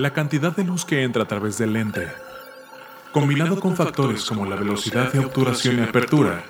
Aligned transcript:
La 0.00 0.14
cantidad 0.14 0.56
de 0.56 0.64
luz 0.64 0.86
que 0.86 1.02
entra 1.02 1.24
a 1.24 1.28
través 1.28 1.58
del 1.58 1.74
lente, 1.74 2.08
combinado 3.12 3.60
con 3.60 3.76
factores 3.76 4.24
como 4.24 4.46
la 4.46 4.56
velocidad 4.56 5.12
de 5.12 5.18
obturación 5.18 5.78
y 5.78 5.82
apertura, 5.82 6.42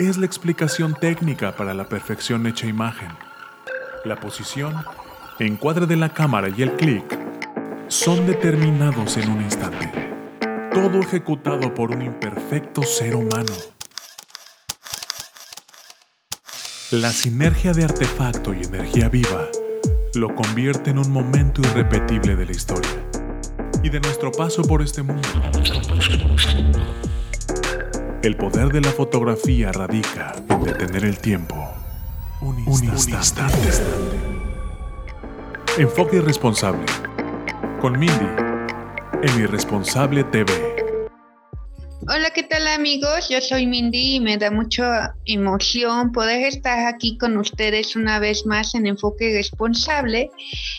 es 0.00 0.16
la 0.16 0.26
explicación 0.26 0.96
técnica 0.96 1.54
para 1.54 1.72
la 1.72 1.88
perfección 1.88 2.48
hecha 2.48 2.66
imagen. 2.66 3.10
La 4.04 4.16
posición, 4.16 4.74
encuadre 5.38 5.86
de 5.86 5.94
la 5.94 6.12
cámara 6.12 6.48
y 6.48 6.62
el 6.62 6.72
clic 6.72 7.16
son 7.86 8.26
determinados 8.26 9.18
en 9.18 9.30
un 9.30 9.42
instante. 9.42 9.92
Todo 10.72 10.98
ejecutado 10.98 11.72
por 11.72 11.92
un 11.92 12.02
imperfecto 12.02 12.82
ser 12.82 13.14
humano. 13.14 13.52
La 16.90 17.12
sinergia 17.12 17.72
de 17.72 17.84
artefacto 17.84 18.52
y 18.52 18.64
energía 18.64 19.08
viva 19.08 19.46
lo 20.16 20.34
convierte 20.34 20.90
en 20.90 20.98
un 20.98 21.10
momento 21.10 21.60
irrepetible 21.62 22.36
de 22.36 22.46
la 22.46 22.52
historia 22.52 22.90
y 23.82 23.90
de 23.90 24.00
nuestro 24.00 24.30
paso 24.30 24.62
por 24.62 24.80
este 24.80 25.02
mundo. 25.02 25.28
El 28.22 28.36
poder 28.36 28.72
de 28.72 28.80
la 28.80 28.90
fotografía 28.90 29.72
radica 29.72 30.34
en 30.48 30.62
detener 30.62 31.04
el 31.04 31.18
tiempo. 31.18 31.56
Un 32.40 32.84
instante. 32.84 33.42
Enfoque 35.78 36.16
irresponsable. 36.16 36.84
Con 37.80 37.98
Mindy, 37.98 38.28
en 39.22 39.40
Irresponsable 39.40 40.24
TV. 40.24 40.52
Hola, 42.08 42.30
¿qué 42.34 42.43
amigos? 42.74 43.28
Yo 43.28 43.40
soy 43.40 43.66
Mindy 43.66 44.16
y 44.16 44.20
me 44.20 44.36
da 44.36 44.50
mucha 44.50 45.14
emoción 45.26 46.10
poder 46.10 46.44
estar 46.44 46.86
aquí 46.92 47.16
con 47.16 47.36
ustedes 47.36 47.94
una 47.94 48.18
vez 48.18 48.44
más 48.46 48.74
en 48.74 48.86
Enfoque 48.86 49.32
Responsable. 49.32 50.30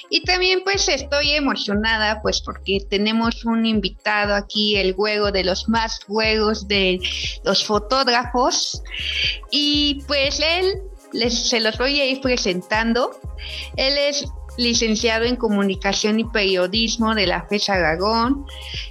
Y 0.10 0.22
también 0.22 0.62
pues 0.64 0.90
estoy 0.90 1.32
emocionada 1.32 2.22
pues 2.22 2.42
porque 2.42 2.80
tenemos 2.90 3.46
un 3.46 3.66
invitado 3.66 4.36
aquí, 4.36 4.76
el 4.76 4.94
juego 4.94 5.32
de 5.32 5.46
los 5.46 5.70
más 5.70 6.04
juegos 6.04 6.68
de 6.68 7.00
los 7.46 7.64
fotógrafos. 7.66 8.84
Y 9.50 10.04
pues 10.06 10.42
él 10.42 10.82
les, 11.14 11.50
se 11.50 11.62
los 11.62 11.78
voy 11.78 12.02
a 12.02 12.06
ir 12.06 12.20
presentando. 12.20 13.18
Él 13.78 13.98
es 13.98 14.26
licenciado 14.58 15.26
en 15.26 15.36
Comunicación 15.36 16.20
y 16.20 16.24
Periodismo 16.26 17.16
de 17.16 17.28
la 17.28 17.46
FES 17.48 17.70
Aragón. 17.70 18.46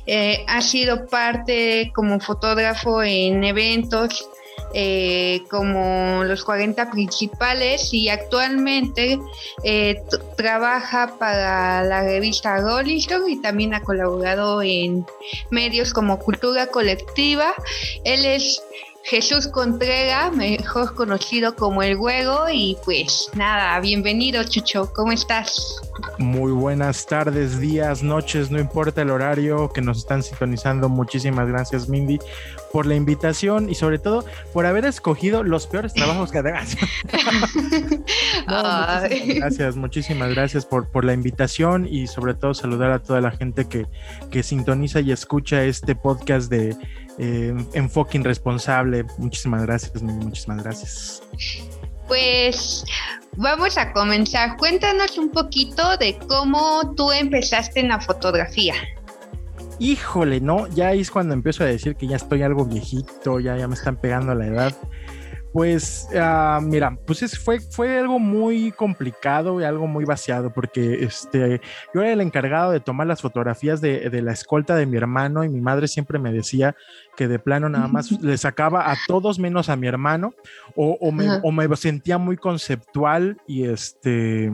Eh, 0.06 0.44
ha 0.46 0.60
sido 0.60 1.06
parte 1.06 1.92
como 1.94 2.20
fotógrafo 2.20 3.02
en 3.02 3.44
eventos 3.44 4.28
eh, 4.76 5.42
como 5.50 6.24
los 6.24 6.44
40 6.44 6.90
principales 6.90 7.94
y 7.94 8.08
actualmente 8.08 9.20
eh, 9.62 10.02
trabaja 10.36 11.16
para 11.16 11.84
la 11.84 12.02
revista 12.02 12.58
Rolling 12.58 12.98
Stone 12.98 13.30
y 13.30 13.40
también 13.40 13.72
ha 13.74 13.82
colaborado 13.82 14.62
en 14.62 15.06
medios 15.50 15.92
como 15.92 16.18
Cultura 16.18 16.66
Colectiva. 16.66 17.54
Él 18.02 18.24
es 18.24 18.64
Jesús 19.04 19.46
Contrera, 19.48 20.30
mejor 20.30 20.94
conocido 20.94 21.54
como 21.54 21.82
El 21.82 21.96
Huevo. 21.96 22.46
Y 22.50 22.78
pues 22.86 23.28
nada, 23.34 23.78
bienvenido 23.80 24.42
Chucho, 24.44 24.90
¿cómo 24.94 25.12
estás? 25.12 25.76
Muy 26.18 26.52
buenas 26.52 27.04
tardes, 27.04 27.60
días, 27.60 28.02
noches, 28.02 28.50
no 28.50 28.58
importa 28.58 29.02
el 29.02 29.10
horario 29.10 29.70
que 29.70 29.82
nos 29.82 29.98
están 29.98 30.22
sintonizando. 30.22 30.88
Muchísimas 30.88 31.46
gracias, 31.48 31.86
Mindy, 31.86 32.18
por 32.72 32.86
la 32.86 32.94
invitación 32.94 33.68
y 33.68 33.74
sobre 33.74 33.98
todo 33.98 34.24
por 34.54 34.64
haber 34.64 34.86
escogido 34.86 35.42
los 35.42 35.66
peores 35.66 35.92
trabajos 35.94 36.32
que 36.32 36.38
hagas. 36.38 36.74
gracias, 39.36 39.76
muchísimas 39.76 40.30
gracias 40.34 40.64
por, 40.64 40.88
por 40.88 41.04
la 41.04 41.12
invitación 41.12 41.86
y 41.86 42.06
sobre 42.06 42.32
todo 42.32 42.54
saludar 42.54 42.90
a 42.90 43.00
toda 43.00 43.20
la 43.20 43.32
gente 43.32 43.66
que, 43.66 43.86
que 44.30 44.42
sintoniza 44.42 45.00
y 45.00 45.12
escucha 45.12 45.62
este 45.64 45.94
podcast 45.94 46.50
de 46.50 46.74
eh, 47.18 47.54
enfoque 47.72 48.18
irresponsable. 48.18 49.04
Muchísimas 49.18 49.62
gracias, 49.62 50.02
muchísimas 50.02 50.62
gracias. 50.62 51.22
Pues 52.08 52.84
vamos 53.36 53.78
a 53.78 53.92
comenzar. 53.92 54.56
Cuéntanos 54.56 55.16
un 55.18 55.30
poquito 55.30 55.96
de 55.96 56.18
cómo 56.28 56.94
tú 56.96 57.12
empezaste 57.12 57.80
en 57.80 57.88
la 57.88 58.00
fotografía. 58.00 58.74
Híjole, 59.78 60.40
no, 60.40 60.68
ya 60.68 60.92
es 60.92 61.10
cuando 61.10 61.34
empiezo 61.34 61.64
a 61.64 61.66
decir 61.66 61.96
que 61.96 62.06
ya 62.06 62.16
estoy 62.16 62.42
algo 62.42 62.64
viejito, 62.64 63.40
ya, 63.40 63.56
ya 63.56 63.66
me 63.66 63.74
están 63.74 63.96
pegando 63.96 64.34
la 64.34 64.46
edad. 64.46 64.76
Pues 65.54 66.08
ah, 66.16 66.58
mira, 66.60 66.98
pues 67.06 67.22
es, 67.22 67.38
fue, 67.38 67.60
fue 67.60 67.96
algo 67.96 68.18
muy 68.18 68.72
complicado 68.72 69.60
y 69.60 69.64
algo 69.64 69.86
muy 69.86 70.04
vaciado 70.04 70.52
porque 70.52 71.04
este, 71.04 71.60
yo 71.94 72.02
era 72.02 72.12
el 72.12 72.20
encargado 72.20 72.72
de 72.72 72.80
tomar 72.80 73.06
las 73.06 73.22
fotografías 73.22 73.80
de, 73.80 74.10
de, 74.10 74.20
la 74.20 74.32
escolta 74.32 74.74
de 74.74 74.84
mi 74.84 74.96
hermano 74.96 75.44
y 75.44 75.48
mi 75.48 75.60
madre 75.60 75.86
siempre 75.86 76.18
me 76.18 76.32
decía 76.32 76.74
que 77.16 77.28
de 77.28 77.38
plano 77.38 77.68
nada 77.68 77.86
más 77.86 78.10
le 78.20 78.36
sacaba 78.36 78.90
a 78.90 78.96
todos 79.06 79.38
menos 79.38 79.68
a 79.68 79.76
mi 79.76 79.86
hermano 79.86 80.34
o, 80.74 80.98
o, 81.00 81.12
me, 81.12 81.28
o 81.44 81.52
me, 81.52 81.76
sentía 81.76 82.18
muy 82.18 82.36
conceptual 82.36 83.40
y 83.46 83.68
este 83.68 84.50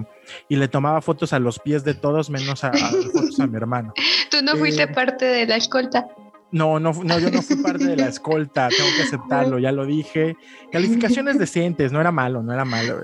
y 0.50 0.56
le 0.56 0.68
tomaba 0.68 1.00
fotos 1.00 1.32
a 1.32 1.38
los 1.38 1.60
pies 1.60 1.82
de 1.82 1.94
todos 1.94 2.28
menos 2.28 2.62
a, 2.62 2.68
a 2.68 2.90
fotos 3.12 3.40
a 3.40 3.46
mi 3.46 3.56
hermano. 3.56 3.94
Tú 4.30 4.42
no 4.42 4.54
fuiste 4.54 4.82
eh, 4.82 4.88
parte 4.88 5.24
de 5.24 5.46
la 5.46 5.56
escolta. 5.56 6.06
No, 6.52 6.80
no, 6.80 6.92
no, 6.92 7.18
yo 7.18 7.30
no 7.30 7.42
fui 7.42 7.56
parte 7.56 7.84
de 7.84 7.96
la 7.96 8.06
escolta, 8.08 8.68
tengo 8.68 8.88
que 8.96 9.02
aceptarlo, 9.02 9.58
ya 9.58 9.72
lo 9.72 9.86
dije. 9.86 10.36
Calificaciones 10.72 11.38
decentes, 11.38 11.92
no 11.92 12.00
era 12.00 12.10
malo, 12.10 12.42
no 12.42 12.52
era 12.52 12.64
malo. 12.64 13.00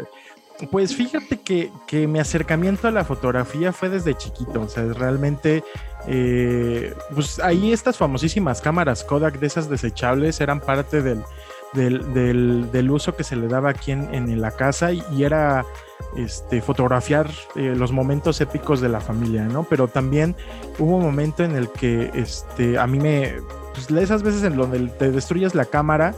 Pues 0.70 0.96
fíjate 0.96 1.38
que, 1.38 1.70
que 1.86 2.06
mi 2.06 2.18
acercamiento 2.18 2.88
a 2.88 2.90
la 2.90 3.04
fotografía 3.04 3.72
fue 3.72 3.90
desde 3.90 4.16
chiquito, 4.16 4.62
o 4.62 4.68
sea, 4.68 4.84
realmente, 4.84 5.62
eh, 6.06 6.94
pues 7.14 7.38
ahí 7.40 7.72
estas 7.72 7.98
famosísimas 7.98 8.62
cámaras 8.62 9.04
Kodak 9.04 9.38
de 9.38 9.48
esas 9.48 9.68
desechables 9.68 10.40
eran 10.40 10.60
parte 10.60 11.02
del, 11.02 11.22
del, 11.76 12.12
del, 12.12 12.70
del 12.72 12.90
uso 12.90 13.14
que 13.14 13.22
se 13.22 13.36
le 13.36 13.46
daba 13.46 13.70
aquí 13.70 13.92
en, 13.92 14.12
en 14.12 14.40
la 14.40 14.50
casa 14.50 14.92
y, 14.92 15.02
era 15.22 15.64
este, 16.16 16.60
fotografiar 16.60 17.30
eh, 17.54 17.74
los 17.76 17.92
momentos 17.92 18.40
épicos 18.40 18.80
de 18.80 18.88
la 18.88 19.00
familia, 19.00 19.44
¿no? 19.44 19.64
Pero 19.64 19.86
también 19.86 20.34
hubo 20.78 20.96
un 20.96 21.02
momento 21.02 21.44
en 21.44 21.54
el 21.54 21.68
que 21.70 22.10
este, 22.14 22.78
a 22.78 22.86
mí 22.86 22.98
me, 22.98 23.34
pues 23.74 23.90
esas 24.02 24.22
veces 24.22 24.42
en 24.42 24.56
donde 24.56 24.88
te 24.88 25.10
destruyes 25.10 25.54
la 25.54 25.66
cámara 25.66 26.14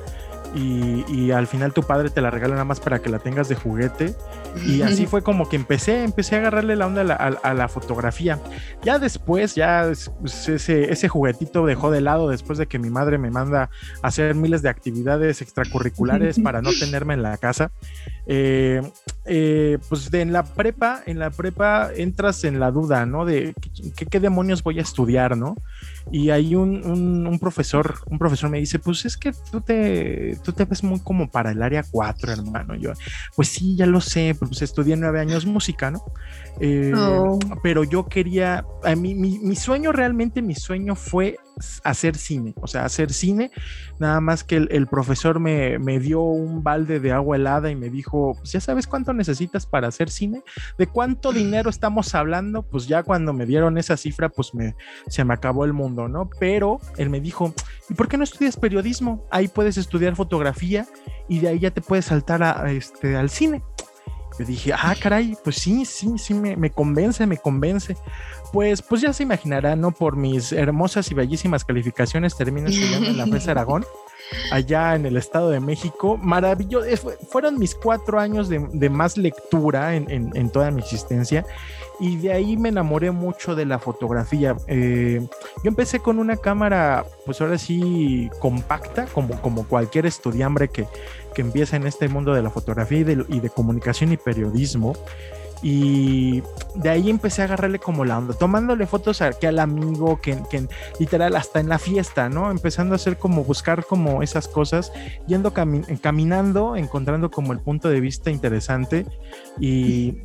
y, 0.55 1.05
y, 1.09 1.33
al 1.33 1.47
final 1.47 1.75
tu 1.75 1.83
padre 1.83 2.09
te 2.09 2.23
la 2.23 2.31
regala 2.31 2.55
nada 2.55 2.65
más 2.65 2.81
para 2.81 3.01
que 3.01 3.11
la 3.11 3.19
tengas 3.19 3.49
de 3.49 3.55
juguete. 3.55 4.15
Y 4.67 4.83
así 4.83 5.07
fue 5.07 5.23
como 5.23 5.49
que 5.49 5.57
empecé, 5.57 6.05
empecé 6.05 6.37
a 6.37 6.39
agarrarle 6.39 6.77
la 6.77 6.87
onda 6.87 7.03
a 7.03 7.05
la, 7.05 7.15
a, 7.15 7.51
a 7.51 7.55
la 7.55 7.69
fotografía. 7.69 8.39
Ya 8.83 8.99
después, 8.99 9.55
ya 9.55 9.91
pues, 10.21 10.49
ese, 10.49 10.91
ese 10.93 11.09
juguetito 11.09 11.67
dejó 11.67 11.91
de 11.91 12.01
lado 12.01 12.29
después 12.29 12.59
de 12.59 12.67
que 12.67 12.79
mi 12.79 12.91
madre 12.91 13.19
me 13.19 13.31
manda 13.31 13.71
a 14.03 14.07
hacer 14.07 14.35
miles 14.35 14.63
de 14.63 14.69
actividades 14.69 15.43
extracurriculares 15.43 16.39
para 16.43 16.63
no 16.63 16.71
tenerme 16.79 17.15
en 17.15 17.23
la 17.23 17.37
casa. 17.37 17.71
Eh, 18.27 18.83
eh, 19.25 19.79
pues 19.89 20.11
de 20.11 20.23
en 20.23 20.33
la 20.33 20.43
prepa, 20.43 21.03
en 21.07 21.19
la 21.19 21.31
prepa 21.31 21.91
entras 21.95 22.45
en 22.45 22.61
la 22.61 22.71
duda, 22.71 23.07
¿no? 23.07 23.25
De 23.25 23.55
qué, 23.97 24.07
qué 24.07 24.21
demonios 24.21 24.63
voy 24.63 24.79
a 24.79 24.83
estudiar, 24.83 25.37
¿no? 25.37 25.57
Y 26.11 26.31
hay 26.31 26.55
un, 26.55 26.87
un, 26.87 27.27
un, 27.27 27.39
profesor, 27.39 27.97
un 28.07 28.19
profesor 28.19 28.49
me 28.49 28.59
dice, 28.59 28.79
pues 28.79 29.05
es 29.05 29.17
que 29.17 29.33
tú 29.51 29.61
te, 29.61 30.39
tú 30.43 30.53
te 30.53 30.65
ves 30.65 30.83
muy 30.83 31.01
como 31.01 31.31
para 31.31 31.53
el 31.53 31.63
área 31.63 31.85
4, 31.91 32.33
hermano. 32.33 32.75
Yo, 32.75 32.93
pues 33.37 33.49
sí, 33.49 33.77
ya 33.77 33.87
lo 33.87 34.01
sé, 34.01 34.35
pues 34.38 34.62
estudié 34.62 34.97
nueve 34.97 35.21
años 35.21 35.47
música, 35.47 35.91
¿no? 35.91 36.03
Eh, 36.60 36.93
oh. 36.97 37.38
Pero 37.62 37.84
yo 37.84 38.06
quería, 38.06 38.65
a 38.84 38.94
mí, 38.94 39.15
mi, 39.15 39.38
mi 39.38 39.56
sueño 39.56 39.93
realmente, 39.93 40.43
mi 40.43 40.54
sueño 40.54 40.94
fue 40.94 41.37
hacer 41.84 42.16
cine, 42.16 42.54
o 42.60 42.66
sea, 42.66 42.84
hacer 42.84 43.12
cine, 43.12 43.50
nada 43.99 44.21
más 44.21 44.44
que 44.44 44.56
el, 44.56 44.69
el 44.71 44.87
profesor 44.87 45.41
me, 45.41 45.78
me, 45.78 45.99
dio 45.99 46.21
un 46.22 46.62
balde 46.62 47.00
de 47.00 47.12
agua 47.12 47.37
helada 47.37 47.71
y 47.71 47.76
me 47.76 47.91
dijo, 47.91 48.34
pues 48.38 48.53
ya 48.53 48.60
sabes 48.60 48.87
cuánto 48.87 49.12
necesitas 49.12 49.66
para 49.66 49.88
hacer 49.88 50.10
cine, 50.10 50.43
de 50.78 50.87
cuánto 50.87 51.32
dinero 51.32 51.70
estamos 51.70 52.15
hablando, 52.15 52.62
pues 52.62 52.87
ya 52.87 53.03
cuando 53.03 53.32
me 53.32 53.47
dieron 53.47 53.78
esa 53.78 53.97
cifra, 53.97 54.29
pues 54.29 54.55
me, 54.55 54.75
se 55.08 55.25
me 55.25 55.34
acabó 55.34 55.64
el 55.64 55.73
mundo, 55.73 56.08
¿no? 56.08 56.31
Pero 56.38 56.81
él 56.96 57.11
me 57.11 57.20
dijo, 57.20 57.55
¿y 57.88 57.94
por 57.94 58.08
qué 58.08 58.17
no 58.17 58.25
estudias 58.25 58.56
periodismo? 58.56 59.26
Ahí 59.31 59.49
puedes 59.49 59.76
estudiar 59.76 60.17
fotografía 60.17 60.87
y 61.29 61.41
de 61.41 61.49
ahí 61.49 61.58
ya 61.58 61.70
te 61.70 61.81
puedes 61.81 62.06
saltar 62.06 62.43
a, 62.43 62.62
a 62.62 62.73
este, 62.73 63.17
al 63.17 63.31
cine. 63.31 63.62
Yo 64.38 64.44
dije, 64.44 64.73
ah, 64.73 64.94
caray, 65.00 65.37
pues 65.43 65.56
sí, 65.56 65.85
sí, 65.85 66.17
sí, 66.17 66.35
me, 66.35 66.56
me, 66.56 66.70
convence, 66.70 67.26
me 67.26 67.38
convence. 67.38 67.96
Pues, 68.52 68.81
pues 68.81 69.00
ya 69.00 69.12
se 69.12 69.25
imaginará, 69.25 69.76
¿no? 69.76 69.90
Por 69.90 70.17
mis 70.17 70.52
hermosas 70.52 71.11
y 71.11 71.14
bellísimas 71.14 71.64
calificaciones, 71.64 72.37
termino 72.37 72.69
estudiando 72.69 73.08
en 73.08 73.19
la 73.19 73.26
FES 73.26 73.49
Aragón, 73.49 73.85
allá 74.52 74.94
en 74.94 75.06
el 75.06 75.17
Estado 75.17 75.50
de 75.50 75.61
México. 75.61 76.17
Maravilloso, 76.17 76.87
fueron 77.31 77.58
mis 77.58 77.75
cuatro 77.75 78.20
años 78.20 78.49
de, 78.49 78.67
de 78.73 78.88
más 78.88 79.19
lectura 79.19 79.96
en, 79.96 80.11
en, 80.11 80.31
en, 80.35 80.50
toda 80.50 80.70
mi 80.70 80.81
existencia 80.81 81.44
y 82.00 82.17
de 82.17 82.32
ahí 82.32 82.56
me 82.56 82.69
enamoré 82.69 83.11
mucho 83.11 83.55
de 83.55 83.67
la 83.67 83.79
fotografía. 83.79 84.56
Eh, 84.67 85.26
yo 85.64 85.69
empecé 85.69 86.00
con 86.00 86.19
una 86.19 86.37
cámara, 86.37 87.05
pues 87.26 87.41
ahora 87.41 87.58
sí, 87.58 88.31
compacta, 88.38 89.06
como, 89.06 89.41
como 89.41 89.67
cualquier 89.67 90.06
estudiambre 90.06 90.69
que, 90.69 90.87
que 91.38 91.43
empieza 91.43 91.76
en 91.76 91.87
este 91.87 92.08
mundo 92.08 92.35
de 92.35 92.43
la 92.43 92.50
fotografía 92.50 92.99
y 92.99 93.05
de, 93.05 93.50
comunicación 93.50 94.11
y 94.11 94.17
periodismo. 94.17 94.96
Y 95.62 96.43
de 96.75 96.90
ahí 96.90 97.11
empecé 97.11 97.43
a 97.43 97.44
agarrarle 97.44 97.79
como 97.79 98.05
la 98.05 98.19
onda, 98.19 98.35
tomándole 98.35 98.88
fotos 98.88 99.23
aquí 99.23 99.46
al 99.46 99.61
amigo, 99.61 100.20
que, 100.20 100.37
que 100.50 100.67
literal 100.99 101.37
hasta 101.37 101.61
en 101.61 101.69
la 101.69 101.79
fiesta, 101.79 102.29
¿no? 102.29 102.50
Empezando 102.50 102.94
a 102.94 102.96
hacer 102.96 103.19
como 103.19 103.44
buscar 103.44 103.85
como 103.85 104.20
esas 104.20 104.49
cosas, 104.49 104.93
yendo 105.29 105.52
caminando, 105.52 106.75
encontrando 106.75 107.31
como 107.31 107.52
el 107.52 107.61
punto 107.61 107.88
de 107.88 108.00
vista 108.00 108.32
interesante 108.32 109.06
y 109.61 110.23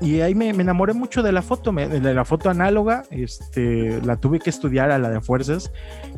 y 0.00 0.20
ahí 0.20 0.34
me, 0.34 0.50
enamoré 0.50 0.92
mucho 0.92 1.22
de 1.22 1.32
la 1.32 1.42
foto, 1.42 1.72
de 1.72 2.14
la 2.14 2.24
foto 2.24 2.50
análoga, 2.50 3.04
este, 3.10 4.00
la 4.02 4.16
tuve 4.16 4.38
que 4.38 4.50
estudiar 4.50 4.90
a 4.90 4.98
la 4.98 5.10
de 5.10 5.20
fuerzas 5.20 5.72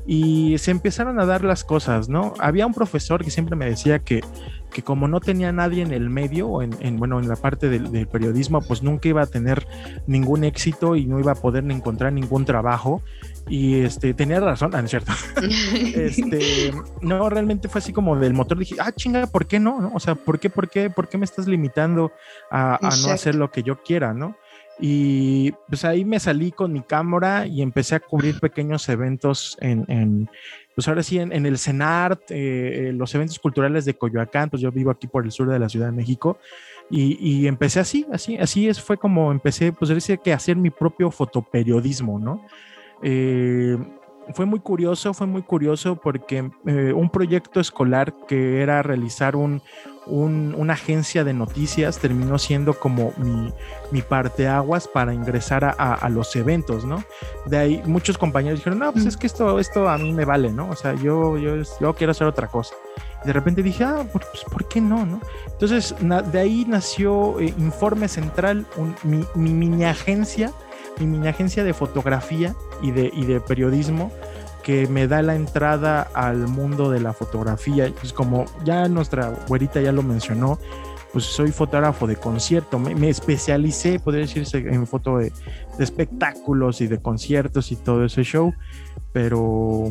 y 0.06 0.56
se 0.58 0.70
empezaron 0.70 1.20
a 1.20 1.26
dar 1.26 1.44
las 1.44 1.64
cosas, 1.64 2.08
¿no? 2.08 2.34
Había 2.38 2.66
un 2.66 2.74
profesor 2.74 3.24
que 3.24 3.30
siempre 3.30 3.56
me 3.56 3.66
decía 3.66 3.98
que, 4.00 4.22
que 4.73 4.82
como 4.82 5.09
no 5.09 5.20
tenía 5.20 5.53
nadie 5.53 5.82
en 5.82 5.93
el 5.93 6.11
medio, 6.11 6.49
o 6.49 6.62
en, 6.62 6.97
bueno, 6.97 7.19
en 7.19 7.29
la 7.29 7.37
parte 7.37 7.69
del, 7.69 7.91
del, 7.91 8.06
periodismo, 8.06 8.61
pues 8.61 8.82
nunca 8.82 9.09
iba 9.09 9.23
a 9.23 9.26
tener 9.26 9.67
ningún 10.06 10.44
éxito 10.44 10.97
y 10.97 11.06
no 11.06 11.19
iba 11.19 11.32
a 11.32 11.37
poder 11.37 11.65
encontrar 11.70 12.12
ningún 12.12 12.44
trabajo. 12.44 13.03
Y 13.49 13.81
este, 13.81 14.12
tenía 14.15 14.41
razón, 14.41 14.73
ah, 14.75 14.79
no 14.81 14.85
es 14.85 14.91
cierto. 14.91 15.12
este, 15.94 16.73
no, 17.00 17.29
realmente 17.31 17.69
fue 17.69 17.79
así 17.81 17.93
como 17.93 18.17
del 18.17 18.35
motor. 18.35 18.59
Dije, 18.59 18.76
ah, 18.79 18.93
chinga, 18.93 19.26
¿por 19.26 19.47
qué 19.47 19.59
no? 19.59 19.91
O 19.94 20.00
sea, 20.00 20.15
¿por 20.15 20.38
qué, 20.38 20.50
por 20.50 20.69
qué, 20.69 20.91
por 20.91 21.09
qué 21.09 21.19
me 21.19 21.25
estás 21.25 21.47
limitando 21.47 22.12
a, 22.50 22.79
no 22.82 23.11
hacer 23.11 23.35
lo 23.35 23.50
que 23.50 23.62
yo 23.62 23.82
quiera, 23.82 24.12
no? 24.12 24.37
Y 24.81 25.53
pues 25.69 25.85
ahí 25.85 26.05
me 26.05 26.20
salí 26.20 26.53
con 26.53 26.73
mi 26.73 26.82
cámara 26.82 27.47
y 27.47 27.62
empecé 27.62 27.97
a 27.97 28.00
cubrir 28.00 28.38
pequeños 28.38 28.88
eventos 28.88 29.56
en, 29.61 30.31
pues 30.78 30.86
ahora 30.86 31.02
sí, 31.02 31.19
en, 31.19 31.44
el 31.44 31.58
CENART, 31.58 32.30
eh, 32.30 32.90
eh, 32.90 32.92
los 32.92 33.12
eventos 33.12 33.36
culturales 33.40 33.84
de 33.84 33.94
Coyoacán, 33.94 34.48
pues 34.48 34.62
yo 34.62 34.70
vivo 34.70 34.92
aquí 34.92 35.08
por 35.08 35.25
el 35.25 35.32
sur 35.32 35.50
de 35.50 35.58
la 35.58 35.69
Ciudad 35.69 35.86
de 35.86 35.92
México. 35.92 36.38
Y, 36.88 37.19
y 37.20 37.48
empecé 37.48 37.80
así, 37.80 38.06
así, 38.12 38.36
así 38.36 38.69
es, 38.69 38.80
fue 38.80 38.96
como 38.96 39.32
empecé, 39.32 39.72
pues 39.72 39.88
decir 39.88 40.20
que 40.20 40.32
hacer 40.32 40.54
mi 40.54 40.70
propio 40.70 41.10
fotoperiodismo, 41.10 42.20
¿no? 42.20 42.46
Eh, 43.02 43.76
fue 44.34 44.46
muy 44.46 44.60
curioso, 44.60 45.14
fue 45.14 45.26
muy 45.26 45.42
curioso 45.42 45.96
porque 45.96 46.50
eh, 46.66 46.92
un 46.92 47.10
proyecto 47.10 47.60
escolar 47.60 48.14
que 48.26 48.62
era 48.62 48.82
realizar 48.82 49.36
un, 49.36 49.62
una 50.06 50.72
agencia 50.72 51.22
de 51.25 51.34
noticias 51.34 51.98
terminó 51.98 52.38
siendo 52.38 52.78
como 52.78 53.12
mi, 53.19 53.52
mi 53.90 54.02
parteaguas 54.02 54.88
para 54.88 55.12
ingresar 55.12 55.64
a, 55.64 56.08
los 56.08 56.34
eventos, 56.36 56.84
¿no? 56.84 57.04
De 57.46 57.58
ahí 57.58 57.82
muchos 57.84 58.16
compañeros 58.16 58.60
dijeron, 58.60 58.78
no, 58.78 58.92
pues 58.92 59.04
es 59.04 59.16
que 59.16 59.26
esto, 59.26 59.58
esto 59.58 59.88
a 59.88 59.98
mí 59.98 60.12
me 60.12 60.25
vale, 60.25 60.50
¿no? 60.50 60.70
O 60.70 60.76
sea, 60.76 60.94
yo, 60.94 61.36
yo, 61.36 61.56
yo 61.81 61.94
quiero 61.94 62.12
hacer 62.12 62.26
otra 62.26 62.46
cosa. 62.46 62.74
de 63.24 63.32
repente 63.32 63.62
dije, 63.62 63.84
ah, 63.84 64.06
pues 64.10 64.24
¿por 64.50 64.66
qué 64.66 64.81
no, 64.81 65.04
no? 65.04 65.20
Entonces, 65.46 65.94
de 66.00 66.38
ahí 66.38 66.64
nació 66.66 67.38
eh, 67.40 67.52
Informe 67.58 68.08
Central, 68.08 68.66
mi, 69.02 69.24
mi 69.34 69.52
mini 69.52 69.84
agencia 69.84 70.52
y 71.00 71.06
mi 71.06 71.26
agencia 71.26 71.64
de 71.64 71.74
fotografía 71.74 72.54
y 72.82 72.90
de, 72.90 73.10
y 73.12 73.24
de 73.24 73.40
periodismo 73.40 74.12
que 74.62 74.86
me 74.86 75.08
da 75.08 75.22
la 75.22 75.34
entrada 75.34 76.02
al 76.14 76.46
mundo 76.46 76.90
de 76.90 77.00
la 77.00 77.12
fotografía. 77.12 77.90
Pues 77.98 78.12
como 78.12 78.44
ya 78.64 78.88
nuestra 78.88 79.32
güerita 79.48 79.80
ya 79.80 79.92
lo 79.92 80.02
mencionó, 80.02 80.58
pues 81.12 81.24
soy 81.24 81.52
fotógrafo 81.52 82.06
de 82.06 82.16
concierto. 82.16 82.78
Me, 82.78 83.08
especialicé, 83.08 83.98
podría 83.98 84.26
decirse, 84.26 84.58
en 84.58 84.86
foto 84.86 85.18
de, 85.18 85.32
de, 85.78 85.84
espectáculos 85.84 86.80
y 86.80 86.86
de 86.86 87.00
conciertos 87.00 87.72
y 87.72 87.76
todo 87.76 88.04
ese 88.04 88.24
show. 88.24 88.52
Pero 89.12 89.90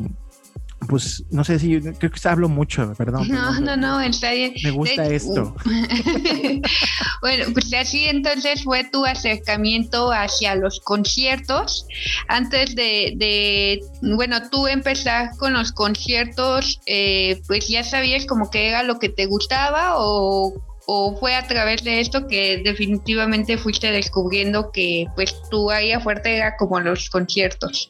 pues 0.86 1.24
no 1.32 1.44
sé 1.44 1.60
si 1.60 1.80
creo 1.82 2.12
que 2.12 2.30
hablo 2.30 2.50
mucho, 2.50 2.94
perdón. 2.96 3.28
No, 3.28 3.60
no, 3.60 3.76
no, 3.76 4.00
está 4.00 4.32
bien. 4.32 4.54
Me 4.64 4.72
gusta 4.72 5.06
esto. 5.08 5.56
bueno, 7.22 7.46
pues 7.54 7.74
así 7.74 8.06
entonces 8.06 8.64
fue 8.64 8.84
tu 8.84 9.06
acercamiento 9.06 10.12
hacia 10.12 10.56
los 10.56 10.80
conciertos. 10.82 11.88
Antes 12.28 12.76
de, 12.76 13.14
de 13.18 13.82
bueno, 14.02 14.50
tú 14.50 14.68
empezar 14.68 15.32
con 15.38 15.54
los 15.54 15.72
conciertos, 15.72 16.80
eh, 16.86 17.42
pues 17.48 17.68
ya 17.68 17.84
sabías 17.84 18.26
como 18.26 18.50
que 18.52 18.68
era 18.70 18.84
lo 18.84 19.00
que 19.00 19.10
te 19.10 19.26
gustaba 19.26 19.96
o, 19.98 20.54
o 20.86 21.18
fue 21.20 21.36
a 21.36 21.46
través 21.48 21.84
de 21.84 22.00
esto 22.00 22.28
que 22.28 22.62
definitivamente 22.64 23.58
fuiste 23.58 23.92
descubriendo 23.92 24.72
que 24.72 25.08
pues 25.16 25.36
tu 25.50 25.72
área 25.72 26.00
fuerte 26.00 26.38
era 26.38 26.56
como 26.56 26.80
los 26.80 27.10
conciertos. 27.10 27.90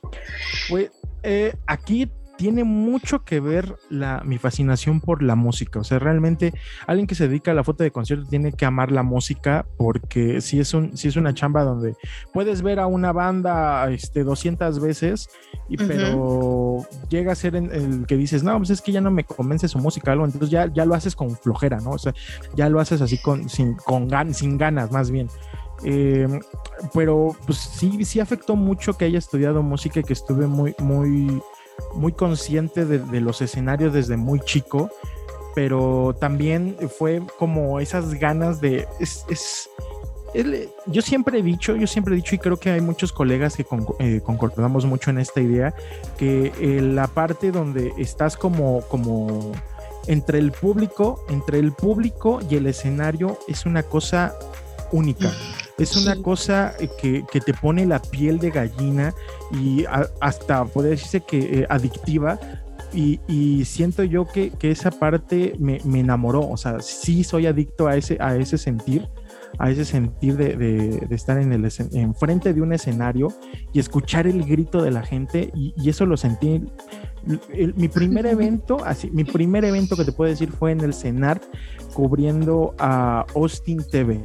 Pues, 0.69 0.89
eh, 1.24 1.54
aquí 1.68 2.10
tiene 2.38 2.63
mucho 2.63 3.24
que 3.25 3.39
ver 3.39 3.75
la, 3.89 4.22
mi 4.24 4.38
fascinación 4.38 5.01
por 5.01 5.24
la 5.24 5.36
música. 5.36 5.80
O 5.80 5.84
sea, 5.84 6.00
realmente 6.00 6.54
alguien 6.86 7.07
que 7.07 7.16
se 7.16 7.28
dedica 7.28 7.51
a 7.51 7.54
la 7.54 7.63
foto 7.63 7.84
de 7.84 7.92
concierto 7.92 8.28
tiene 8.30 8.54
que 8.54 8.66
amar 8.66 8.92
la 8.92 9.04
música 9.04 9.66
porque 9.78 10.39
si 10.42 10.60
es, 10.60 10.74
un, 10.74 10.95
si 10.95 11.07
es 11.07 11.16
una 11.16 11.34
chamba 11.34 11.63
donde 11.63 11.95
puedes 12.34 12.62
ver 12.62 12.80
a 12.80 12.88
una 12.88 13.12
banda 13.12 13.89
este, 13.92 14.24
200 14.24 14.80
veces, 14.80 15.30
y, 15.68 15.78
pero 15.78 16.86
llega 17.10 17.31
a 17.31 17.36
ser 17.36 17.56
el 17.56 18.06
que 18.07 18.16
dices, 18.16 18.44
no, 18.44 18.57
pues 18.57 18.69
es 18.69 18.81
que 18.81 18.92
ya 18.92 19.01
no 19.01 19.12
me 19.12 19.24
convence 19.24 19.68
su 19.68 19.80
música, 19.80 20.12
algo, 20.12 20.25
entonces 20.25 20.50
ya, 20.50 20.72
ya 20.72 20.86
lo 20.86 20.94
haces 20.94 21.16
con 21.16 21.36
flojera, 21.36 21.80
¿no? 21.80 21.92
O 21.92 21.98
sea, 21.98 22.13
ya 22.56 22.69
lo 22.69 22.80
haces 22.80 23.01
así 23.01 23.18
con, 23.18 23.50
sin, 23.50 23.74
con 23.75 24.07
sin 24.34 24.57
ganas 24.57 24.92
más 24.92 25.10
bien. 25.10 25.28
Em, 25.84 26.39
pero 26.94 27.36
pues 27.45 27.57
sí, 27.57 28.04
sí 28.04 28.19
afectó 28.19 28.56
mucho 28.56 28.98
que 28.98 29.06
haya 29.06 29.19
estudiado 29.19 29.62
música 29.62 30.00
y 30.00 30.04
que 30.04 30.13
estuve 30.13 30.48
muy, 30.48 30.75
muy 30.80 31.42
muy 31.94 32.13
consciente 32.13 32.85
de, 32.85 33.21
los 33.21 33.41
escenarios 33.41 33.94
desde 33.94 34.18
muy 34.18 34.39
chico, 34.39 34.89
pero 35.56 36.15
también 36.19 36.77
fue 36.97 37.21
como 37.38 37.79
esas 37.79 38.13
ganas 38.13 38.62
de... 38.62 38.88
Es, 39.00 39.69
yo 40.85 41.01
siempre 41.01 41.39
he 41.39 41.41
dicho, 41.41 41.75
yo 41.75 41.88
siempre 41.88 42.13
he 42.13 42.18
dicho 42.18 42.35
y 42.35 42.38
creo 42.38 42.57
que 42.57 42.69
hay 42.69 42.81
muchos 42.81 43.12
colegas 43.12 43.56
que 43.56 43.65
eh, 44.00 44.21
concordamos 44.24 44.85
mucho 44.85 45.09
en 45.09 45.18
esta 45.18 45.41
idea, 45.41 45.74
que 46.18 46.53
eh, 46.59 46.81
la 46.81 47.07
parte 47.07 47.51
donde 47.51 47.91
estás 47.97 48.38
como, 48.38 48.81
como 48.81 49.53
entre 50.06 50.39
el 50.39 50.51
público, 50.51 51.25
entre 51.29 51.59
el 51.59 51.71
público 51.71 52.39
y 52.50 52.56
el 52.56 52.68
escenario 52.68 53.39
es 53.47 53.65
una 53.65 53.83
cosa 53.83 54.35
única. 54.92 55.31
Es 55.78 55.95
una 55.95 56.16
cosa 56.16 56.74
eh, 56.80 56.89
que, 57.00 57.42
te 57.42 57.54
pone 57.54 57.86
la 57.86 58.01
piel 58.01 58.39
de 58.39 58.50
gallina 58.50 59.13
y 59.51 59.86
hasta 60.22 60.66
podría 60.66 60.92
decirse 60.92 61.22
que 61.22 61.60
eh, 61.60 61.68
adictiva. 61.69 62.39
Y, 62.94 63.63
siento 63.66 64.04
yo 64.04 64.25
que, 64.25 64.51
esa 64.62 64.89
parte 64.89 65.56
me, 65.60 65.80
enamoró. 66.00 66.50
O 66.50 66.57
sea, 66.57 66.80
sí 66.80 67.24
soy 67.24 67.45
adicto 67.45 67.88
a 67.88 67.95
ese, 67.95 68.18
a 68.19 68.36
ese 68.38 68.57
sentir, 68.57 69.07
a 69.60 69.69
ese 69.69 69.86
sentir 69.86 70.36
de, 70.36 71.06
estar 71.12 71.38
en 71.38 71.54
el 71.54 71.69
enfrente 71.94 72.54
de 72.54 72.62
un 72.62 72.74
escenario 72.74 73.28
y 73.72 73.80
escuchar 73.80 74.25
el 74.25 74.44
grito 74.45 74.81
de 74.81 74.89
la 74.89 75.04
gente. 75.04 75.51
Y, 75.53 75.88
eso 75.88 76.08
lo 76.08 76.17
sentí. 76.17 76.63
mi 77.75 77.88
primer 77.88 78.25
evento, 78.25 78.77
así, 78.84 79.12
mi 79.12 79.25
primer 79.25 79.63
evento 79.63 79.96
que 79.96 80.06
te 80.06 80.12
puedo 80.12 80.32
decir 80.32 80.50
fue 80.51 80.72
en 80.72 80.79
el 80.79 80.94
CENAR 80.96 81.39
cubriendo 81.98 82.75
a 82.77 83.25
Austin 83.34 83.84
TV. 83.84 84.22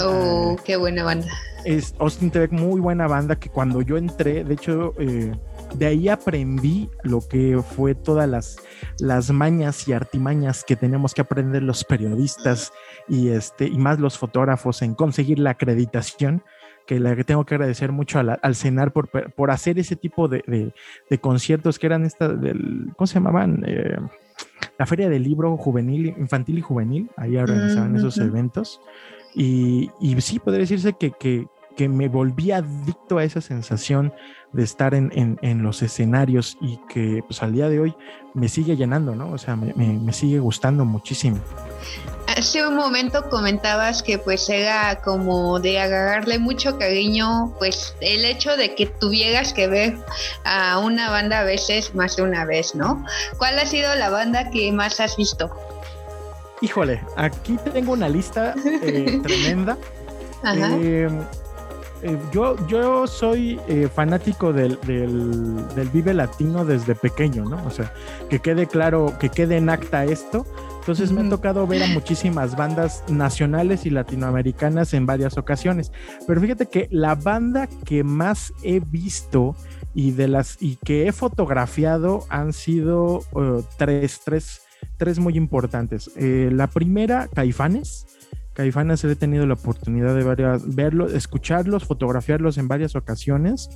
Oh, 0.00 0.54
qué 0.64 0.76
buena 0.76 1.02
banda. 1.02 1.26
Es 1.64 1.92
Austin 1.98 2.30
TV, 2.30 2.46
muy 2.52 2.80
buena 2.80 3.08
banda 3.08 3.34
que 3.34 3.48
cuando 3.48 3.82
yo 3.82 3.96
entré, 3.96 4.44
de 4.44 4.54
hecho, 4.54 4.94
eh, 5.00 5.32
de 5.74 5.86
ahí 5.86 6.08
aprendí 6.08 6.88
lo 7.02 7.26
que 7.26 7.60
fue 7.74 7.96
todas 7.96 8.28
las, 8.28 8.58
las 9.00 9.32
mañas 9.32 9.88
y 9.88 9.92
artimañas 9.92 10.62
que 10.62 10.76
tenemos 10.76 11.14
que 11.14 11.22
aprender 11.22 11.64
los 11.64 11.82
periodistas 11.82 12.72
y, 13.08 13.30
este, 13.30 13.66
y 13.66 13.76
más 13.76 13.98
los 13.98 14.16
fotógrafos 14.16 14.80
en 14.82 14.94
conseguir 14.94 15.40
la 15.40 15.50
acreditación 15.50 16.44
que 16.86 17.00
le 17.00 17.24
tengo 17.24 17.44
que 17.44 17.56
agradecer 17.56 17.90
mucho 17.90 18.20
al 18.20 18.54
CENAR 18.54 18.92
por, 18.92 19.08
por 19.32 19.50
hacer 19.50 19.80
ese 19.80 19.96
tipo 19.96 20.28
de, 20.28 20.72
de, 21.10 21.18
conciertos 21.18 21.80
que 21.80 21.86
eran 21.88 22.04
estas, 22.04 22.40
del, 22.40 22.92
¿cómo 22.96 23.08
se 23.08 23.14
llamaban? 23.14 23.64
Eh, 23.66 23.96
la 24.78 24.86
Feria 24.86 25.08
del 25.08 25.22
Libro 25.22 25.56
Juvenil, 25.56 26.14
Infantil 26.18 26.58
y 26.58 26.60
Juvenil, 26.62 27.10
ahí 27.16 27.36
organizaban 27.36 27.96
esos 27.96 28.18
eventos. 28.18 28.80
Y, 29.34 29.90
y, 30.00 30.20
sí, 30.20 30.38
podría 30.38 30.60
decirse 30.60 30.94
que, 30.94 31.12
que, 31.12 31.46
que, 31.76 31.88
me 31.88 32.08
volví 32.08 32.52
adicto 32.52 33.18
a 33.18 33.24
esa 33.24 33.40
sensación 33.40 34.12
de 34.52 34.62
estar 34.62 34.94
en, 34.94 35.12
en, 35.14 35.38
en, 35.42 35.62
los 35.62 35.82
escenarios 35.82 36.56
y 36.60 36.78
que 36.88 37.22
pues 37.26 37.42
al 37.42 37.52
día 37.52 37.68
de 37.68 37.80
hoy 37.80 37.94
me 38.32 38.48
sigue 38.48 38.76
llenando, 38.76 39.14
¿no? 39.14 39.30
O 39.32 39.38
sea, 39.38 39.56
me, 39.56 39.74
me, 39.74 39.92
me 39.98 40.12
sigue 40.14 40.38
gustando 40.38 40.86
muchísimo 40.86 41.38
hace 42.36 42.66
un 42.66 42.76
momento 42.76 43.28
comentabas 43.30 44.02
que 44.02 44.18
pues 44.18 44.48
era 44.50 45.00
como 45.02 45.58
de 45.58 45.80
agarrarle 45.80 46.38
mucho 46.38 46.78
cariño, 46.78 47.54
pues 47.58 47.94
el 48.00 48.24
hecho 48.24 48.56
de 48.56 48.74
que 48.74 48.86
tuvieras 48.86 49.54
que 49.54 49.66
ver 49.68 49.96
a 50.44 50.78
una 50.78 51.10
banda 51.10 51.40
a 51.40 51.44
veces 51.44 51.94
más 51.94 52.16
de 52.16 52.22
una 52.22 52.44
vez, 52.44 52.74
¿no? 52.74 53.04
¿Cuál 53.38 53.58
ha 53.58 53.66
sido 53.66 53.94
la 53.94 54.10
banda 54.10 54.50
que 54.50 54.70
más 54.70 55.00
has 55.00 55.16
visto? 55.16 55.50
Híjole, 56.60 57.02
aquí 57.16 57.58
tengo 57.72 57.92
una 57.92 58.08
lista 58.08 58.54
eh, 58.82 59.20
tremenda. 59.22 59.78
Eh, 60.54 61.08
eh, 62.02 62.18
yo, 62.32 62.56
yo 62.66 63.06
soy 63.06 63.58
fanático 63.94 64.52
del, 64.52 64.78
del, 64.82 65.88
Vive 65.90 66.12
Latino 66.12 66.64
desde 66.64 66.94
pequeño, 66.94 67.44
¿no? 67.44 67.64
O 67.66 67.70
sea, 67.70 67.92
que 68.28 68.40
quede 68.40 68.66
claro, 68.66 69.14
que 69.18 69.30
quede 69.30 69.56
en 69.56 69.70
acta 69.70 70.04
esto 70.04 70.46
Entonces 70.86 71.10
me 71.10 71.20
ha 71.20 71.28
tocado 71.28 71.66
ver 71.66 71.82
a 71.82 71.88
muchísimas 71.88 72.56
bandas 72.56 73.02
nacionales 73.08 73.86
y 73.86 73.90
latinoamericanas 73.90 74.94
en 74.94 75.04
varias 75.04 75.36
ocasiones. 75.36 75.90
Pero 76.28 76.40
fíjate 76.40 76.66
que 76.66 76.86
la 76.92 77.16
banda 77.16 77.68
que 77.84 78.04
más 78.04 78.52
he 78.62 78.78
visto 78.78 79.56
y 79.96 80.12
de 80.12 80.28
las 80.28 80.62
y 80.62 80.76
que 80.76 81.08
he 81.08 81.12
fotografiado 81.12 82.24
han 82.28 82.52
sido 82.52 83.24
uh, 83.32 83.64
tres, 83.76 84.20
tres, 84.24 84.60
tres 84.96 85.18
muy 85.18 85.36
importantes. 85.36 86.08
Eh, 86.14 86.50
la 86.52 86.68
primera, 86.68 87.26
Caifanes. 87.34 88.06
Caifanes 88.52 89.02
he 89.02 89.16
tenido 89.16 89.44
la 89.44 89.54
oportunidad 89.54 90.14
de 90.14 90.60
verlos, 90.68 91.12
escucharlos, 91.12 91.84
fotografiarlos 91.84 92.58
en 92.58 92.68
varias 92.68 92.94
ocasiones. 92.94 93.70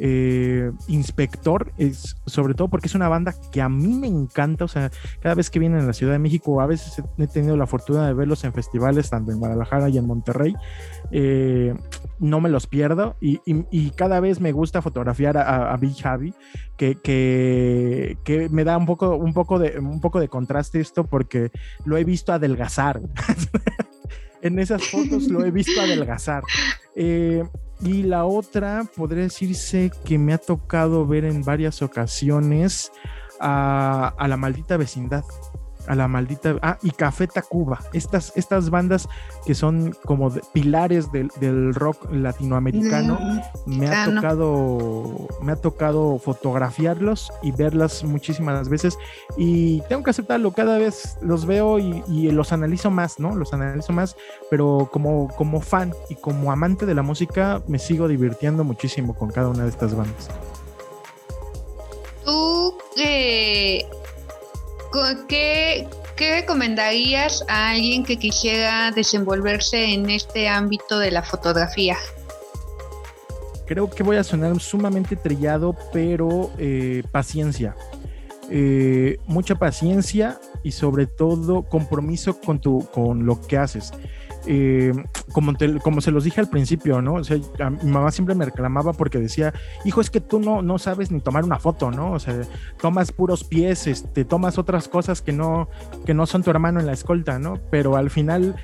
Eh, 0.00 0.70
Inspector, 0.86 1.72
es, 1.76 2.16
sobre 2.26 2.54
todo 2.54 2.68
porque 2.68 2.86
es 2.86 2.94
una 2.94 3.08
banda 3.08 3.34
que 3.50 3.60
a 3.60 3.68
mí 3.68 3.94
me 3.94 4.06
encanta, 4.06 4.64
o 4.64 4.68
sea, 4.68 4.90
cada 5.20 5.34
vez 5.34 5.50
que 5.50 5.58
vienen 5.58 5.80
a 5.80 5.86
la 5.86 5.92
Ciudad 5.92 6.12
de 6.12 6.18
México, 6.18 6.60
a 6.60 6.66
veces 6.66 7.02
he 7.18 7.26
tenido 7.26 7.56
la 7.56 7.66
fortuna 7.66 8.06
de 8.06 8.14
verlos 8.14 8.44
en 8.44 8.52
festivales, 8.52 9.10
tanto 9.10 9.32
en 9.32 9.38
Guadalajara 9.38 9.88
y 9.88 9.98
en 9.98 10.06
Monterrey, 10.06 10.54
eh, 11.10 11.74
no 12.18 12.40
me 12.40 12.48
los 12.48 12.66
pierdo 12.66 13.16
y, 13.20 13.38
cada 13.96 14.20
vez 14.20 14.40
me 14.40 14.52
gusta 14.52 14.82
fotografiar 14.82 15.36
a, 15.38 15.76
Big 15.76 15.96
Javi, 16.00 16.34
que, 16.76 16.98
que, 17.02 18.48
me 18.50 18.64
da 18.64 18.76
un 18.76 18.86
poco, 18.86 19.16
un, 19.16 19.32
poco 19.32 19.58
de, 19.58 19.78
un 19.78 20.00
poco 20.00 20.20
de 20.20 20.28
contraste 20.28 20.80
esto 20.80 21.04
porque 21.04 21.50
lo 21.84 21.96
he 21.96 22.04
visto 22.04 22.32
adelgazar. 22.32 23.00
en 24.42 24.58
esas 24.58 24.84
fotos 24.84 25.28
lo 25.28 25.44
he 25.44 25.50
visto 25.50 25.80
adelgazar. 25.80 26.42
Eh, 26.94 27.42
y 27.80 28.02
la 28.02 28.24
otra, 28.24 28.84
podría 28.96 29.24
decirse 29.24 29.90
que 30.04 30.18
me 30.18 30.32
ha 30.34 30.38
tocado 30.38 31.06
ver 31.06 31.24
en 31.24 31.42
varias 31.42 31.82
ocasiones 31.82 32.90
a, 33.40 34.14
la 34.26 34.36
maldita 34.36 34.76
vecindad 34.76 35.24
a 35.88 35.94
la 35.94 36.08
maldita. 36.08 36.56
Ah, 36.62 36.78
y 36.82 36.90
Café 36.90 37.26
Tacuba. 37.26 37.80
Estas, 37.92 38.32
estas 38.36 38.70
bandas 38.70 39.08
que 39.44 39.54
son 39.54 39.94
como 40.04 40.30
pilares 40.52 41.10
del, 41.12 41.74
rock 41.74 42.10
latinoamericano. 42.12 43.18
Mm, 43.66 43.78
me 43.78 43.88
ha 43.88 44.04
tocado. 44.04 45.28
Me 45.42 45.52
ha 45.52 45.56
tocado 45.56 46.18
fotografiarlos 46.18 47.32
y 47.42 47.52
verlas 47.52 48.04
muchísimas 48.04 48.68
veces. 48.68 48.96
Y 49.36 49.80
tengo 49.88 50.02
que 50.02 50.10
aceptarlo, 50.10 50.52
cada 50.52 50.78
vez 50.78 51.18
los 51.20 51.46
veo 51.46 51.78
y, 51.78 52.02
y 52.08 52.30
los 52.30 52.52
analizo 52.52 52.90
más, 52.90 53.18
¿no? 53.18 53.34
Los 53.34 53.52
analizo 53.52 53.92
más. 53.92 54.16
Pero 54.50 54.88
como, 54.92 55.28
como 55.36 55.60
fan 55.60 55.94
y 56.08 56.14
como 56.14 56.52
amante 56.52 56.86
de 56.86 56.94
la 56.94 57.02
música, 57.02 57.62
me 57.66 57.78
sigo 57.78 58.08
divirtiendo 58.08 58.64
muchísimo 58.64 59.14
con 59.14 59.30
cada 59.30 59.48
una 59.48 59.64
de 59.64 59.70
estas 59.70 59.94
bandas. 59.94 60.28
Tú 62.24 62.74
eh, 62.96 63.86
¿Qué, 65.28 65.86
recomendarías 66.18 67.44
a 67.48 67.70
alguien 67.70 68.04
que 68.04 68.16
quisiera 68.16 68.90
desenvolverse 68.90 69.92
en 69.92 70.10
este 70.10 70.48
ámbito 70.48 70.98
de 70.98 71.10
la 71.10 71.22
fotografía? 71.22 71.96
Creo 73.66 73.90
que 73.90 74.02
voy 74.02 74.16
a 74.16 74.24
sonar 74.24 74.58
sumamente 74.60 75.14
trillado, 75.14 75.76
pero 75.92 76.50
eh, 76.58 77.02
paciencia. 77.12 77.76
Eh, 78.50 79.18
mucha 79.26 79.56
paciencia 79.56 80.40
y 80.62 80.72
sobre 80.72 81.06
todo 81.06 81.62
compromiso 81.64 82.40
con, 82.40 82.60
tu, 82.60 82.88
con 82.92 83.26
lo 83.26 83.40
que 83.42 83.58
haces. 83.58 83.92
Eh, 84.50 84.94
como, 85.32 85.52
como 85.82 86.00
se 86.00 86.10
los 86.10 86.24
dije 86.24 86.40
al 86.40 86.48
principio, 86.48 87.02
¿no? 87.02 87.14
O 87.16 87.24
sea, 87.24 87.36
mi 87.36 87.90
mamá 87.90 88.10
siempre 88.10 88.34
me 88.34 88.46
reclamaba 88.46 88.94
porque 88.94 89.18
decía, 89.18 89.52
hijo, 89.84 90.00
es 90.00 90.08
que 90.08 90.22
tú 90.22 90.40
no, 90.40 90.62
no 90.62 90.78
sabes 90.78 91.10
ni 91.10 91.20
tomar 91.20 91.44
una 91.44 91.58
foto, 91.58 91.90
¿no? 91.90 92.12
O 92.12 92.18
sea, 92.18 92.34
tomas 92.80 93.12
puros 93.12 93.44
pies, 93.44 93.86
este, 93.86 94.24
tomas 94.24 94.56
otras 94.56 94.88
cosas 94.88 95.20
que 95.20 95.32
no, 95.32 95.68
que 96.06 96.14
no 96.14 96.24
son 96.24 96.42
tu 96.42 96.48
hermano 96.48 96.80
en 96.80 96.86
la 96.86 96.92
escolta, 96.94 97.38
¿no? 97.38 97.60
Pero 97.70 97.96
al 97.96 98.08
final, 98.08 98.56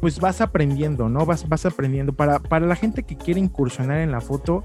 pues 0.00 0.18
vas 0.18 0.40
aprendiendo, 0.40 1.08
¿no? 1.08 1.24
Vas, 1.24 1.48
vas 1.48 1.64
aprendiendo. 1.66 2.12
Para, 2.14 2.40
para 2.40 2.66
la 2.66 2.74
gente 2.74 3.04
que 3.04 3.16
quiere 3.16 3.38
incursionar 3.38 3.98
en 3.98 4.10
la 4.10 4.20
foto, 4.20 4.64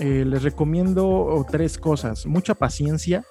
eh, 0.00 0.24
les 0.26 0.42
recomiendo 0.42 1.46
tres 1.50 1.78
cosas. 1.78 2.26
Mucha 2.26 2.54
paciencia, 2.54 3.24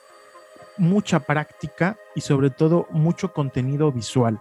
mucha 0.78 1.20
práctica 1.20 1.98
y 2.16 2.22
sobre 2.22 2.50
todo 2.50 2.88
mucho 2.90 3.32
contenido 3.32 3.92
visual. 3.92 4.40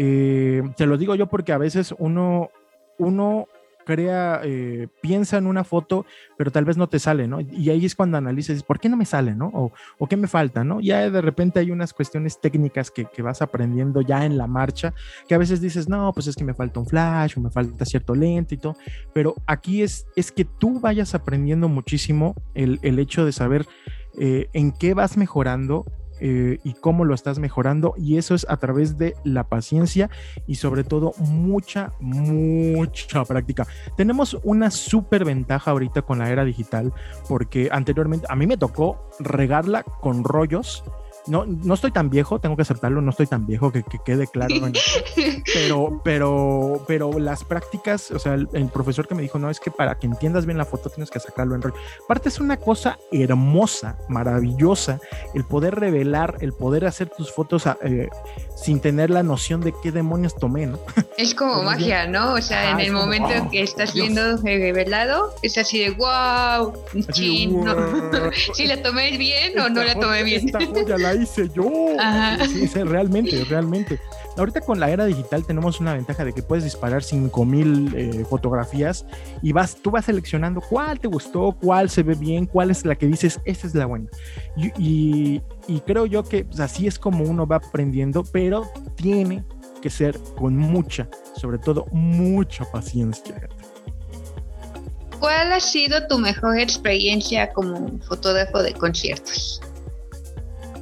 Eh, 0.00 0.62
te 0.76 0.86
lo 0.86 0.96
digo 0.96 1.16
yo 1.16 1.26
porque 1.26 1.52
a 1.52 1.58
veces 1.58 1.92
uno, 1.98 2.50
uno 2.98 3.48
crea, 3.84 4.42
eh, 4.44 4.86
piensa 5.00 5.38
en 5.38 5.48
una 5.48 5.64
foto, 5.64 6.06
pero 6.36 6.52
tal 6.52 6.64
vez 6.64 6.76
no 6.76 6.88
te 6.88 7.00
sale, 7.00 7.26
¿no? 7.26 7.40
Y 7.40 7.70
ahí 7.70 7.84
es 7.84 7.96
cuando 7.96 8.16
analizas, 8.16 8.62
¿por 8.62 8.78
qué 8.78 8.88
no 8.88 8.96
me 8.96 9.06
sale, 9.06 9.34
¿no? 9.34 9.50
O, 9.52 9.72
o 9.98 10.06
qué 10.06 10.16
me 10.16 10.28
falta, 10.28 10.62
¿no? 10.62 10.80
Ya 10.80 11.10
de 11.10 11.20
repente 11.20 11.58
hay 11.58 11.72
unas 11.72 11.92
cuestiones 11.92 12.40
técnicas 12.40 12.92
que, 12.92 13.06
que, 13.06 13.22
vas 13.22 13.42
aprendiendo 13.42 14.00
ya 14.00 14.24
en 14.24 14.38
la 14.38 14.46
marcha, 14.46 14.94
que 15.26 15.34
a 15.34 15.38
veces 15.38 15.60
dices, 15.60 15.88
no, 15.88 16.12
pues 16.12 16.28
es 16.28 16.36
que 16.36 16.44
me 16.44 16.54
falta 16.54 16.78
un 16.78 16.86
flash 16.86 17.34
o 17.36 17.40
me 17.40 17.50
falta 17.50 17.84
cierto 17.84 18.14
lente 18.14 18.54
y 18.54 18.58
todo, 18.58 18.76
pero 19.12 19.34
aquí 19.46 19.82
es, 19.82 20.06
es 20.14 20.30
que 20.30 20.44
tú 20.44 20.78
vayas 20.78 21.16
aprendiendo 21.16 21.68
muchísimo 21.68 22.36
el, 22.54 22.78
el 22.82 23.00
hecho 23.00 23.24
de 23.24 23.32
saber 23.32 23.66
eh, 24.20 24.48
en 24.52 24.70
qué 24.72 24.94
vas 24.94 25.16
mejorando 25.16 25.86
eh, 26.20 26.58
y 26.64 26.74
cómo 26.74 27.04
lo 27.04 27.14
estás 27.14 27.38
mejorando. 27.38 27.94
Y 27.96 28.16
eso 28.16 28.34
es 28.34 28.46
a 28.48 28.56
través 28.56 28.98
de 28.98 29.14
la 29.24 29.44
paciencia 29.44 30.10
y 30.46 30.56
sobre 30.56 30.84
todo 30.84 31.12
mucha, 31.18 31.92
mucha 32.00 33.24
práctica. 33.24 33.66
Tenemos 33.96 34.38
una 34.42 34.70
súper 34.70 35.24
ventaja 35.24 35.70
ahorita 35.70 36.02
con 36.02 36.18
la 36.18 36.30
era 36.30 36.44
digital 36.44 36.92
porque 37.28 37.68
anteriormente 37.70 38.26
a 38.28 38.36
mí 38.36 38.46
me 38.46 38.56
tocó 38.56 39.08
regarla 39.20 39.82
con 39.82 40.24
rollos 40.24 40.84
no, 41.28 41.44
no 41.46 41.74
estoy 41.74 41.90
tan 41.90 42.10
viejo, 42.10 42.40
tengo 42.40 42.56
que 42.56 42.62
aceptarlo, 42.62 43.00
no 43.00 43.10
estoy 43.10 43.26
tan 43.26 43.46
viejo 43.46 43.70
que, 43.72 43.84
quede 44.04 44.26
claro. 44.26 44.54
pero, 45.54 46.00
pero, 46.04 46.84
pero 46.86 47.18
las 47.18 47.44
prácticas, 47.44 48.10
o 48.10 48.18
sea, 48.18 48.34
el, 48.34 48.68
profesor 48.72 49.06
que 49.08 49.14
me 49.14 49.22
dijo, 49.22 49.38
no, 49.38 49.50
es 49.50 49.60
que 49.60 49.70
para 49.70 49.98
que 49.98 50.06
entiendas 50.06 50.46
bien 50.46 50.58
la 50.58 50.64
foto 50.64 50.90
tienes 50.90 51.10
que 51.10 51.20
sacarlo 51.20 51.54
en 51.54 51.62
rollo. 51.62 51.76
Aparte 52.04 52.28
es 52.28 52.40
una 52.40 52.56
cosa 52.56 52.98
hermosa, 53.12 53.98
maravillosa, 54.08 55.00
el 55.34 55.44
poder 55.44 55.74
revelar, 55.76 56.36
el 56.40 56.52
poder 56.52 56.84
hacer 56.84 57.08
tus 57.08 57.32
fotos 57.32 57.64
eh, 57.82 58.08
sin 58.56 58.80
tener 58.80 59.10
la 59.10 59.22
noción 59.22 59.60
de 59.60 59.74
qué 59.82 59.92
demonios 59.92 60.34
tomé, 60.36 60.66
¿no? 60.66 60.78
Es 61.18 61.34
como 61.34 61.64
magia, 61.64 62.06
¿no? 62.06 62.34
O 62.34 62.40
sea, 62.40 62.70
en 62.70 62.78
el 62.80 62.92
momento 62.92 63.30
oh, 63.44 63.50
que 63.50 63.62
estás 63.62 63.92
viendo 63.92 64.36
revelado, 64.36 65.34
es 65.42 65.58
así 65.58 65.80
de 65.80 65.90
wow, 65.90 66.72
si 67.12 68.66
la 68.66 68.80
tomé 68.82 69.16
bien 69.18 69.58
o 69.58 69.68
no 69.68 69.82
la 69.82 69.98
tomé 69.98 70.22
bien. 70.22 70.46
Esta 70.46 70.64
joya 70.64 70.96
la 70.96 71.14
hice 71.18 71.48
yo. 71.54 71.70
Sí, 72.46 72.66
sí, 72.68 72.82
realmente, 72.82 73.44
realmente. 73.44 74.00
Ahorita 74.36 74.60
con 74.60 74.78
la 74.78 74.90
era 74.90 75.04
digital 75.04 75.44
tenemos 75.44 75.80
una 75.80 75.94
ventaja 75.94 76.24
de 76.24 76.32
que 76.32 76.42
puedes 76.42 76.64
disparar 76.64 77.02
5000 77.02 77.94
eh, 77.96 78.24
fotografías 78.28 79.04
y 79.42 79.52
vas, 79.52 79.76
tú 79.76 79.90
vas 79.90 80.04
seleccionando 80.04 80.60
cuál 80.60 81.00
te 81.00 81.08
gustó, 81.08 81.56
cuál 81.60 81.90
se 81.90 82.02
ve 82.02 82.14
bien, 82.14 82.46
cuál 82.46 82.70
es 82.70 82.84
la 82.84 82.94
que 82.94 83.06
dices, 83.06 83.40
esta 83.44 83.66
es 83.66 83.74
la 83.74 83.86
buena. 83.86 84.08
Y, 84.56 85.42
creo 85.86 86.06
yo 86.06 86.22
que 86.22 86.44
pues, 86.44 86.60
así 86.60 86.86
es 86.86 86.98
como 86.98 87.24
uno 87.24 87.46
va 87.46 87.56
aprendiendo, 87.56 88.24
pero 88.24 88.70
tiene 88.96 89.44
que 89.82 89.90
ser 89.90 90.18
con 90.36 90.56
mucha, 90.56 91.08
sobre 91.36 91.58
todo 91.58 91.86
mucha 91.92 92.64
paciencia. 92.70 93.48
¿Cuál 95.18 95.52
ha 95.52 95.60
sido 95.60 96.06
tu 96.06 96.18
mejor 96.18 96.58
experiencia 96.58 97.52
como 97.52 97.98
fotógrafo 98.00 98.62
de 98.62 98.72
conciertos? 98.74 99.60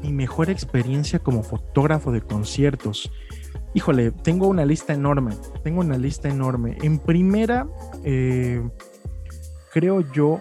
Mi 0.02 0.12
mejor 0.12 0.50
experiencia 0.50 1.18
como 1.18 1.42
fotógrafo 1.42 2.12
de 2.12 2.20
conciertos. 2.20 3.10
Híjole, 3.74 4.10
tengo 4.10 4.46
una 4.48 4.64
lista 4.64 4.94
enorme, 4.94 5.36
tengo 5.62 5.80
una 5.80 5.98
lista 5.98 6.28
enorme. 6.28 6.78
En 6.82 6.98
primera, 6.98 7.66
eh, 8.04 8.62
creo 9.72 10.00
yo, 10.12 10.40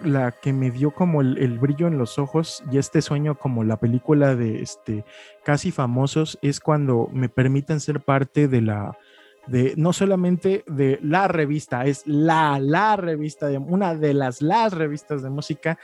la 0.00 0.32
que 0.32 0.52
me 0.52 0.70
dio 0.70 0.90
como 0.90 1.20
el, 1.20 1.58
brillo 1.58 1.86
en 1.86 1.98
los 1.98 2.18
ojos 2.18 2.62
y 2.70 2.78
este 2.78 3.02
sueño 3.02 3.36
como 3.36 3.64
la 3.64 3.78
película 3.78 4.34
de 4.34 4.62
este 4.62 5.04
casi 5.44 5.70
famosos 5.70 6.38
es 6.42 6.60
cuando 6.60 7.08
me 7.12 7.28
permiten 7.28 7.80
ser 7.80 8.00
parte 8.00 8.48
de 8.48 8.60
la 8.60 8.98
de 9.46 9.74
no 9.76 9.92
solamente 9.92 10.64
de 10.66 10.98
la 11.02 11.28
revista, 11.28 11.84
es 11.84 12.06
la 12.06 12.58
la 12.58 12.96
revista 12.96 13.46
de 13.46 13.58
una 13.58 13.94
de 13.94 14.14
las 14.14 14.40
las 14.40 14.72
revistas 14.72 15.22
de 15.22 15.30
música 15.30 15.78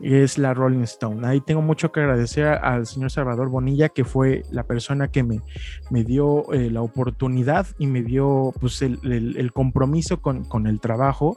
es 0.00 0.38
la 0.38 0.54
Rolling 0.54 0.82
Stone. 0.82 1.26
Ahí 1.26 1.40
tengo 1.40 1.62
mucho 1.62 1.92
que 1.92 2.00
agradecer 2.00 2.46
al 2.46 2.86
señor 2.86 3.10
Salvador 3.10 3.48
Bonilla, 3.48 3.88
que 3.88 4.04
fue 4.04 4.42
la 4.50 4.64
persona 4.64 5.08
que 5.08 5.22
me, 5.22 5.40
me 5.90 6.04
dio 6.04 6.52
eh, 6.52 6.70
la 6.70 6.82
oportunidad 6.82 7.66
y 7.78 7.86
me 7.86 8.02
dio 8.02 8.52
pues 8.60 8.82
el, 8.82 8.98
el 9.04 9.52
compromiso 9.52 10.20
con, 10.20 10.44
con 10.44 10.66
el 10.66 10.80
trabajo 10.80 11.36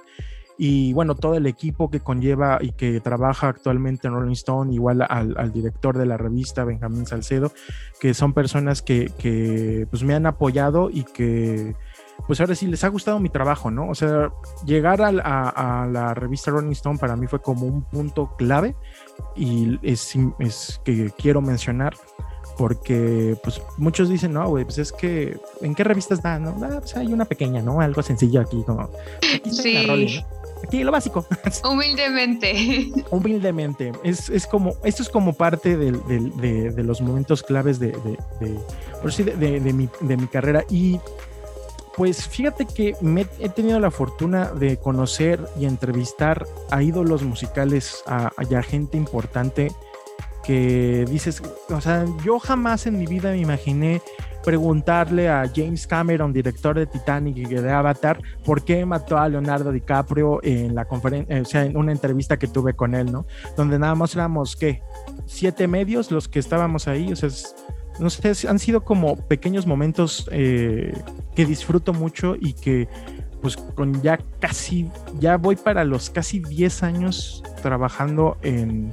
y 0.57 0.93
bueno, 0.93 1.15
todo 1.15 1.35
el 1.35 1.47
equipo 1.47 1.89
que 1.89 1.99
conlleva 1.99 2.59
y 2.61 2.71
que 2.71 3.01
trabaja 3.01 3.49
actualmente 3.49 4.07
en 4.07 4.13
Rolling 4.13 4.33
Stone, 4.33 4.73
igual 4.73 5.05
al, 5.07 5.51
director 5.51 5.97
de 5.97 6.05
la 6.05 6.17
revista, 6.17 6.63
Benjamín 6.63 7.05
Salcedo, 7.05 7.51
que 7.99 8.13
son 8.13 8.33
personas 8.33 8.81
que, 8.81 9.11
que, 9.17 9.85
pues 9.89 10.03
me 10.03 10.13
han 10.13 10.25
apoyado 10.25 10.89
y 10.89 11.03
que 11.03 11.75
pues 12.27 12.39
ahora 12.39 12.55
sí 12.55 12.67
les 12.67 12.83
ha 12.83 12.87
gustado 12.87 13.19
mi 13.19 13.29
trabajo, 13.29 13.69
¿no? 13.71 13.89
O 13.89 13.95
sea, 13.95 14.31
llegar 14.65 15.01
a, 15.01 15.09
a, 15.09 15.87
la 15.87 16.13
revista 16.13 16.51
Rolling 16.51 16.71
Stone 16.71 16.97
para 16.97 17.15
mí 17.15 17.27
fue 17.27 17.41
como 17.41 17.65
un 17.65 17.83
punto 17.83 18.35
clave 18.37 18.75
y 19.35 19.79
es, 19.83 20.15
es 20.39 20.81
que 20.83 21.11
quiero 21.17 21.41
mencionar 21.41 21.95
porque 22.57 23.37
pues 23.43 23.61
muchos 23.77 24.09
dicen, 24.09 24.33
no, 24.33 24.47
güey, 24.47 24.63
pues 24.63 24.77
es 24.77 24.91
que, 24.91 25.37
¿en 25.61 25.75
qué 25.75 25.83
revistas 25.83 26.21
da? 26.21 26.39
No, 26.39 26.55
ah, 26.63 26.77
pues 26.79 26.95
hay 26.95 27.11
una 27.11 27.25
pequeña, 27.25 27.61
¿no? 27.61 27.81
Algo 27.81 28.01
sencillo 28.01 28.41
aquí, 28.41 28.63
como, 28.65 28.89
aquí 29.35 29.51
sí. 29.51 30.23
Aquí 30.63 30.83
lo 30.83 30.91
básico. 30.91 31.25
Humildemente. 31.69 32.91
Humildemente. 33.11 33.91
Es, 34.03 34.29
es, 34.29 34.47
como, 34.47 34.73
esto 34.83 35.03
es 35.03 35.09
como 35.09 35.33
parte 35.33 35.77
de, 35.77 35.91
de, 35.91 36.83
los 36.83 37.01
momentos 37.01 37.43
claves 37.43 37.77
de, 37.79 37.91
por 39.01 39.13
de, 39.13 39.73
mi, 39.73 39.89
de 39.99 40.17
mi 40.17 40.27
carrera. 40.27 40.63
Y 40.69 40.99
pues 41.95 42.27
fíjate 42.27 42.65
que 42.65 42.95
me, 43.01 43.25
he 43.39 43.49
tenido 43.49 43.79
la 43.79 43.91
fortuna 43.91 44.51
de 44.51 44.77
conocer 44.77 45.39
y 45.57 45.65
entrevistar 45.65 46.45
a 46.69 46.83
ídolos 46.83 47.23
musicales, 47.23 48.03
a, 48.05 48.31
gente 48.63 48.97
importante 48.97 49.71
que 50.43 51.05
dices, 51.09 51.41
o 51.69 51.81
sea, 51.81 52.05
yo 52.23 52.39
jamás 52.39 52.85
en 52.85 52.97
mi 52.97 53.05
vida 53.05 53.31
me 53.31 53.39
imaginé 53.39 54.01
preguntarle 54.43 55.27
a 55.27 55.49
James 55.53 55.87
Cameron, 55.87 56.31
director 56.31 56.77
de 56.77 56.85
Titanic 56.85 57.37
y 57.37 57.45
de 57.45 57.71
Avatar, 57.71 58.21
por 58.43 58.63
qué 58.63 58.85
mató 58.85 59.17
a 59.17 59.27
Leonardo 59.27 59.71
DiCaprio 59.71 60.39
en 60.43 60.75
la 60.75 60.85
conferencia, 60.85 61.41
o 61.41 61.45
sea, 61.45 61.65
en 61.65 61.75
una 61.75 61.91
entrevista 61.91 62.37
que 62.37 62.47
tuve 62.47 62.75
con 62.75 62.93
él, 62.93 63.11
¿no? 63.11 63.25
Donde 63.57 63.79
nada 63.79 63.95
más 63.95 64.13
éramos, 64.13 64.55
¿qué? 64.55 64.83
Siete 65.25 65.67
medios 65.67 66.11
los 66.11 66.27
que 66.27 66.37
estábamos 66.37 66.87
ahí, 66.87 67.11
o 67.11 67.15
sea, 67.15 67.29
no 67.99 68.09
sé, 68.09 68.47
han 68.47 68.59
sido 68.59 68.83
como 68.83 69.15
pequeños 69.27 69.65
momentos 69.65 70.27
eh, 70.31 70.93
que 71.35 71.45
disfruto 71.45 71.93
mucho 71.93 72.35
y 72.39 72.53
que 72.53 72.87
pues 73.41 73.57
con 73.57 74.01
ya 74.01 74.17
casi, 74.39 74.89
ya 75.19 75.37
voy 75.37 75.55
para 75.55 75.83
los 75.83 76.09
casi 76.09 76.39
10 76.39 76.83
años 76.83 77.43
trabajando 77.61 78.37
en, 78.41 78.91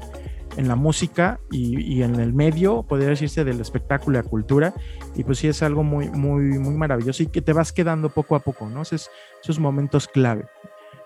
en 0.57 0.69
la 0.69 0.77
música 0.77 1.41
y, 1.51 2.03
en 2.03 2.17
el 2.17 2.33
medio, 2.33 2.83
podría 2.83 3.09
decirse, 3.09 3.45
del 3.45 3.61
espectáculo 3.61 4.19
y 4.19 4.23
la 4.23 4.29
cultura. 4.29 4.75
Y 5.15 5.25
pues 5.25 5.39
sí 5.39 5.49
es 5.49 5.63
algo 5.63 5.83
muy, 5.83 6.11
muy, 6.11 6.59
muy 6.59 6.75
maravilloso 6.75 7.23
y 7.23 7.27
que 7.27 7.43
te 7.43 7.53
vas 7.53 7.73
quedando 7.73 8.11
poco 8.11 8.37
a 8.37 8.41
poco, 8.41 8.69
¿no? 8.69 8.83
Esos, 8.83 9.11
esos 9.43 9.59
momentos 9.59 10.09
clave. 10.09 10.47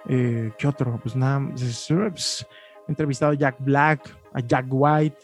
Eh, 0.09 0.53
¿Qué 0.59 0.67
otro? 0.67 0.99
Pues 1.03 1.17
nada, 1.17 1.49
pues, 1.49 2.47
he 2.89 2.91
entrevistado 2.91 3.33
a 3.33 3.37
Jack 3.37 3.57
Black, 3.61 4.17
a 4.33 4.41
Jack 4.41 4.67
White, 4.69 5.19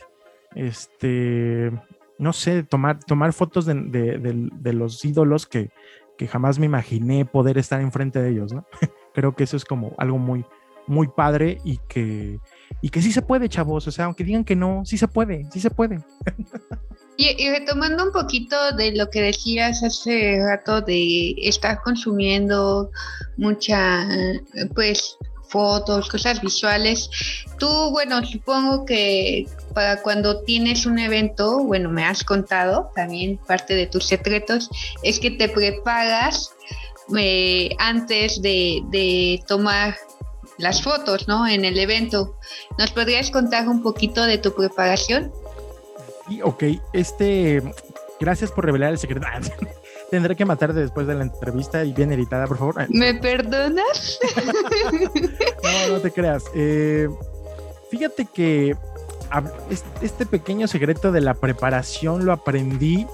este, 0.54 1.70
no 2.18 2.32
sé, 2.32 2.62
tomar, 2.62 2.98
tomar 3.04 3.32
fotos 3.32 3.66
de, 3.66 3.74
de, 3.74 4.72
los 4.72 5.04
ídolos 5.04 5.46
que, 5.46 5.70
que 6.16 6.28
jamás 6.28 6.58
me 6.58 6.66
imaginé 6.66 7.24
poder 7.24 7.58
estar 7.58 7.80
enfrente 7.80 8.20
de 8.20 8.30
ellos, 8.30 8.52
¿no? 8.52 8.66
Creo 9.14 9.34
que 9.34 9.44
eso 9.44 9.56
es 9.56 9.64
como 9.64 9.94
algo 9.98 10.18
muy, 10.18 10.44
muy 10.86 11.08
padre 11.08 11.58
y 11.64 11.78
que, 11.88 12.38
y 12.80 12.88
que 12.90 13.02
sí 13.02 13.12
se 13.12 13.22
puede, 13.22 13.48
chavos. 13.48 13.86
O 13.86 13.90
sea, 13.90 14.06
aunque 14.06 14.24
digan 14.24 14.44
que 14.44 14.56
no, 14.56 14.82
sí 14.84 14.98
se 14.98 15.08
puede, 15.08 15.44
sí 15.50 15.60
se 15.60 15.70
puede. 15.70 15.98
Y, 17.18 17.50
retomando 17.50 18.04
un 18.04 18.12
poquito 18.12 18.56
de 18.72 18.96
lo 18.96 19.10
que 19.10 19.20
decías 19.20 19.82
hace 19.82 20.40
rato 20.42 20.80
de 20.80 21.34
estar 21.42 21.80
consumiendo 21.82 22.90
mucha, 23.36 24.08
pues, 24.74 25.18
fotos, 25.52 26.08
cosas 26.08 26.40
visuales. 26.40 27.10
Tú, 27.58 27.68
bueno, 27.90 28.24
supongo 28.24 28.84
que 28.84 29.46
para 29.74 30.02
cuando 30.02 30.40
tienes 30.40 30.86
un 30.86 30.98
evento, 30.98 31.62
bueno, 31.62 31.90
me 31.90 32.04
has 32.04 32.24
contado 32.24 32.90
también 32.96 33.38
parte 33.46 33.74
de 33.74 33.86
tus 33.86 34.06
secretos, 34.06 34.70
es 35.02 35.20
que 35.20 35.30
te 35.30 35.48
preparas 35.48 36.50
eh, 37.16 37.70
antes 37.78 38.40
de, 38.40 38.82
de 38.90 39.42
tomar 39.46 39.96
las 40.58 40.82
fotos, 40.82 41.28
¿no? 41.28 41.46
En 41.46 41.64
el 41.64 41.78
evento. 41.78 42.36
¿Nos 42.78 42.90
podrías 42.92 43.30
contar 43.30 43.68
un 43.68 43.82
poquito 43.82 44.24
de 44.24 44.38
tu 44.38 44.54
preparación? 44.54 45.32
Sí, 46.28 46.40
ok, 46.42 46.64
este, 46.92 47.62
gracias 48.20 48.50
por 48.50 48.64
revelar 48.64 48.92
el 48.92 48.98
secreto. 48.98 49.26
Tendré 50.12 50.36
que 50.36 50.44
matarte 50.44 50.78
después 50.78 51.06
de 51.06 51.14
la 51.14 51.22
entrevista 51.22 51.82
y 51.86 51.94
bien 51.94 52.12
editada, 52.12 52.46
por 52.46 52.58
favor. 52.58 52.86
¿Me 52.90 53.14
perdonas? 53.14 54.20
no, 55.88 55.94
no 55.94 56.00
te 56.00 56.10
creas. 56.10 56.44
Eh, 56.54 57.08
fíjate 57.90 58.26
que 58.26 58.76
este 60.02 60.26
pequeño 60.26 60.68
secreto 60.68 61.12
de 61.12 61.22
la 61.22 61.32
preparación 61.32 62.26
lo 62.26 62.34
aprendí 62.34 63.06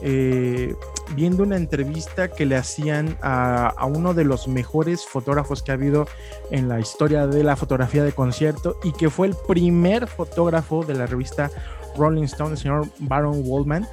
eh, 0.00 0.74
viendo 1.14 1.42
una 1.42 1.58
entrevista 1.58 2.28
que 2.28 2.46
le 2.46 2.56
hacían 2.56 3.18
a, 3.20 3.84
uno 3.84 4.14
de 4.14 4.24
los 4.24 4.48
mejores 4.48 5.04
fotógrafos 5.04 5.62
que 5.62 5.72
ha 5.72 5.74
habido 5.74 6.08
en 6.50 6.66
la 6.66 6.80
historia 6.80 7.26
de 7.26 7.44
la 7.44 7.56
fotografía 7.56 8.04
de 8.04 8.12
concierto 8.12 8.80
y 8.82 8.92
que 8.92 9.10
fue 9.10 9.26
el 9.26 9.36
primer 9.46 10.06
fotógrafo 10.06 10.82
de 10.82 10.94
la 10.94 11.04
revista 11.04 11.50
Rolling 11.94 12.24
Stone, 12.24 12.52
el 12.52 12.56
señor 12.56 12.86
Baron 13.00 13.42
Waldman, 13.44 13.86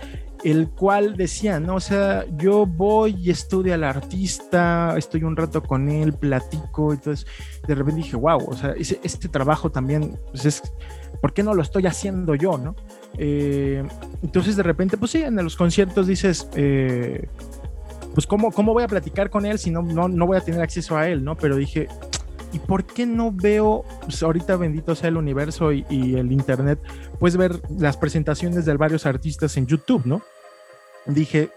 el 0.45 0.69
cual 0.69 1.17
decía, 1.17 1.59
¿no? 1.59 1.73
O 1.73 1.79
sea, 1.79 2.23
yo 2.37 2.67
voy 2.67 3.15
y 3.19 3.31
estudio 3.31 3.73
al 3.73 3.83
artista, 3.83 4.95
estoy 4.95 5.23
un 5.23 5.35
rato 5.35 5.63
con 5.63 5.89
él, 5.89 6.13
platico, 6.13 6.93
entonces 6.93 7.25
de 7.67 7.73
repente 7.73 8.03
dije, 8.03 8.15
wow, 8.15 8.45
o 8.47 8.55
sea, 8.55 8.75
este 8.77 9.27
trabajo 9.27 9.71
también, 9.71 10.19
pues 10.29 10.45
es, 10.45 10.61
¿por 11.19 11.33
qué 11.33 11.41
no 11.41 11.55
lo 11.55 11.63
estoy 11.63 11.87
haciendo 11.87 12.35
yo, 12.35 12.59
no? 12.59 12.75
Eh, 13.17 13.83
entonces 14.21 14.55
de 14.55 14.61
repente, 14.61 14.97
pues 14.97 15.09
sí, 15.09 15.23
en 15.23 15.35
los 15.35 15.55
conciertos 15.55 16.05
dices, 16.05 16.47
eh, 16.53 17.27
pues 18.13 18.27
¿cómo, 18.27 18.51
¿cómo 18.51 18.73
voy 18.73 18.83
a 18.83 18.87
platicar 18.87 19.31
con 19.31 19.47
él 19.47 19.57
si 19.57 19.71
no, 19.71 19.81
no, 19.81 20.27
voy 20.27 20.37
a 20.37 20.41
tener 20.41 20.61
acceso 20.61 20.95
a 20.95 21.09
él, 21.09 21.23
¿no? 21.23 21.35
Pero 21.35 21.55
dije, 21.55 21.87
¿y 22.53 22.59
por 22.59 22.85
qué 22.85 23.07
no 23.07 23.31
veo, 23.31 23.83
pues 24.03 24.21
ahorita 24.21 24.57
bendito 24.57 24.93
sea 24.93 25.09
el 25.09 25.17
universo 25.17 25.73
y, 25.73 25.83
el 25.89 26.31
internet, 26.31 26.79
puedes 27.19 27.35
ver 27.35 27.59
las 27.79 27.97
presentaciones 27.97 28.63
de 28.65 28.77
varios 28.77 29.07
artistas 29.07 29.57
en 29.57 29.65
YouTube, 29.65 30.05
¿no? 30.05 30.21
Dije, 31.05 31.51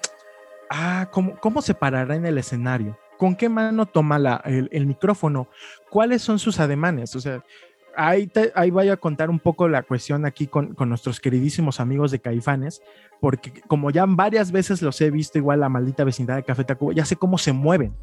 ah, 0.70 1.08
¿cómo, 1.11 1.37
cómo 1.40 1.62
se 1.62 1.74
parará 1.74 2.14
en 2.14 2.26
el 2.26 2.38
escenario? 2.38 2.98
¿Con 3.16 3.34
qué 3.34 3.48
mano 3.48 3.87
toma 3.87 4.18
la, 4.18 4.40
el, 4.44 4.68
el, 4.72 4.87
micrófono? 4.87 5.48
¿Cuáles 5.90 6.22
son 6.22 6.38
sus 6.38 6.61
ademanes? 6.61 7.16
O 7.16 7.20
sea, 7.20 7.42
ahí, 7.96 8.30
ahí 8.54 8.70
voy 8.70 8.88
a 8.88 8.96
contar 8.96 9.28
un 9.28 9.40
poco 9.40 9.68
la 9.68 9.82
cuestión 9.82 10.24
aquí 10.24 10.46
con, 10.46 10.74
con, 10.74 10.88
nuestros 10.88 11.18
queridísimos 11.20 11.80
amigos 11.80 12.12
de 12.12 12.20
Caifanes, 12.20 12.80
porque 13.20 13.62
como 13.66 13.90
ya 13.90 14.04
varias 14.07 14.52
veces 14.52 14.83
los 14.83 15.00
he 15.00 15.11
visto, 15.11 15.38
igual 15.38 15.61
la 15.61 15.68
maldita 15.68 16.04
vecindad 16.04 16.37
de 16.37 16.44
Café 16.44 16.64
Tacuba, 16.64 16.92
ya 16.94 17.04
sé 17.04 17.16
cómo 17.16 17.38
se 17.38 17.52
mueven. 17.52 17.94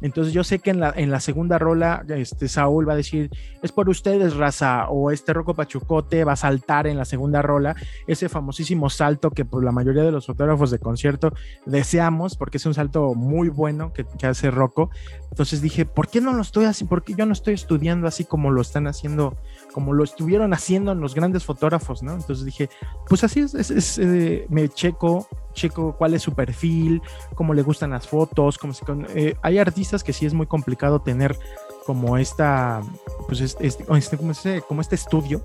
Entonces 0.00 0.32
yo 0.32 0.44
sé 0.44 0.58
que 0.58 0.70
en 0.70 0.80
la, 0.80 0.92
en 0.94 1.10
la 1.10 1.20
segunda 1.20 1.58
rola, 1.58 2.04
este 2.08 2.48
Saúl 2.48 2.88
va 2.88 2.92
a 2.92 2.96
decir, 2.96 3.30
es 3.62 3.72
por 3.72 3.88
ustedes, 3.88 4.36
raza, 4.36 4.88
o 4.88 5.10
este 5.10 5.32
Roco 5.32 5.54
Pachucote 5.54 6.24
va 6.24 6.32
a 6.32 6.36
saltar 6.36 6.86
en 6.86 6.96
la 6.96 7.04
segunda 7.04 7.42
rola, 7.42 7.76
ese 8.06 8.28
famosísimo 8.28 8.90
salto 8.90 9.30
que 9.30 9.44
por 9.44 9.64
la 9.64 9.72
mayoría 9.72 10.02
de 10.02 10.12
los 10.12 10.26
fotógrafos 10.26 10.70
de 10.70 10.78
concierto 10.78 11.32
deseamos, 11.66 12.36
porque 12.36 12.58
es 12.58 12.66
un 12.66 12.74
salto 12.74 13.14
muy 13.14 13.48
bueno 13.48 13.92
que, 13.92 14.04
que 14.18 14.26
hace 14.26 14.50
Rocco. 14.50 14.90
Entonces 15.30 15.62
dije, 15.62 15.84
¿por 15.84 16.08
qué 16.08 16.20
no 16.20 16.32
lo 16.32 16.42
estoy 16.42 16.64
así? 16.66 16.84
¿Por 16.84 17.02
qué 17.02 17.14
yo 17.14 17.26
no 17.26 17.32
estoy 17.32 17.54
estudiando 17.54 18.06
así 18.06 18.24
como 18.24 18.50
lo 18.50 18.60
están 18.60 18.86
haciendo, 18.86 19.36
como 19.78 19.92
lo 19.92 20.02
estuvieron 20.02 20.52
haciendo 20.54 20.90
en 20.90 21.00
los 21.00 21.14
grandes 21.14 21.44
fotógrafos, 21.44 22.02
¿no? 22.02 22.12
Entonces 22.12 22.44
dije, 22.44 22.68
pues 23.08 23.22
así 23.22 23.38
es, 23.38 23.54
es, 23.54 23.96
eh, 24.00 24.44
me 24.48 24.68
checo 24.68 25.28
checo 25.52 25.94
cuál 25.96 26.14
es 26.14 26.22
su 26.22 26.32
perfil, 26.32 27.00
cómo 27.36 27.54
le 27.54 27.62
gustan 27.62 27.90
las 27.90 28.08
fotos, 28.08 28.58
como 28.58 28.72
eh, 29.14 29.36
hay 29.40 29.58
artistas 29.58 30.02
que 30.02 30.12
sí 30.12 30.26
es 30.26 30.34
muy 30.34 30.46
complicado 30.46 31.00
tener 31.00 31.38
como 31.86 32.18
esta, 32.18 32.82
pues 33.28 33.40
este, 33.40 33.68
este, 33.68 33.84
este, 33.96 34.16
como, 34.62 34.80
este, 34.80 34.96
estudio, 34.96 35.44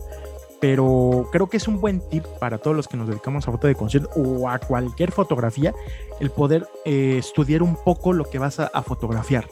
pero 0.59 1.29
creo 1.31 1.47
que 1.47 1.57
es 1.57 1.67
un 1.67 1.79
buen 1.79 2.01
tip 2.09 2.25
para 2.39 2.57
todos 2.57 2.75
los 2.75 2.87
que 2.87 2.97
nos 2.97 3.07
dedicamos 3.07 3.47
a 3.47 3.51
foto 3.51 3.67
de 3.67 3.75
concierto 3.75 4.09
o 4.15 4.49
a 4.49 4.57
cualquier 4.57 5.11
fotografía, 5.11 5.75
el 6.19 6.31
poder 6.31 6.67
eh, 6.85 7.17
estudiar 7.19 7.61
un 7.61 7.75
poco 7.75 8.13
lo 8.13 8.27
que 8.27 8.39
vas 8.39 8.59
a, 8.59 8.81
fotografiar. 8.81 9.47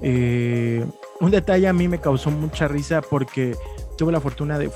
Eh, 0.00 0.82
un 1.20 1.30
detalle 1.30 1.68
a 1.68 1.74
mí 1.74 1.88
me 1.88 2.00
causó 2.00 2.30
mucha 2.30 2.68
risa 2.68 3.00
porque 3.00 3.56
tuve 3.96 4.12
la 4.12 4.20
fortuna 4.20 4.58
de, 4.58 4.68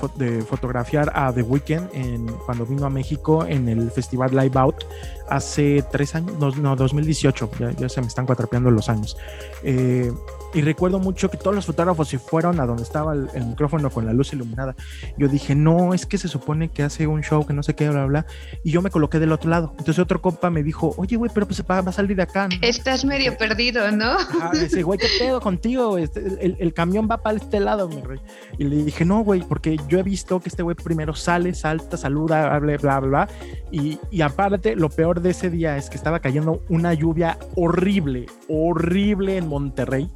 fotografiar 0.43 1.11
a 1.13 1.31
The 1.33 1.41
Weeknd 1.41 1.89
en, 1.93 2.27
cuando 2.45 2.65
vino 2.65 2.85
a 2.85 2.89
México 2.89 3.45
en 3.45 3.67
el 3.69 3.91
festival 3.91 4.31
Live 4.31 4.57
Out 4.59 4.85
hace 5.29 5.83
tres 5.91 6.15
años, 6.15 6.57
no, 6.57 6.75
2018, 6.75 7.49
ya, 7.77 7.89
se 7.89 8.01
me 8.01 8.07
están 8.07 8.25
cuatrapeando 8.25 8.71
los 8.71 8.89
años. 8.89 9.17
Eh, 9.63 10.11
y 10.53 10.61
recuerdo 10.61 10.99
mucho 10.99 11.29
que 11.29 11.37
todos 11.37 11.55
los 11.55 11.65
fotógrafos 11.65 12.07
se 12.07 12.17
fueron 12.17 12.59
a 12.59 12.65
donde 12.65 12.83
estaba 12.83 13.13
el, 13.13 13.45
micrófono 13.45 13.89
con 13.89 14.05
la 14.05 14.13
luz 14.13 14.33
iluminada. 14.33 14.75
Yo 15.17 15.27
dije, 15.27 15.53
no, 15.53 15.93
es 15.93 16.05
que 16.05 16.17
se 16.17 16.27
supone 16.27 16.69
que 16.69 16.83
hace 16.83 17.05
un 17.07 17.21
show 17.21 17.45
que 17.45 17.53
no 17.53 17.61
sé 17.61 17.75
qué, 17.75 17.89
bla, 17.89 18.05
bla. 18.05 18.25
Y 18.63 18.71
yo 18.71 18.81
me 18.81 18.89
coloqué 18.89 19.19
del 19.19 19.31
otro 19.31 19.49
lado. 19.49 19.69
Entonces 19.71 19.99
otro 19.99 20.21
compa 20.21 20.49
me 20.49 20.63
dijo, 20.63 20.93
oye, 20.97 21.17
güey, 21.17 21.31
pero 21.33 21.45
pues 21.45 21.63
va, 21.69 21.79
a 21.79 21.91
salir 21.91 22.15
de 22.15 22.23
acá. 22.23 22.49
Estás 22.61 23.05
medio 23.05 23.37
perdido, 23.37 23.91
¿no? 23.91 24.11
Ajá, 24.11 24.51
dice, 24.53 24.81
güey, 24.81 24.97
¿qué 24.97 25.07
pedo 25.19 25.39
contigo? 25.39 25.97
Este, 25.97 26.19
el, 26.19 26.57
el, 26.59 26.73
camión 26.73 27.07
va 27.09 27.17
para 27.17 27.37
este 27.37 27.59
lado, 27.59 27.87
mi 27.87 28.01
rey. 28.01 28.19
Y 28.57 28.63
le 28.63 28.83
dije, 28.83 29.05
no, 29.05 29.23
güey, 29.23 29.41
porque 29.41 29.77
yo 29.87 29.99
he 29.99 30.03
visto 30.03 30.39
que 30.39 30.49
este 30.49 30.63
güey 30.63 30.75
primero 30.75 31.13
sale, 31.13 31.53
salta, 31.53 31.97
saluda, 31.97 32.57
bla, 32.59 32.77
bla, 32.77 32.99
bla. 32.99 33.29
Y, 33.71 33.99
y 34.09 34.21
aparte, 34.21 34.75
lo 34.75 34.89
peor 34.89 35.21
de 35.21 35.31
ese 35.31 35.49
día 35.49 35.77
es 35.77 35.89
que 35.89 35.97
estaba 35.97 36.19
cayendo 36.19 36.63
una 36.69 36.93
lluvia 36.93 37.37
horrible, 37.55 38.25
horrible 38.47 39.37
en 39.37 39.47
Monterrey. 39.47 40.09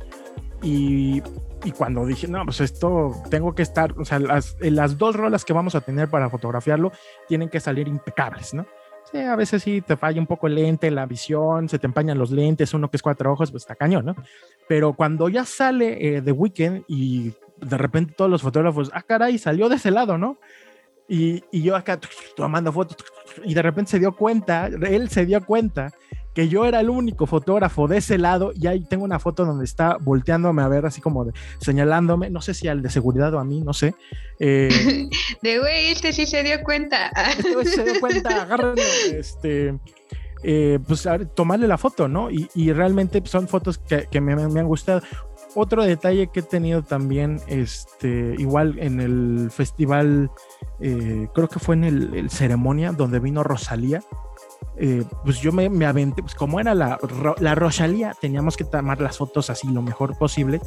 Y, 0.63 1.21
cuando 1.77 2.05
dije, 2.05 2.27
no, 2.27 2.43
pues 2.45 2.61
esto 2.61 3.13
tengo 3.29 3.53
que 3.53 3.61
estar, 3.61 3.93
o 3.97 4.05
sea, 4.05 4.19
las, 4.19 4.57
las 4.59 4.97
dos 4.97 5.15
rolas 5.15 5.45
que 5.45 5.53
vamos 5.53 5.75
a 5.75 5.81
tener 5.81 6.09
para 6.09 6.29
fotografiarlo 6.29 6.91
tienen 7.27 7.49
que 7.49 7.59
salir 7.59 7.87
impecables, 7.87 8.53
¿no? 8.53 8.65
Sí, 9.11 9.19
a 9.19 9.35
veces 9.35 9.61
sí 9.63 9.81
te 9.81 9.97
falla 9.97 10.19
un 10.19 10.27
poco 10.27 10.47
el 10.47 10.55
lente, 10.55 10.89
la 10.89 11.05
visión, 11.05 11.67
se 11.67 11.79
te 11.79 11.87
empañan 11.87 12.17
los 12.17 12.31
lentes, 12.31 12.73
uno 12.73 12.89
que 12.89 12.97
es 12.97 13.03
cuatro 13.03 13.31
ojos, 13.31 13.51
pues 13.51 13.63
está 13.63 13.75
cañón, 13.75 14.05
¿no? 14.05 14.15
Pero 14.67 14.93
cuando 14.93 15.29
ya 15.29 15.45
sale 15.45 16.17
eh, 16.17 16.21
The 16.21 16.31
Weeknd 16.31 16.83
y 16.87 17.33
de 17.57 17.77
repente 17.77 18.13
todos 18.15 18.31
los 18.31 18.41
fotógrafos, 18.41 18.89
ah, 18.93 19.01
caray, 19.01 19.37
salió 19.37 19.69
de 19.69 19.75
ese 19.75 19.91
lado, 19.91 20.17
¿no? 20.17 20.37
Y, 21.07 21.43
y 21.51 21.61
yo 21.61 21.75
acá 21.75 21.99
tomando 22.35 22.71
fotos 22.71 22.97
y 23.43 23.53
de 23.53 23.61
repente 23.61 23.91
se 23.91 23.99
dio 23.99 24.15
cuenta, 24.15 24.67
él 24.67 25.09
se 25.09 25.25
dio 25.25 25.45
cuenta 25.45 25.91
que 26.33 26.49
yo 26.49 26.65
era 26.65 26.79
el 26.79 26.89
único 26.89 27.27
fotógrafo 27.27 27.87
de 27.87 27.97
ese 27.97 28.17
lado 28.17 28.51
y 28.55 28.67
ahí 28.67 28.81
tengo 28.81 29.03
una 29.03 29.19
foto 29.19 29.45
donde 29.45 29.65
está 29.65 29.97
volteándome 29.99 30.61
a 30.61 30.67
ver 30.67 30.85
así 30.85 31.01
como 31.01 31.25
de, 31.25 31.33
señalándome, 31.59 32.29
no 32.29 32.41
sé 32.41 32.53
si 32.53 32.67
al 32.67 32.81
de 32.81 32.89
seguridad 32.89 33.33
o 33.33 33.39
a 33.39 33.43
mí, 33.43 33.61
no 33.61 33.73
sé. 33.73 33.95
Eh, 34.39 34.69
de 35.41 35.59
güey, 35.59 35.91
este 35.91 36.13
sí 36.13 36.25
se 36.25 36.43
dio 36.43 36.61
cuenta. 36.63 37.11
Este 37.43 37.65
se 37.65 37.83
dio 37.83 37.99
cuenta, 37.99 38.41
agárrenlo, 38.43 38.81
este... 39.17 39.75
Eh, 40.45 40.77
pues 40.85 41.07
tomarle 41.35 41.67
la 41.69 41.77
foto, 41.77 42.09
¿no? 42.09 42.29
Y, 42.29 42.49
y 42.53 42.73
realmente 42.73 43.21
son 43.23 43.47
fotos 43.47 43.77
que, 43.77 44.07
que 44.11 44.19
me, 44.19 44.35
me, 44.35 44.59
han 44.59 44.67
gustado. 44.67 45.01
Otro 45.55 45.85
detalle 45.85 46.27
que 46.27 46.41
he 46.41 46.43
tenido 46.43 46.81
también, 46.81 47.39
este, 47.47 48.35
igual 48.37 48.77
en 48.79 48.99
el 48.99 49.49
festival, 49.51 50.31
eh, 50.81 51.27
creo 51.33 51.47
que 51.47 51.59
fue 51.59 51.75
en 51.75 51.85
el, 51.85 52.13
el, 52.15 52.29
ceremonia 52.29 52.91
donde 52.91 53.19
vino 53.19 53.41
Rosalía, 53.41 54.03
eh, 54.77 55.03
pues 55.23 55.39
yo 55.39 55.51
me, 55.51 55.69
me, 55.69 55.85
aventé, 55.85 56.21
pues 56.21 56.35
como 56.35 56.59
era 56.59 56.73
la, 56.73 56.97
la 57.39 57.55
Rosalía, 57.55 58.15
teníamos 58.19 58.57
que 58.57 58.63
tomar 58.63 58.99
las 59.01 59.17
fotos 59.17 59.49
así 59.49 59.67
lo 59.67 59.81
mejor 59.81 60.17
posible. 60.17 60.61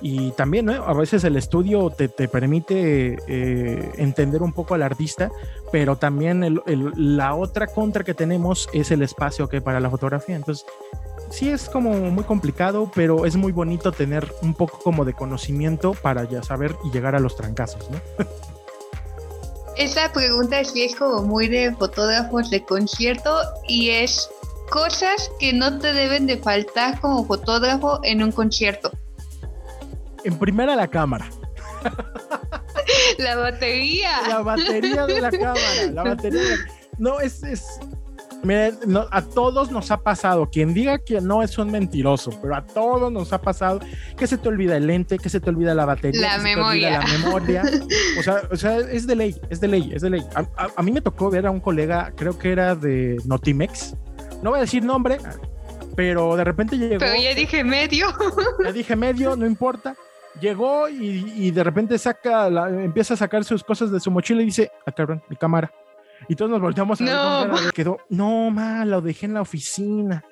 Y 0.00 0.32
también, 0.32 0.66
¿no? 0.66 0.72
a 0.72 0.92
veces 0.92 1.24
el 1.24 1.36
estudio 1.36 1.88
te, 1.88 2.08
te 2.08 2.28
permite 2.28 3.16
eh, 3.26 3.92
entender 3.96 4.42
un 4.42 4.52
poco 4.52 4.74
al 4.74 4.82
artista, 4.82 5.30
pero 5.72 5.96
también 5.96 6.44
el, 6.44 6.60
el, 6.66 6.92
la 6.94 7.34
otra 7.34 7.68
contra 7.68 8.04
que 8.04 8.12
tenemos 8.12 8.68
es 8.72 8.90
el 8.90 9.02
espacio 9.02 9.48
que 9.48 9.62
para 9.62 9.80
la 9.80 9.88
fotografía. 9.88 10.36
Entonces, 10.36 10.66
sí 11.30 11.48
es 11.48 11.68
como 11.68 11.92
muy 11.92 12.24
complicado, 12.24 12.90
pero 12.94 13.24
es 13.24 13.36
muy 13.36 13.52
bonito 13.52 13.92
tener 13.92 14.30
un 14.42 14.54
poco 14.54 14.78
como 14.78 15.04
de 15.04 15.14
conocimiento 15.14 15.94
para 15.94 16.24
ya 16.24 16.42
saber 16.42 16.76
y 16.84 16.90
llegar 16.90 17.14
a 17.14 17.20
los 17.20 17.36
trancazos, 17.36 17.88
¿no? 17.90 17.98
Esa 19.76 20.12
pregunta 20.12 20.62
sí 20.64 20.84
es 20.84 20.94
como 20.94 21.22
muy 21.22 21.48
de 21.48 21.74
fotógrafos 21.74 22.50
de 22.50 22.64
concierto 22.64 23.40
y 23.66 23.90
es 23.90 24.30
cosas 24.70 25.30
que 25.40 25.52
no 25.52 25.78
te 25.78 25.92
deben 25.92 26.26
de 26.26 26.38
faltar 26.38 27.00
como 27.00 27.24
fotógrafo 27.26 28.00
en 28.04 28.22
un 28.22 28.32
concierto. 28.32 28.92
En 30.24 30.38
primera 30.38 30.76
la 30.76 30.88
cámara. 30.88 31.28
la 33.18 33.36
batería. 33.36 34.20
La 34.28 34.38
batería 34.40 35.06
de 35.06 35.20
la 35.20 35.30
cámara. 35.32 35.90
La 35.92 36.02
batería. 36.04 36.40
De... 36.40 36.56
No, 36.98 37.20
es, 37.20 37.42
es, 37.42 37.80
Miren, 38.44 38.78
no, 38.86 39.06
a 39.10 39.22
todos 39.22 39.70
nos 39.70 39.90
ha 39.90 40.02
pasado, 40.02 40.50
quien 40.50 40.74
diga 40.74 40.98
que 40.98 41.20
no 41.20 41.42
es 41.42 41.56
un 41.58 41.70
mentiroso, 41.70 42.30
pero 42.42 42.56
a 42.56 42.66
todos 42.66 43.10
nos 43.10 43.32
ha 43.32 43.40
pasado 43.40 43.80
que 44.16 44.26
se 44.26 44.36
te 44.38 44.48
olvida 44.48 44.76
el 44.76 44.86
lente, 44.86 45.18
que 45.18 45.28
se 45.28 45.40
te 45.40 45.50
olvida 45.50 45.74
la 45.74 45.86
batería, 45.86 46.20
la 46.20 46.36
que 46.36 46.42
memoria. 46.42 47.00
Se 47.00 47.06
te 47.06 47.14
olvida 47.14 47.18
la 47.18 47.24
memoria. 47.24 47.62
O 48.18 48.22
sea, 48.22 48.42
o 48.50 48.56
sea, 48.56 48.78
es 48.78 49.06
de 49.06 49.16
ley, 49.16 49.40
es 49.50 49.60
de 49.60 49.68
ley, 49.68 49.90
es 49.92 50.02
de 50.02 50.10
ley. 50.10 50.22
A, 50.34 50.40
a, 50.40 50.68
a, 50.76 50.82
mí 50.82 50.92
me 50.92 51.00
tocó 51.00 51.30
ver 51.30 51.46
a 51.46 51.50
un 51.50 51.60
colega, 51.60 52.12
creo 52.16 52.38
que 52.38 52.52
era 52.52 52.74
de 52.74 53.16
Notimex, 53.24 53.96
no 54.42 54.50
voy 54.50 54.58
a 54.58 54.62
decir 54.62 54.84
nombre, 54.84 55.18
pero 55.96 56.36
de 56.36 56.44
repente 56.44 56.76
llegó. 56.76 56.98
Pero 56.98 57.16
ya 57.16 57.34
dije 57.34 57.64
medio. 57.64 58.08
Ya 58.64 58.72
dije 58.72 58.96
medio, 58.96 59.36
no 59.36 59.46
importa. 59.46 59.96
Llegó 60.40 60.88
y, 60.88 61.32
y 61.36 61.50
de 61.50 61.62
repente 61.62 61.98
saca, 61.98 62.50
la, 62.50 62.68
empieza 62.68 63.14
a 63.14 63.16
sacar 63.16 63.44
sus 63.44 63.62
cosas 63.62 63.90
de 63.90 64.00
su 64.00 64.10
mochila 64.10 64.42
y 64.42 64.46
dice, 64.46 64.70
ah, 64.86 64.92
cabrón, 64.92 65.22
mi 65.28 65.36
cámara. 65.36 65.72
Y 66.28 66.36
todos 66.36 66.50
nos 66.50 66.60
volteamos 66.60 67.00
a 67.00 67.04
no. 67.04 67.54
ver 67.54 67.72
quedó, 67.72 67.98
no, 68.08 68.50
ma, 68.50 68.84
lo 68.84 69.00
dejé 69.00 69.26
en 69.26 69.34
la 69.34 69.42
oficina. 69.42 70.24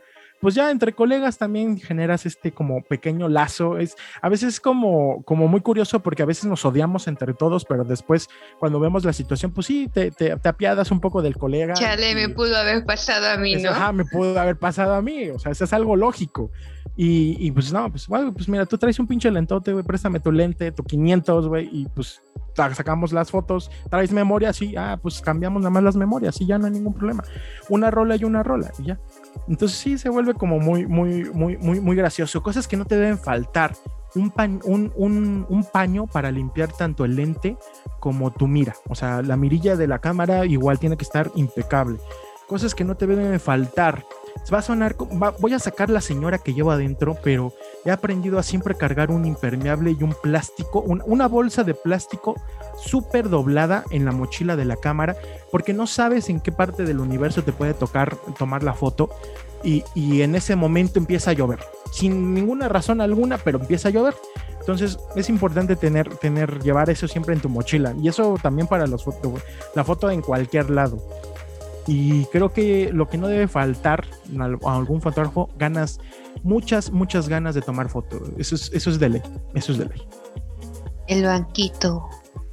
Pues 0.42 0.56
ya 0.56 0.72
entre 0.72 0.92
colegas 0.92 1.38
también 1.38 1.78
generas 1.78 2.26
este 2.26 2.50
como 2.50 2.82
pequeño 2.82 3.28
lazo. 3.28 3.78
Es 3.78 3.94
a 4.20 4.28
veces 4.28 4.58
como, 4.58 5.22
como 5.22 5.46
muy 5.46 5.60
curioso 5.60 6.00
porque 6.00 6.24
a 6.24 6.26
veces 6.26 6.46
nos 6.46 6.64
odiamos 6.64 7.06
entre 7.06 7.32
todos, 7.32 7.64
pero 7.64 7.84
después 7.84 8.28
cuando 8.58 8.80
vemos 8.80 9.04
la 9.04 9.12
situación, 9.12 9.52
pues 9.52 9.68
sí, 9.68 9.88
te, 9.94 10.10
te, 10.10 10.36
te 10.36 10.48
apiadas 10.48 10.90
un 10.90 10.98
poco 10.98 11.22
del 11.22 11.36
colega. 11.36 11.74
Chale, 11.74 12.10
y, 12.10 12.14
me 12.16 12.28
pudo 12.28 12.56
haber 12.56 12.84
pasado 12.84 13.28
a 13.28 13.36
mí, 13.36 13.54
es, 13.54 13.62
¿no? 13.62 13.70
Ajá, 13.70 13.92
me 13.92 14.04
pudo 14.04 14.36
haber 14.36 14.56
pasado 14.58 14.94
a 14.94 15.00
mí. 15.00 15.30
O 15.30 15.38
sea, 15.38 15.52
eso 15.52 15.62
es 15.62 15.72
algo 15.72 15.94
lógico. 15.94 16.50
Y, 16.96 17.36
y 17.38 17.52
pues 17.52 17.72
no, 17.72 17.88
pues, 17.92 18.08
bueno, 18.08 18.34
pues 18.34 18.48
mira, 18.48 18.66
tú 18.66 18.76
traes 18.76 18.98
un 18.98 19.06
pinche 19.06 19.30
lentote, 19.30 19.72
güey, 19.72 19.84
préstame 19.84 20.18
tu 20.18 20.32
lente, 20.32 20.72
tu 20.72 20.82
500, 20.82 21.46
güey, 21.46 21.68
y 21.70 21.86
pues 21.86 22.20
sacamos 22.54 23.12
las 23.12 23.30
fotos, 23.30 23.70
traes 23.90 24.12
memoria, 24.12 24.52
sí, 24.52 24.74
ah, 24.76 24.98
pues 25.00 25.20
cambiamos 25.20 25.60
nada 25.62 25.70
más 25.70 25.82
las 25.82 25.96
memorias 25.96 26.40
y 26.40 26.46
ya 26.46 26.58
no 26.58 26.66
hay 26.66 26.72
ningún 26.72 26.94
problema. 26.94 27.24
Una 27.68 27.90
rola 27.90 28.16
y 28.16 28.24
una 28.24 28.42
rola, 28.42 28.70
y 28.78 28.84
ya. 28.84 29.00
Entonces 29.48 29.78
sí 29.78 29.98
se 29.98 30.08
vuelve 30.08 30.34
como 30.34 30.58
muy, 30.58 30.86
muy, 30.86 31.30
muy, 31.32 31.56
muy, 31.56 31.80
muy 31.80 31.96
gracioso. 31.96 32.42
Cosas 32.42 32.68
que 32.68 32.76
no 32.76 32.84
te 32.84 32.96
deben 32.96 33.18
faltar. 33.18 33.74
Un, 34.14 34.30
paño, 34.30 34.60
un, 34.64 34.92
un, 35.48 35.64
paño 35.64 36.06
para 36.06 36.30
limpiar 36.30 36.70
tanto 36.70 37.06
el 37.06 37.16
lente 37.16 37.56
como 37.98 38.30
tu 38.30 38.46
mira. 38.46 38.74
O 38.90 38.94
sea, 38.94 39.22
la 39.22 39.38
mirilla 39.38 39.74
de 39.74 39.86
la 39.86 40.00
cámara 40.00 40.44
igual 40.44 40.78
tiene 40.78 40.98
que 40.98 41.04
estar 41.04 41.30
impecable. 41.34 41.98
Cosas 42.46 42.74
que 42.74 42.84
no 42.84 42.94
te 42.94 43.06
deben 43.06 43.40
faltar. 43.40 44.04
Va 44.52 44.58
a 44.58 44.62
sonar, 44.62 44.96
voy 45.40 45.54
a 45.54 45.58
sacar 45.58 45.88
la 45.88 46.02
señora 46.02 46.38
que 46.38 46.52
llevo 46.52 46.72
adentro, 46.72 47.16
pero 47.22 47.54
he 47.84 47.90
aprendido 47.90 48.38
a 48.38 48.42
siempre 48.42 48.74
cargar 48.74 49.10
un 49.10 49.24
impermeable 49.24 49.96
y 49.98 50.02
un 50.02 50.14
plástico, 50.22 50.80
un, 50.80 51.02
una 51.06 51.28
bolsa 51.28 51.64
de 51.64 51.74
plástico 51.74 52.34
súper 52.78 53.28
doblada 53.28 53.84
en 53.90 54.04
la 54.04 54.12
mochila 54.12 54.56
de 54.56 54.64
la 54.64 54.76
cámara, 54.76 55.16
porque 55.50 55.72
no 55.72 55.86
sabes 55.86 56.28
en 56.28 56.40
qué 56.40 56.52
parte 56.52 56.84
del 56.84 57.00
universo 57.00 57.42
te 57.42 57.52
puede 57.52 57.74
tocar 57.74 58.16
tomar 58.38 58.62
la 58.62 58.74
foto 58.74 59.10
y, 59.64 60.22
en 60.22 60.34
ese 60.34 60.56
momento 60.56 60.98
empieza 60.98 61.30
a 61.30 61.34
llover, 61.34 61.60
sin 61.92 62.34
ninguna 62.34 62.68
razón 62.68 63.00
alguna, 63.00 63.38
pero 63.38 63.58
empieza 63.60 63.88
a 63.88 63.92
llover. 63.92 64.14
Entonces 64.58 64.98
es 65.16 65.28
importante 65.28 65.74
tener, 65.74 66.08
tener, 66.16 66.62
llevar 66.62 66.88
eso 66.88 67.08
siempre 67.08 67.34
en 67.34 67.40
tu 67.40 67.48
mochila 67.48 67.94
y 68.00 68.08
eso 68.08 68.36
también 68.40 68.68
para 68.68 68.86
los 68.86 69.04
foto, 69.04 69.34
la 69.74 69.84
foto 69.84 70.10
en 70.10 70.22
cualquier 70.22 70.70
lado. 70.70 70.98
Y 71.86 72.24
creo 72.26 72.52
que 72.52 72.90
lo 72.92 73.08
que 73.08 73.18
no 73.18 73.28
debe 73.28 73.48
faltar 73.48 74.06
a 74.38 74.74
algún 74.74 75.00
fotógrafo, 75.00 75.50
ganas, 75.58 75.98
muchas, 76.42 76.90
muchas 76.90 77.28
ganas 77.28 77.54
de 77.54 77.62
tomar 77.62 77.88
fotos. 77.88 78.30
Eso 78.38 78.54
es, 78.54 78.70
eso 78.72 78.90
es 78.90 78.98
de 78.98 79.08
ley, 79.08 79.22
eso 79.54 79.72
es 79.72 79.78
de 79.78 79.86
ley. 79.86 80.02
El 81.08 81.24
banquito. 81.24 82.08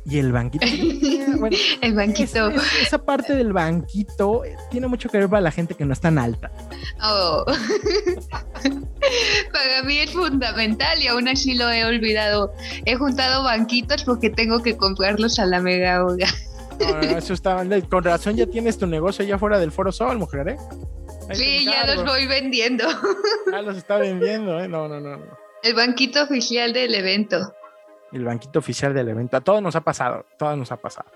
Y 0.05 0.17
el 0.17 0.31
banquito. 0.31 0.65
bueno, 1.39 1.55
el 1.81 1.93
banquito. 1.93 2.49
Es, 2.49 2.63
es, 2.63 2.87
esa 2.87 2.97
parte 2.97 3.35
del 3.35 3.53
banquito 3.53 4.41
tiene 4.71 4.87
mucho 4.87 5.09
que 5.09 5.19
ver 5.19 5.29
para 5.29 5.41
la 5.41 5.51
gente 5.51 5.75
que 5.75 5.85
no 5.85 5.93
es 5.93 5.99
tan 5.99 6.17
alta. 6.17 6.51
Oh. 7.03 7.45
para 9.51 9.83
mí 9.85 9.99
es 9.99 10.11
fundamental 10.11 11.01
y 11.01 11.07
aún 11.07 11.27
así 11.27 11.53
lo 11.53 11.69
he 11.69 11.85
olvidado. 11.85 12.51
He 12.85 12.95
juntado 12.95 13.43
banquitos 13.43 14.03
porque 14.03 14.31
tengo 14.31 14.63
que 14.63 14.75
comprarlos 14.75 15.37
a 15.37 15.45
la 15.45 15.61
mega 15.61 16.03
hora. 16.03 16.27
No, 16.79 16.93
no, 16.93 17.17
eso 17.17 17.33
está, 17.33 17.63
con 17.89 18.03
razón 18.03 18.35
ya 18.35 18.45
tienes 18.45 18.77
tu 18.77 18.87
negocio 18.87 19.23
allá 19.25 19.37
fuera 19.37 19.59
del 19.59 19.71
Foro 19.71 19.91
Sol, 19.91 20.17
mujer, 20.17 20.49
¿eh? 20.49 20.57
Ahí 21.29 21.35
sí, 21.35 21.65
ya 21.65 21.85
los 21.93 22.05
voy 22.05 22.27
vendiendo. 22.27 22.85
Ya 23.51 23.61
los 23.61 23.77
está 23.77 23.97
vendiendo, 23.97 24.59
¿eh? 24.59 24.67
No, 24.67 24.87
no, 24.87 24.99
no. 24.99 25.19
El 25.63 25.73
banquito 25.73 26.23
oficial 26.23 26.71
del 26.73 26.95
evento. 26.95 27.53
El 28.11 28.25
banquito 28.25 28.59
oficial 28.59 28.93
del 28.93 29.09
evento. 29.09 29.37
A 29.37 29.41
todos 29.41 29.61
nos 29.61 29.75
ha 29.75 29.81
pasado, 29.81 30.25
todo 30.37 30.55
nos 30.55 30.71
ha 30.71 30.77
pasado. 30.77 31.09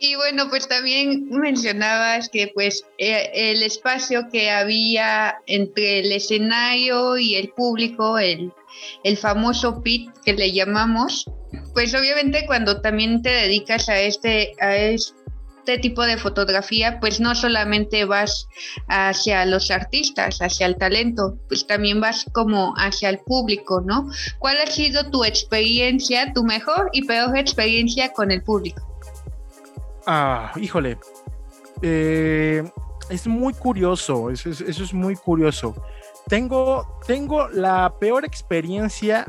Y 0.00 0.14
bueno, 0.14 0.48
pues 0.48 0.68
también 0.68 1.28
mencionabas 1.28 2.28
que 2.28 2.52
pues 2.54 2.84
eh, 2.98 3.30
el 3.32 3.62
espacio 3.64 4.28
que 4.30 4.50
había 4.50 5.38
entre 5.46 6.00
el 6.00 6.12
escenario 6.12 7.18
y 7.18 7.34
el 7.34 7.48
público, 7.48 8.18
el, 8.18 8.52
el 9.02 9.16
famoso 9.16 9.82
pit 9.82 10.10
que 10.24 10.34
le 10.34 10.52
llamamos, 10.52 11.28
pues 11.74 11.94
obviamente 11.94 12.44
cuando 12.46 12.80
también 12.80 13.22
te 13.22 13.30
dedicas 13.30 13.88
a 13.88 13.98
este, 14.00 14.54
a 14.60 14.76
este 14.76 15.78
tipo 15.82 16.02
de 16.02 16.16
fotografía, 16.16 16.98
pues 17.00 17.20
no 17.20 17.34
solamente 17.34 18.04
vas 18.04 18.48
hacia 18.88 19.44
los 19.44 19.70
artistas, 19.70 20.38
hacia 20.40 20.66
el 20.66 20.76
talento, 20.76 21.36
pues 21.48 21.66
también 21.66 22.00
vas 22.00 22.24
como 22.32 22.74
hacia 22.76 23.10
el 23.10 23.18
público, 23.18 23.82
¿no? 23.82 24.08
¿Cuál 24.38 24.56
ha 24.58 24.66
sido 24.66 25.10
tu 25.10 25.24
experiencia, 25.24 26.32
tu 26.32 26.44
mejor 26.44 26.88
y 26.92 27.04
peor 27.04 27.36
experiencia 27.36 28.12
con 28.12 28.30
el 28.30 28.42
público? 28.42 28.82
Ah, 30.06 30.52
híjole. 30.56 30.98
Eh, 31.82 32.62
es 33.10 33.26
muy 33.26 33.52
curioso, 33.52 34.30
eso 34.30 34.50
es, 34.50 34.60
eso 34.62 34.84
es 34.84 34.94
muy 34.94 35.16
curioso. 35.16 35.74
Tengo, 36.28 36.98
tengo 37.06 37.48
la 37.48 37.94
peor 37.98 38.24
experiencia 38.24 39.26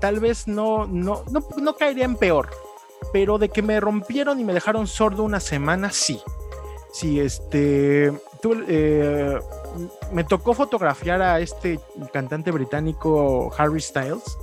tal 0.00 0.20
vez 0.20 0.46
no, 0.48 0.86
no, 0.86 1.24
no, 1.30 1.44
no, 1.56 1.76
caería 1.76 2.04
en 2.04 2.16
peor, 2.16 2.50
pero 3.12 3.38
de 3.38 3.48
que 3.48 3.62
me 3.62 3.80
rompieron 3.80 4.40
y 4.40 4.44
me 4.44 4.54
dejaron 4.54 4.86
sordo 4.86 5.22
una 5.22 5.40
semana, 5.40 5.90
sí. 5.90 6.20
Sí, 6.92 7.20
este, 7.20 8.12
eh, 8.68 9.38
me 10.12 10.24
tocó 10.24 10.54
fotografiar 10.54 11.22
a 11.22 11.40
este 11.40 11.80
cantante 12.12 12.50
británico 12.50 13.52
Harry 13.56 13.80
Styles. 13.80 14.38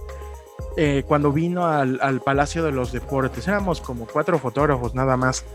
Eh, 0.77 1.03
cuando 1.07 1.31
vino 1.31 1.65
al, 1.65 1.99
al, 2.01 2.21
Palacio 2.21 2.63
de 2.63 2.71
los 2.71 2.91
Deportes, 2.91 3.47
éramos 3.47 3.79
como 3.79 4.05
cuatro 4.05 4.37
fotógrafos 4.39 4.93
nada 4.93 5.15
más. 5.17 5.45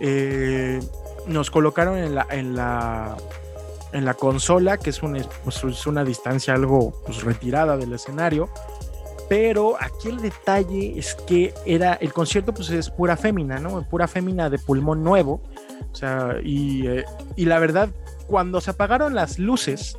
Eh, 0.00 0.80
nos 1.26 1.50
colocaron 1.50 1.98
en 1.98 2.14
la, 2.14 2.26
en 2.30 2.56
la, 2.56 3.16
en 3.92 4.04
la 4.04 4.14
consola, 4.14 4.78
que 4.78 4.90
es, 4.90 5.02
una, 5.02 5.22
pues, 5.44 5.62
es 5.62 5.86
una 5.86 6.04
distancia 6.04 6.54
algo 6.54 6.92
pues, 7.04 7.22
retirada 7.22 7.76
del 7.76 7.92
escenario. 7.92 8.48
Pero 9.32 9.76
aquí 9.80 10.10
el 10.10 10.20
detalle 10.20 10.98
es 10.98 11.14
que 11.14 11.54
era 11.64 11.94
el 11.94 12.12
concierto, 12.12 12.52
pues 12.52 12.68
es 12.68 12.90
pura 12.90 13.16
fémina, 13.16 13.58
¿no? 13.58 13.80
Pura 13.88 14.06
fémina 14.06 14.50
de 14.50 14.58
pulmón 14.58 15.02
nuevo. 15.02 15.40
O 15.90 15.94
sea, 15.96 16.36
y, 16.44 16.86
eh, 16.86 17.06
y 17.34 17.46
la 17.46 17.58
verdad, 17.58 17.88
cuando 18.26 18.60
se 18.60 18.72
apagaron 18.72 19.14
las 19.14 19.38
luces 19.38 19.96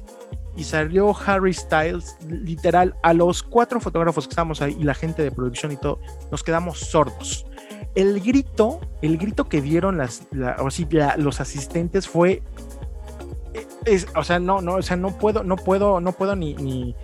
y 0.56 0.66
salió 0.66 1.16
Harry 1.26 1.52
Styles, 1.52 2.16
literal, 2.30 2.94
a 3.02 3.16
los 3.16 3.42
cuatro 3.42 3.80
fotógrafos 3.80 4.28
que 4.28 4.34
estábamos 4.34 4.62
ahí 4.62 4.78
y 4.80 4.84
la 4.84 4.94
gente 4.94 5.24
de 5.24 5.32
producción 5.32 5.72
y 5.72 5.78
todo, 5.78 6.00
nos 6.30 6.44
quedamos 6.44 6.82
sordos. 6.82 7.48
El 7.96 8.22
grito, 8.22 8.82
el 9.02 9.18
grito 9.18 9.50
que 9.50 9.64
dieron 9.64 10.00
los 11.18 11.42
asistentes 11.42 12.08
fue 12.08 12.44
es, 13.86 14.08
o 14.16 14.24
sea, 14.24 14.40
no, 14.40 14.62
no, 14.62 14.76
o 14.76 14.82
sea, 14.82 14.96
no 14.96 15.18
puedo, 15.18 15.44
no 15.44 15.56
puedo, 15.56 16.00
no 16.00 16.12
puedo 16.14 16.36
ni, 16.36 16.54
ni, 16.56 16.96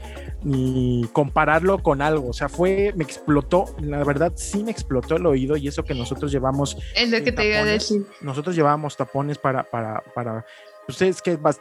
ni, 0.44 1.08
compararlo 1.14 1.80
con 1.80 2.02
algo. 2.02 2.30
O 2.30 2.34
sea, 2.34 2.50
fue, 2.50 2.94
me 2.96 3.04
explotó, 3.04 3.66
la 3.82 4.04
verdad 4.04 4.34
sí 4.36 4.64
me 4.64 4.72
explotó 4.72 5.18
el 5.18 5.26
oído 5.26 5.58
y 5.58 5.68
eso 5.68 5.84
que 5.84 5.94
nosotros 5.94 6.32
llevamos. 6.32 6.78
Es 6.96 7.10
lo 7.10 7.24
que 7.24 7.32
te 7.32 7.48
iba 7.48 7.60
a 7.60 7.66
decir. 7.66 8.06
Nosotros 8.22 8.56
llevábamos 8.56 8.98
tapones 8.98 9.38
para, 9.38 9.64
para, 9.64 10.04
para, 10.14 10.46
ustedes 10.90 11.22
que 11.22 11.38
vas, 11.38 11.60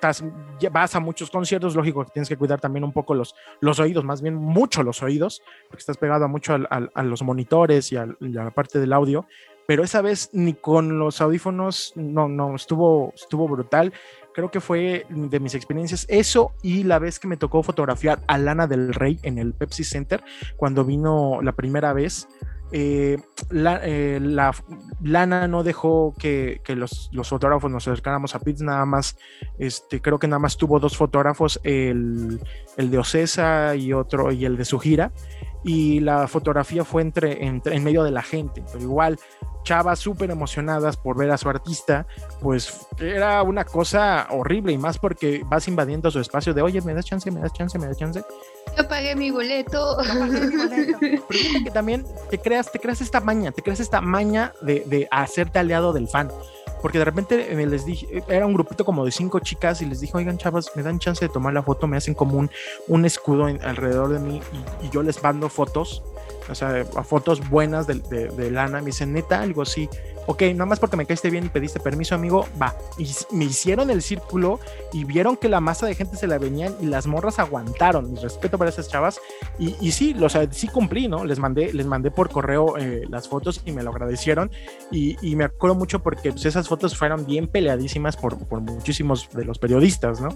vas 0.73 0.95
a 0.95 1.01
muchos 1.01 1.31
conciertos, 1.31 1.77
lógico 1.77 2.05
que 2.05 2.13
tienes 2.13 2.29
que 2.29 2.37
cuidar 2.37 2.61
también 2.61 2.85
un 2.85 2.93
poco 2.93 3.15
los, 3.15 3.35
los 3.61 3.79
oídos, 3.79 4.05
más 4.05 4.23
bien 4.23 4.35
mucho 4.35 4.83
los 4.83 5.03
oídos, 5.03 5.43
porque 5.69 5.81
estás 5.81 5.99
pegado 5.99 6.25
a 6.25 6.29
mucho 6.29 6.55
a 6.55 7.03
los 7.03 7.23
monitores 7.23 7.93
y 7.93 7.97
a, 7.97 8.09
la 8.21 8.51
parte 8.51 8.79
del 8.79 8.93
audio, 8.93 9.27
pero 9.67 9.85
esa 9.85 10.01
vez 10.01 10.31
ni 10.33 10.55
con 10.55 10.99
los 10.99 11.21
audífonos, 11.21 11.93
no, 11.95 12.27
no, 12.27 12.55
estuvo, 12.55 13.13
estuvo 13.15 13.47
brutal. 13.47 13.93
Creo 14.39 14.53
que 14.53 14.61
fue 14.61 15.05
de 15.09 15.41
mis 15.41 15.57
experiencias 15.57 16.07
eso 16.09 16.55
y 16.63 16.85
la 16.85 17.01
vez 17.01 17.19
que 17.19 17.27
me 17.27 17.37
tocó 17.37 17.65
fotografiar 17.65 18.21
a 18.29 18.39
Lana 18.39 18.69
del 18.69 18.95
Rey 18.95 19.19
en 19.25 19.37
el 19.37 19.53
Pepsi 19.53 19.83
Center 19.83 20.23
cuando 20.57 20.85
vino 20.85 21.43
la 21.43 21.51
primera 21.51 21.93
vez. 21.93 22.29
Eh, 22.71 23.19
la, 23.51 23.81
eh, 23.83 24.21
la, 24.23 24.55
Lana 25.03 25.49
no 25.49 25.65
dejó 25.65 26.15
que, 26.17 26.61
que 26.63 26.77
los, 26.77 27.11
los, 27.11 27.29
fotógrafos 27.29 27.69
nos 27.69 27.89
acercáramos 27.89 28.37
a 28.37 28.39
Pitts, 28.39 28.63
nada 28.63 28.87
más, 28.87 29.17
este, 29.59 30.01
creo 30.01 30.21
que 30.21 30.29
nada 30.29 30.39
más 30.39 30.57
tuvo 30.57 30.79
dos 30.79 30.97
fotógrafos, 30.97 31.59
el, 31.65 32.41
el 32.77 32.91
de 32.93 32.99
Ocesa 32.99 33.75
y 33.75 33.93
otro, 33.93 34.31
y 34.31 34.45
el 34.45 34.57
de 34.57 34.65
su 34.65 34.79
gira, 34.79 35.11
y 35.65 35.99
la 35.99 36.29
fotografía 36.29 36.85
fue 36.85 37.03
entre, 37.03 37.45
entre 37.45 37.75
en 37.75 37.83
medio 37.83 38.05
de 38.05 38.13
la 38.13 38.23
gente, 38.23 38.63
pero 38.73 38.85
igual 38.85 39.19
chavas 39.69 39.99
súper 39.99 40.31
emocionadas 40.31 40.97
por 40.97 41.19
ver 41.19 41.31
a 41.31 41.37
su 41.37 41.47
artista, 41.47 42.07
pues 42.41 42.87
era 42.99 43.43
una 43.43 43.67
cosa 43.67 44.27
horrible 44.31 44.73
y 44.73 44.79
más 44.79 44.99
porque 44.99 45.43
vas 45.45 45.69
invadiendo 45.69 46.11
su 46.11 46.21
espacio 46.21 46.55
de, 46.55 46.63
oye, 46.63 46.81
me 46.81 46.95
das 46.95 47.05
chance, 47.05 47.31
me 47.31 47.41
das 47.41 47.53
chance, 47.53 47.79
me 47.79 47.87
das 47.87 47.99
chance. 47.99 48.25
Yo 48.79 48.89
pagué 48.89 49.15
mi 49.15 49.31
boleto. 49.31 49.99
Pero 51.01 51.65
que 51.65 51.71
también 51.71 52.07
te 52.31 52.39
creas, 52.39 52.73
te 52.73 52.79
creas 52.79 53.03
esta 53.03 53.21
maña, 53.21 53.53
te 53.53 53.61
creas 53.61 53.81
esta 53.81 54.01
maña 54.01 54.55
de, 54.63 54.85
de 54.87 55.07
hacerte 55.11 55.59
aliado 55.59 55.93
del 55.93 56.09
fan 56.09 56.31
porque 56.81 56.99
de 56.99 57.05
repente 57.05 57.53
eh, 57.53 57.67
les 57.67 57.85
dije, 57.85 58.23
era 58.29 58.47
un 58.47 58.55
grupito 58.55 58.85
como 58.85 59.05
de 59.05 59.11
cinco 59.11 59.41
chicas 59.41 59.83
y 59.83 59.87
les 59.87 59.99
dije, 60.01 60.13
oigan 60.17 60.39
chavas, 60.39 60.71
me 60.77 60.85
dan 60.85 61.01
chance 61.01 61.25
de 61.25 61.29
tomar 61.29 61.53
la 61.53 61.63
foto, 61.65 61.89
me 61.89 61.97
hacen 61.97 62.15
como 62.15 62.39
un, 62.39 62.51
un 62.87 63.05
escudo 63.05 63.47
alrededor 63.47 64.11
de 64.11 64.21
mí 64.21 64.41
y, 64.81 64.87
y, 64.87 64.91
yo 64.91 65.03
les 65.03 65.21
mando 65.21 65.49
fotos 65.49 66.05
o 66.51 66.55
sea, 66.55 66.85
a 66.97 67.03
fotos 67.05 67.49
buenas 67.49 67.87
de, 67.87 67.95
de, 67.95 68.51
lana, 68.51 68.81
me 68.81 68.87
dicen, 68.87 69.13
neta, 69.13 69.41
algo 69.41 69.63
así, 69.63 69.89
ok, 70.27 70.43
nada 70.53 70.67
más 70.67 70.79
porque 70.79 70.97
me 70.97 71.07
caíste 71.07 71.31
bien 71.31 71.47
y 71.47 71.49
pediste 71.49 71.81
permiso, 71.81 72.15
amigo, 72.15 72.47
va. 72.61 72.77
Y 72.99 73.09
me 73.33 73.47
hicieron 73.47 73.91
el 73.91 74.03
círculo 74.03 74.61
y 74.93 75.05
vieron 75.05 75.37
que 75.37 75.49
la 75.49 75.61
masa 75.61 75.87
de 75.87 75.95
gente 75.95 76.17
se 76.17 76.27
la 76.27 76.39
venían 76.39 76.75
y 76.81 76.87
las 76.87 77.07
morras 77.07 77.39
aguantaron. 77.39 78.13
Mi 78.13 78.19
respeto 78.19 78.59
para 78.59 78.69
esas 78.69 78.89
chavas. 78.89 79.21
Y, 79.59 79.75
y 79.81 79.93
sí, 79.93 80.15
o 80.21 80.29
sea, 80.29 80.47
sí 80.53 80.69
cumplí, 80.69 81.09
¿no? 81.09 81.25
Les 81.25 81.39
mandé, 81.39 81.73
les 81.73 81.87
mandé 81.87 82.11
por 82.11 82.29
correo 82.29 82.77
eh, 82.77 83.05
las 83.09 83.27
fotos 83.27 83.63
y 83.65 83.73
me 83.73 83.83
lo 83.83 83.91
agradecieron. 83.91 84.51
Y, 84.91 85.17
y, 85.27 85.35
me 85.35 85.45
acuerdo 85.45 85.77
mucho 85.77 86.03
porque 86.03 86.31
pues, 86.31 86.45
esas 86.45 86.69
fotos 86.69 86.95
fueron 86.95 87.25
bien 87.25 87.49
peleadísimas 87.49 88.17
por, 88.17 88.39
por 88.47 88.61
muchísimos 88.61 89.31
de 89.33 89.47
los 89.47 89.59
periodistas, 89.59 90.21
¿no? 90.21 90.29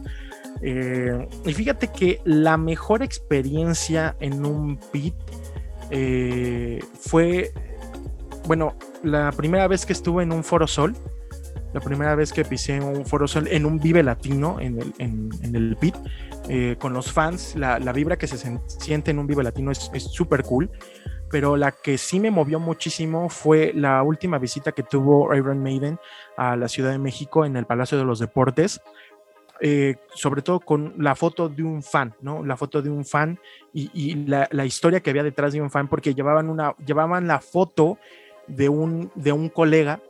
Eh, 0.63 1.29
y 1.45 1.53
fíjate 1.53 1.89
que 1.89 2.21
la 2.25 2.57
mejor 2.57 3.03
experiencia 3.03 4.17
en 4.21 4.47
un 4.47 4.79
pit 4.91 5.15
eh, 5.95 6.81
fue, 6.99 7.53
bueno, 8.47 8.75
la 9.03 9.31
primera 9.31 9.69
vez 9.69 9.85
que 9.85 9.93
estuve 9.93 10.23
en 10.23 10.33
un 10.33 10.43
Foro 10.43 10.67
Sol, 10.67 10.97
la 11.75 11.81
primera 11.81 12.15
vez 12.15 12.33
que 12.33 12.45
pisé 12.45 12.81
un 12.81 13.05
Foro 13.05 13.29
Sol, 13.29 13.47
en 13.49 13.67
un 13.67 13.79
Vive 13.79 14.03
Latino, 14.03 14.59
en 14.59 14.81
el, 14.81 14.95
en, 14.99 15.55
el 15.55 15.77
PIT, 15.77 15.95
eh, 16.49 16.77
con 16.79 16.95
los 16.95 17.13
fans, 17.13 17.55
la, 17.57 17.79
la, 17.79 17.93
vibra 17.93 18.17
que 18.17 18.27
se 18.27 18.59
siente 18.67 19.11
en 19.11 19.19
un 19.19 19.27
Vive 19.27 19.43
Latino 19.43 19.71
es 19.71 19.91
súper 20.11 20.43
cool, 20.45 20.71
pero 21.33 21.57
la 21.57 21.73
que 21.73 21.97
sí 21.97 22.21
me 22.21 22.31
movió 22.31 22.61
muchísimo 22.61 23.29
fue 23.31 23.73
la 23.75 24.03
última 24.03 24.39
visita 24.39 24.73
que 24.73 24.83
tuvo 24.83 25.35
Iron 25.35 25.63
Maiden 25.63 25.99
a 26.37 26.57
la 26.57 26.69
Ciudad 26.69 26.91
de 26.91 26.99
México 26.99 27.47
en 27.47 27.57
el 27.57 27.65
Palacio 27.65 27.97
de 27.97 28.05
los 28.05 28.19
Deportes. 28.19 28.81
Eh, 29.65 29.95
sobre 30.13 30.43
todo 30.43 30.59
con 30.59 30.93
la 30.99 31.15
foto 31.15 31.49
de 31.49 31.63
un 31.63 31.85
fan, 31.85 32.17
¿no? 32.21 32.45
La 32.45 32.57
foto 32.57 32.83
de 32.83 32.91
un 32.91 33.05
fan 33.05 33.39
y, 33.73 34.17
la, 34.27 34.67
historia 34.67 34.99
que 34.99 35.11
había 35.11 35.23
detrás 35.23 35.53
de 35.53 35.61
un 35.61 35.71
fan, 35.71 35.87
porque 35.87 36.15
llevaban, 36.15 36.49
una, 36.49 36.75
llevaban 36.85 37.29
la 37.29 37.39
foto 37.39 37.97
de 38.49 38.69
un, 38.69 39.13
de 39.15 39.31
un 39.31 39.49
colega 39.49 40.01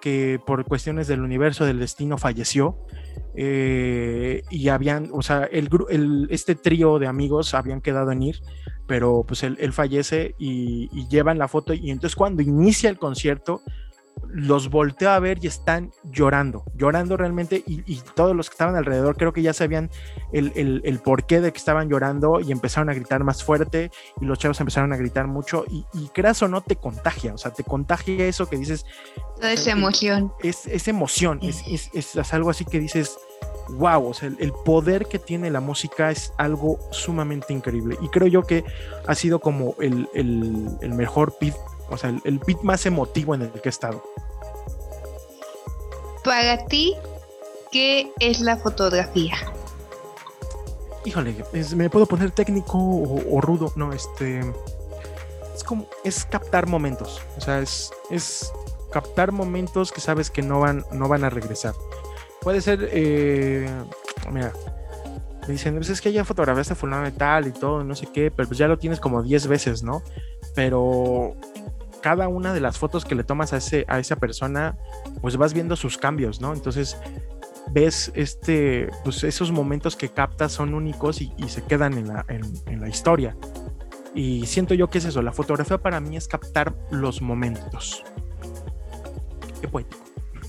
que 0.00 0.40
por 0.44 0.64
cuestiones 0.64 1.06
del 1.06 1.20
universo, 1.20 1.64
del 1.64 1.78
destino, 1.78 2.18
falleció. 2.18 2.76
Eh, 3.36 4.42
y 4.50 4.68
habían, 4.68 5.10
o 5.12 5.22
sea, 5.22 5.44
el, 5.44 5.68
el, 5.90 6.26
este 6.30 6.56
trío 6.56 6.98
de 6.98 7.06
amigos 7.06 7.54
habían 7.54 7.80
quedado 7.80 8.10
en 8.10 8.24
ir, 8.24 8.40
pero 8.88 9.22
pues 9.24 9.44
él, 9.44 9.72
fallece 9.72 10.34
y, 10.40 10.88
llevan 11.08 11.38
la 11.38 11.46
foto. 11.46 11.72
Y 11.72 11.92
entonces 11.92 12.16
cuando 12.16 12.42
inicia 12.42 12.90
el 12.90 12.98
concierto, 12.98 13.62
los 14.28 14.70
volteo 14.70 15.10
a 15.10 15.18
ver 15.18 15.38
y 15.42 15.46
están 15.46 15.92
llorando, 16.04 16.64
llorando 16.74 17.16
realmente 17.16 17.62
y, 17.66 17.98
todos 18.14 18.34
los 18.34 18.48
que 18.48 18.54
estaban 18.54 18.76
alrededor 18.76 19.16
creo 19.16 19.32
que 19.32 19.42
ya 19.42 19.52
sabían 19.52 19.90
el, 20.32 20.52
el, 20.84 20.98
porqué 21.00 21.40
de 21.40 21.52
que 21.52 21.58
estaban 21.58 21.88
llorando 21.88 22.40
y 22.40 22.52
empezaron 22.52 22.90
a 22.90 22.94
gritar 22.94 23.22
más 23.24 23.44
fuerte 23.44 23.90
y 24.20 24.24
los 24.24 24.38
chavos 24.38 24.60
empezaron 24.60 24.92
a 24.92 24.96
gritar 24.96 25.26
mucho 25.26 25.64
y, 25.68 25.84
y 25.94 26.08
creas 26.08 26.42
o 26.42 26.48
no 26.48 26.62
te 26.62 26.76
contagia, 26.76 27.34
o 27.34 27.38
sea, 27.38 27.52
te 27.52 27.64
contagia 27.64 28.26
eso 28.26 28.48
que 28.48 28.56
dices. 28.56 28.84
Toda 29.36 29.52
esa 29.52 29.70
emoción. 29.70 30.32
Es, 30.42 30.66
es 30.66 30.88
emoción, 30.88 31.38
es, 31.42 31.62
es, 31.66 31.90
es, 31.94 32.34
algo 32.34 32.50
así 32.50 32.64
que 32.64 32.80
dices, 32.80 33.18
wow, 33.70 34.08
o 34.08 34.14
sea, 34.14 34.30
el, 34.38 34.52
poder 34.52 35.06
que 35.06 35.18
tiene 35.18 35.50
la 35.50 35.60
música 35.60 36.10
es 36.10 36.32
algo 36.36 36.78
sumamente 36.90 37.52
increíble 37.52 37.96
y 38.00 38.08
creo 38.08 38.28
yo 38.28 38.42
que 38.42 38.64
ha 39.06 39.14
sido 39.14 39.40
como 39.40 39.74
el, 39.80 40.08
el 40.14 40.94
mejor 40.94 41.36
pit 41.38 41.54
o 41.90 41.96
sea, 41.96 42.14
el, 42.24 42.38
beat 42.38 42.60
más 42.62 42.84
emotivo 42.86 43.34
en 43.34 43.42
el 43.42 43.50
que 43.50 43.68
he 43.68 43.70
estado. 43.70 44.02
Para 46.24 46.66
ti, 46.66 46.94
¿qué 47.72 48.12
es 48.20 48.40
la 48.40 48.56
fotografía? 48.56 49.36
Híjole, 51.04 51.34
me 51.76 51.88
puedo 51.88 52.06
poner 52.06 52.30
técnico 52.32 52.76
o, 52.78 53.40
rudo, 53.40 53.72
no, 53.76 53.92
este 53.92 54.40
es 55.54 55.64
como 55.64 55.86
es 56.04 56.24
captar 56.24 56.66
momentos, 56.66 57.22
o 57.36 57.40
sea, 57.40 57.60
es, 57.60 57.90
es 58.10 58.52
captar 58.90 59.32
momentos 59.32 59.90
que 59.90 60.00
sabes 60.00 60.30
que 60.30 60.42
no 60.42 60.60
van, 60.60 60.84
no 60.92 61.08
van 61.08 61.24
a 61.24 61.30
regresar. 61.30 61.74
Puede 62.48 62.62
ser, 62.62 62.88
eh, 62.92 63.68
mira, 64.32 64.54
me 65.42 65.52
dicen, 65.52 65.74
pues 65.74 65.90
es 65.90 66.00
que 66.00 66.12
ya 66.12 66.24
fotografiaste 66.24 66.74
fulano 66.74 67.04
de 67.04 67.10
tal 67.10 67.46
y 67.46 67.50
todo, 67.52 67.84
no 67.84 67.94
sé 67.94 68.06
qué, 68.06 68.30
pero 68.30 68.48
pues 68.48 68.56
ya 68.56 68.66
lo 68.66 68.78
tienes 68.78 69.00
como 69.00 69.22
10 69.22 69.48
veces, 69.48 69.82
¿no? 69.82 70.02
Pero 70.54 71.36
cada 72.00 72.26
una 72.28 72.54
de 72.54 72.60
las 72.60 72.78
fotos 72.78 73.04
que 73.04 73.14
le 73.14 73.22
tomas 73.22 73.52
a, 73.52 73.58
ese, 73.58 73.84
a 73.86 73.98
esa 73.98 74.16
persona, 74.16 74.78
pues 75.20 75.36
vas 75.36 75.52
viendo 75.52 75.76
sus 75.76 75.98
cambios, 75.98 76.40
¿no? 76.40 76.54
Entonces 76.54 76.96
ves 77.70 78.12
este, 78.14 78.88
pues 79.04 79.24
esos 79.24 79.52
momentos 79.52 79.94
que 79.94 80.08
captas 80.08 80.50
son 80.50 80.72
únicos 80.72 81.20
y, 81.20 81.30
se 81.48 81.62
quedan 81.64 81.98
en 81.98 82.08
la, 82.08 82.24
en, 82.30 82.80
la, 82.80 82.88
historia. 82.88 83.36
Y 84.14 84.46
siento 84.46 84.72
yo 84.72 84.88
que 84.88 84.96
es 84.96 85.04
eso, 85.04 85.20
la 85.20 85.32
fotografía 85.32 85.76
para 85.76 86.00
mí 86.00 86.16
es 86.16 86.26
captar 86.26 86.74
los 86.90 87.20
momentos. 87.20 88.04
Qué 89.60 89.68
poético. 89.68 90.02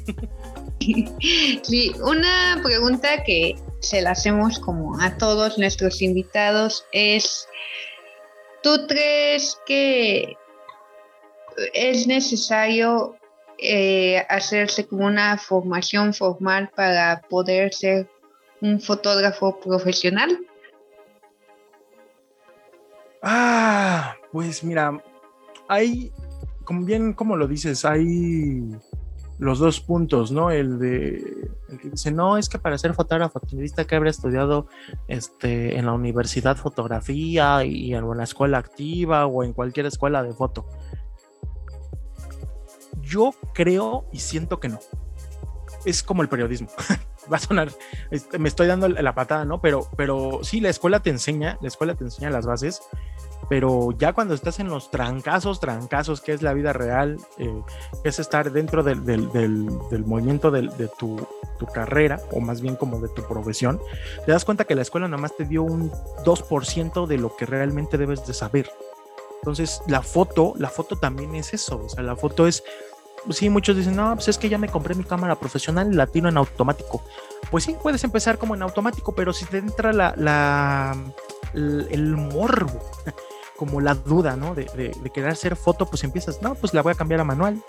Sí, 0.80 1.92
una 2.02 2.60
pregunta 2.63 3.24
que 3.24 3.56
se 3.80 4.02
la 4.02 4.12
hacemos 4.12 4.60
como 4.60 5.00
a 5.02 5.18
todos 5.18 5.58
nuestros 5.58 6.02
invitados 6.02 6.86
es, 6.92 7.48
¿tú 8.63 8.86
crees 8.88 9.58
que 9.65 10.38
es 11.74 12.08
necesario 12.08 13.15
eh, 13.58 14.26
hacerse 14.30 14.88
como 14.88 15.06
una 15.06 15.38
formación 15.38 16.13
formal 16.13 16.72
para 16.76 17.22
poder 17.30 17.74
ser 17.74 18.10
un 18.62 18.80
fotógrafo 18.80 19.60
profesional? 19.60 20.39
Ah, 23.22 24.15
pues 24.32 24.63
mira, 24.63 25.02
hay, 25.68 26.12
como 26.63 26.86
bien 26.86 27.13
como 27.13 27.36
lo 27.36 27.48
dices, 27.48 27.84
hay 27.84 28.78
los 29.39 29.60
dos 29.60 29.80
puntos, 29.80 30.32
¿no? 30.32 30.52
El 30.52 30.80
de 30.80 31.49
el 31.69 31.80
que 31.80 31.89
dice, 31.89 32.12
no, 32.12 32.38
es 32.38 32.49
que 32.49 32.60
para 32.60 32.78
ser 32.78 32.93
fotógrafo 32.93 33.39
viste 33.54 33.86
que 33.86 33.95
habría 33.95 34.12
estudiado 34.12 34.67
este, 35.08 35.78
en 35.78 35.86
la 35.86 35.93
universidad 35.93 36.58
fotografía 36.58 37.63
y 37.63 37.93
en 37.93 38.04
una 38.04 38.25
escuela 38.25 38.58
activa 38.58 39.25
o 39.25 39.43
en 39.43 39.54
cualquier 39.54 39.86
escuela 39.86 40.23
de 40.23 40.34
foto. 40.34 40.67
Yo 43.02 43.34
creo 43.54 44.06
y 44.12 44.19
siento 44.19 44.60
que 44.60 44.67
no. 44.67 44.80
Es 45.86 46.04
como 46.04 46.21
el 46.21 46.30
periodismo. 46.30 46.67
Va 47.32 47.38
a 47.38 47.39
sonar, 47.39 47.71
este, 48.12 48.39
me 48.39 48.49
estoy 48.49 48.67
dando 48.67 48.89
la 48.89 49.15
patada, 49.15 49.45
¿no? 49.45 49.62
Pero, 49.62 49.88
pero 49.95 50.39
sí, 50.41 50.60
la 50.60 50.69
escuela 50.69 50.99
te 50.99 51.12
enseña, 51.12 51.58
la 51.62 51.67
escuela 51.67 51.95
te 51.95 52.04
enseña 52.04 52.32
las 52.32 52.45
bases, 52.45 52.82
pero 53.50 53.92
ya 53.98 54.14
cuando 54.14 54.36
estás 54.36 54.60
en 54.60 54.70
los 54.70 54.92
trancazos, 54.92 55.60
trancazos, 55.60 56.22
que 56.22 56.34
es 56.34 56.44
la 56.44 56.54
vida 56.54 56.72
real, 56.72 57.18
eh, 57.40 57.62
es 58.04 58.20
estar 58.20 58.52
dentro 58.52 58.84
del, 58.84 59.02
movimiento 60.06 60.52
de, 60.52 60.90
tu, 61.00 61.18
carrera, 61.74 62.22
o 62.32 62.40
más 62.40 62.62
bien 62.62 62.76
como 62.76 63.02
de 63.02 63.10
tu 63.10 63.24
profesión, 63.24 63.82
te 64.26 64.32
das 64.32 64.46
cuenta 64.46 64.66
que 64.66 64.76
la 64.76 64.84
escuela 64.84 65.08
nada 65.08 65.22
más 65.22 65.36
te 65.36 65.46
dio 65.46 65.64
un 65.64 65.92
2% 66.24 67.08
de 67.08 67.18
lo 67.18 67.36
que 67.36 67.48
realmente 67.48 67.98
debes 67.98 68.26
de 68.28 68.34
saber. 68.34 68.72
Entonces, 69.42 69.82
la 69.88 70.04
foto, 70.04 70.54
la 70.58 70.70
foto 70.70 70.96
también 70.98 71.34
es 71.36 71.54
eso, 71.54 71.82
o 71.84 71.90
sea, 71.90 72.04
la 72.04 72.16
foto 72.16 72.46
es, 72.46 72.64
sí, 73.32 73.50
muchos 73.50 73.76
dicen, 73.76 73.96
no, 73.96 74.14
pues 74.14 74.28
es 74.28 74.38
que 74.38 74.50
ya 74.50 74.60
me 74.60 74.70
compré 74.70 74.94
mi 74.94 75.04
cámara 75.04 75.36
profesional 75.36 75.92
y 75.92 75.96
la 75.96 76.06
tiro 76.06 76.30
en 76.30 76.38
automático. 76.38 77.02
Pues 77.50 77.64
sí, 77.64 77.76
puedes 77.82 78.04
empezar 78.04 78.38
como 78.38 78.54
en 78.54 78.62
automático, 78.62 79.16
pero 79.16 79.34
si 79.34 79.46
te 79.46 79.58
entra 79.58 79.92
la, 79.92 80.14
la 80.16 80.96
el 81.54 82.16
morbo 82.16 82.80
como 83.60 83.82
la 83.82 83.93
duda, 83.93 84.38
¿no? 84.38 84.56
De, 84.56 84.65
querer 85.13 85.32
hacer 85.32 85.58
foto, 85.58 85.86
pues 85.86 86.06
empiezas, 86.06 86.41
no, 86.41 86.56
pues 86.56 86.74
la 86.74 86.82
voy 86.82 86.93
a 86.93 86.95
cambiar 86.95 87.19
a 87.19 87.26
manual. 87.26 87.62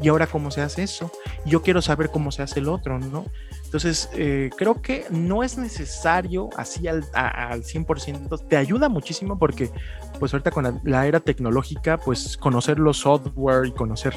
Y 0.00 0.06
ahora, 0.06 0.28
¿cómo 0.28 0.52
se 0.52 0.60
hace 0.60 0.84
eso? 0.84 1.10
Yo 1.44 1.62
quiero 1.62 1.82
saber 1.82 2.10
cómo 2.10 2.30
se 2.30 2.44
hace 2.44 2.60
el 2.60 2.68
otro, 2.68 3.00
¿no? 3.00 3.24
Entonces, 3.64 4.08
eh, 4.14 4.50
creo 4.56 4.80
que 4.80 5.04
no 5.10 5.42
es 5.42 5.58
necesario 5.58 6.48
así 6.56 6.86
al, 6.86 7.04
al 7.12 7.64
100%. 7.64 8.46
Te 8.46 8.56
ayuda 8.56 8.88
muchísimo 8.88 9.36
porque, 9.36 9.72
pues 10.20 10.32
ahorita 10.32 10.52
con 10.52 10.80
la, 10.84 11.06
era 11.08 11.18
tecnológica, 11.18 11.98
pues 11.98 12.36
conocer 12.36 12.78
los 12.78 12.98
software 12.98 13.66
y 13.66 13.72
conocer 13.72 14.14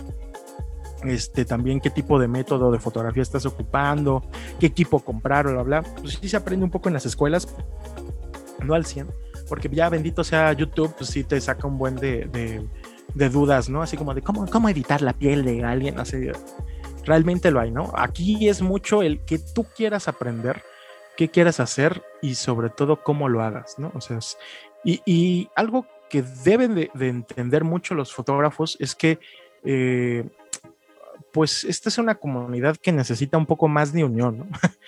este, 1.05 1.43
también 1.43 1.81
qué 1.81 1.89
tipo 1.89 2.19
de 2.19 2.27
método 2.27 2.71
de 2.71 2.77
fotografía 2.77 3.23
estás 3.23 3.47
ocupando, 3.47 4.21
qué 4.59 4.67
equipo 4.67 4.99
comprar, 4.99 5.47
bla, 5.47 5.63
bla. 5.63 5.81
Pues 5.81 6.19
sí 6.21 6.29
se 6.29 6.37
aprende 6.37 6.63
un 6.63 6.71
poco 6.71 6.87
en 6.87 6.93
las 6.93 7.07
escuelas, 7.07 7.47
no 8.63 8.75
al 8.75 8.85
100, 8.85 9.07
porque 9.47 9.69
ya 9.69 9.89
bendito 9.89 10.23
sea 10.23 10.53
YouTube, 10.53 10.93
pues 10.97 11.09
sí 11.09 11.23
te 11.23 11.39
saca 11.39 11.67
un 11.67 11.77
buen 11.77 11.95
de, 11.95 12.67
dudas, 13.13 13.69
¿no? 13.69 13.81
Así 13.81 13.97
como 13.97 14.13
de 14.13 14.21
cómo, 14.21 14.45
cómo 14.47 14.69
editar 14.69 15.01
la 15.01 15.13
piel 15.13 15.45
de 15.45 15.63
alguien, 15.63 15.99
así, 15.99 16.29
realmente 17.05 17.51
lo 17.51 17.59
hay, 17.59 17.71
¿no? 17.71 17.91
Aquí 17.95 18.49
es 18.49 18.61
mucho 18.61 19.03
el 19.03 19.23
que 19.25 19.39
tú 19.39 19.65
quieras 19.75 20.07
aprender, 20.07 20.63
qué 21.15 21.29
quieras 21.29 21.59
hacer 21.59 22.03
y 22.21 22.35
sobre 22.35 22.69
todo 22.69 23.03
cómo 23.03 23.29
lo 23.29 23.41
hagas, 23.41 23.79
¿no? 23.79 23.91
O 23.95 24.01
sea, 24.01 24.19
y, 24.83 25.49
algo 25.55 25.87
que 26.09 26.21
deben 26.21 26.75
de, 26.75 26.91
entender 26.99 27.63
mucho 27.63 27.95
los 27.95 28.13
fotógrafos 28.13 28.77
es 28.79 28.95
que, 28.95 29.19
eh, 29.63 30.27
pues, 31.31 31.63
esta 31.63 31.89
es 31.89 31.97
una 31.97 32.15
comunidad 32.15 32.77
que 32.77 32.91
necesita 32.91 33.37
un 33.37 33.45
poco 33.45 33.67
más 33.67 33.93
de 33.93 34.03
unión, 34.03 34.37
¿no? 34.39 34.47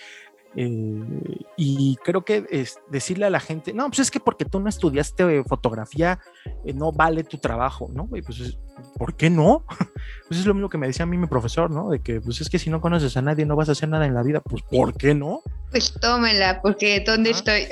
Eh, 0.60 1.46
y 1.56 1.98
creo 2.04 2.26
que 2.26 2.48
es 2.50 2.80
decirle 2.90 3.28
a 3.28 3.30
la 3.30 3.40
gente, 3.40 3.74
no, 3.74 3.86
pues 3.88 4.00
es 4.00 4.10
que 4.10 4.20
porque 4.20 4.44
tú 4.44 4.60
no 4.60 4.70
estudiaste 4.70 5.44
fotografía, 5.44 6.20
eh, 6.66 6.74
no 6.74 6.92
vale 6.92 7.24
tu 7.24 7.38
trabajo, 7.38 7.92
¿no? 7.94 8.10
Y 8.16 8.24
pues, 8.24 8.58
¿por 8.98 9.16
qué 9.16 9.30
no? 9.30 9.64
Pues 10.28 10.42
es 10.42 10.46
lo 10.46 10.54
mismo 10.54 10.68
que 10.68 10.78
me 10.78 10.88
decía 10.88 11.04
a 11.04 11.06
mí 11.06 11.18
mi 11.18 11.28
profesor, 11.28 11.72
¿no? 11.72 11.90
De 11.90 12.02
que, 12.02 12.20
pues 12.20 12.42
es 12.42 12.50
que 12.50 12.60
si 12.60 12.70
no 12.70 12.82
conoces 12.82 13.16
a 13.16 13.22
nadie 13.22 13.46
no 13.46 13.56
vas 13.56 13.70
a 13.70 13.72
hacer 13.72 13.88
nada 13.88 14.06
en 14.06 14.14
la 14.14 14.24
vida, 14.24 14.42
pues 14.42 14.62
¿por 14.62 14.94
qué 14.98 15.16
no? 15.16 15.42
Pues 15.72 15.94
tómela, 16.02 16.62
porque 16.62 17.02
¿dónde 17.06 17.30
estoy? 17.30 17.66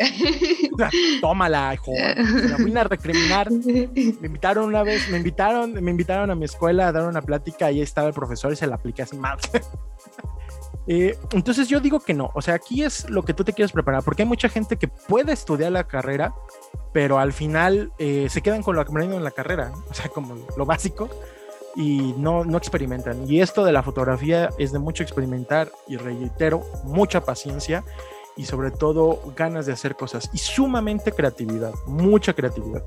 tómala, 1.22 1.74
hijo. 1.74 1.92
la 1.94 2.58
voy 2.58 2.78
a 2.78 2.84
recriminar. 2.86 3.52
Me 3.52 4.28
invitaron 4.28 4.66
una 4.66 4.84
vez, 4.84 5.10
me 5.10 5.18
invitaron, 5.18 5.74
me 5.74 5.92
invitaron 5.92 6.32
a 6.32 6.36
mi 6.36 6.46
escuela 6.46 6.88
a 6.88 6.92
dar 6.94 7.08
una 7.10 7.22
plática 7.22 7.72
y 7.72 7.76
ahí 7.76 7.82
estaba 7.82 8.08
el 8.08 8.14
profesor 8.14 8.54
y 8.54 8.56
se 8.56 8.68
la 8.68 8.76
apliqué 8.76 9.02
así 9.02 9.18
mal. 9.18 9.38
Eh, 10.88 11.18
entonces 11.32 11.68
yo 11.68 11.80
digo 11.80 12.00
que 12.00 12.14
no, 12.14 12.32
o 12.36 12.42
sea, 12.42 12.54
aquí 12.54 12.84
es 12.84 13.10
lo 13.10 13.24
que 13.24 13.34
tú 13.34 13.44
te 13.44 13.54
quieres 13.54 13.72
preparar, 13.72 14.04
porque 14.04 14.22
hay 14.22 14.28
mucha 14.28 14.50
gente 14.50 14.78
que 14.78 14.88
puede 14.88 15.34
estudiar 15.34 15.72
la 15.72 15.86
carrera, 15.86 16.34
pero 16.94 17.18
al 17.18 17.34
final 17.34 17.92
eh, 17.98 18.28
se 18.30 18.42
quedan 18.42 18.62
con 18.62 18.76
lo 18.76 18.82
aprendido 18.82 19.18
en 19.18 19.24
la 19.24 19.32
carrera, 19.32 19.72
o 19.90 19.94
sea, 19.94 20.10
como 20.10 20.36
lo 20.56 20.66
básico, 20.66 21.10
y 21.76 22.14
no, 22.18 22.46
no 22.46 22.58
experimentan. 22.58 23.30
Y 23.30 23.42
esto 23.42 23.66
de 23.66 23.74
la 23.74 23.84
fotografía 23.84 24.50
es 24.58 24.72
de 24.72 24.80
mucho 24.80 25.04
experimentar 25.04 25.72
y 25.88 25.98
reitero, 25.98 26.64
mucha 26.86 27.22
paciencia 27.26 27.84
y 28.38 28.46
sobre 28.46 28.72
todo 28.72 29.22
ganas 29.36 29.66
de 29.66 29.74
hacer 29.74 29.96
cosas 29.96 30.30
y 30.34 30.38
sumamente 30.38 31.12
creatividad, 31.12 31.74
mucha 31.86 32.34
creatividad. 32.34 32.84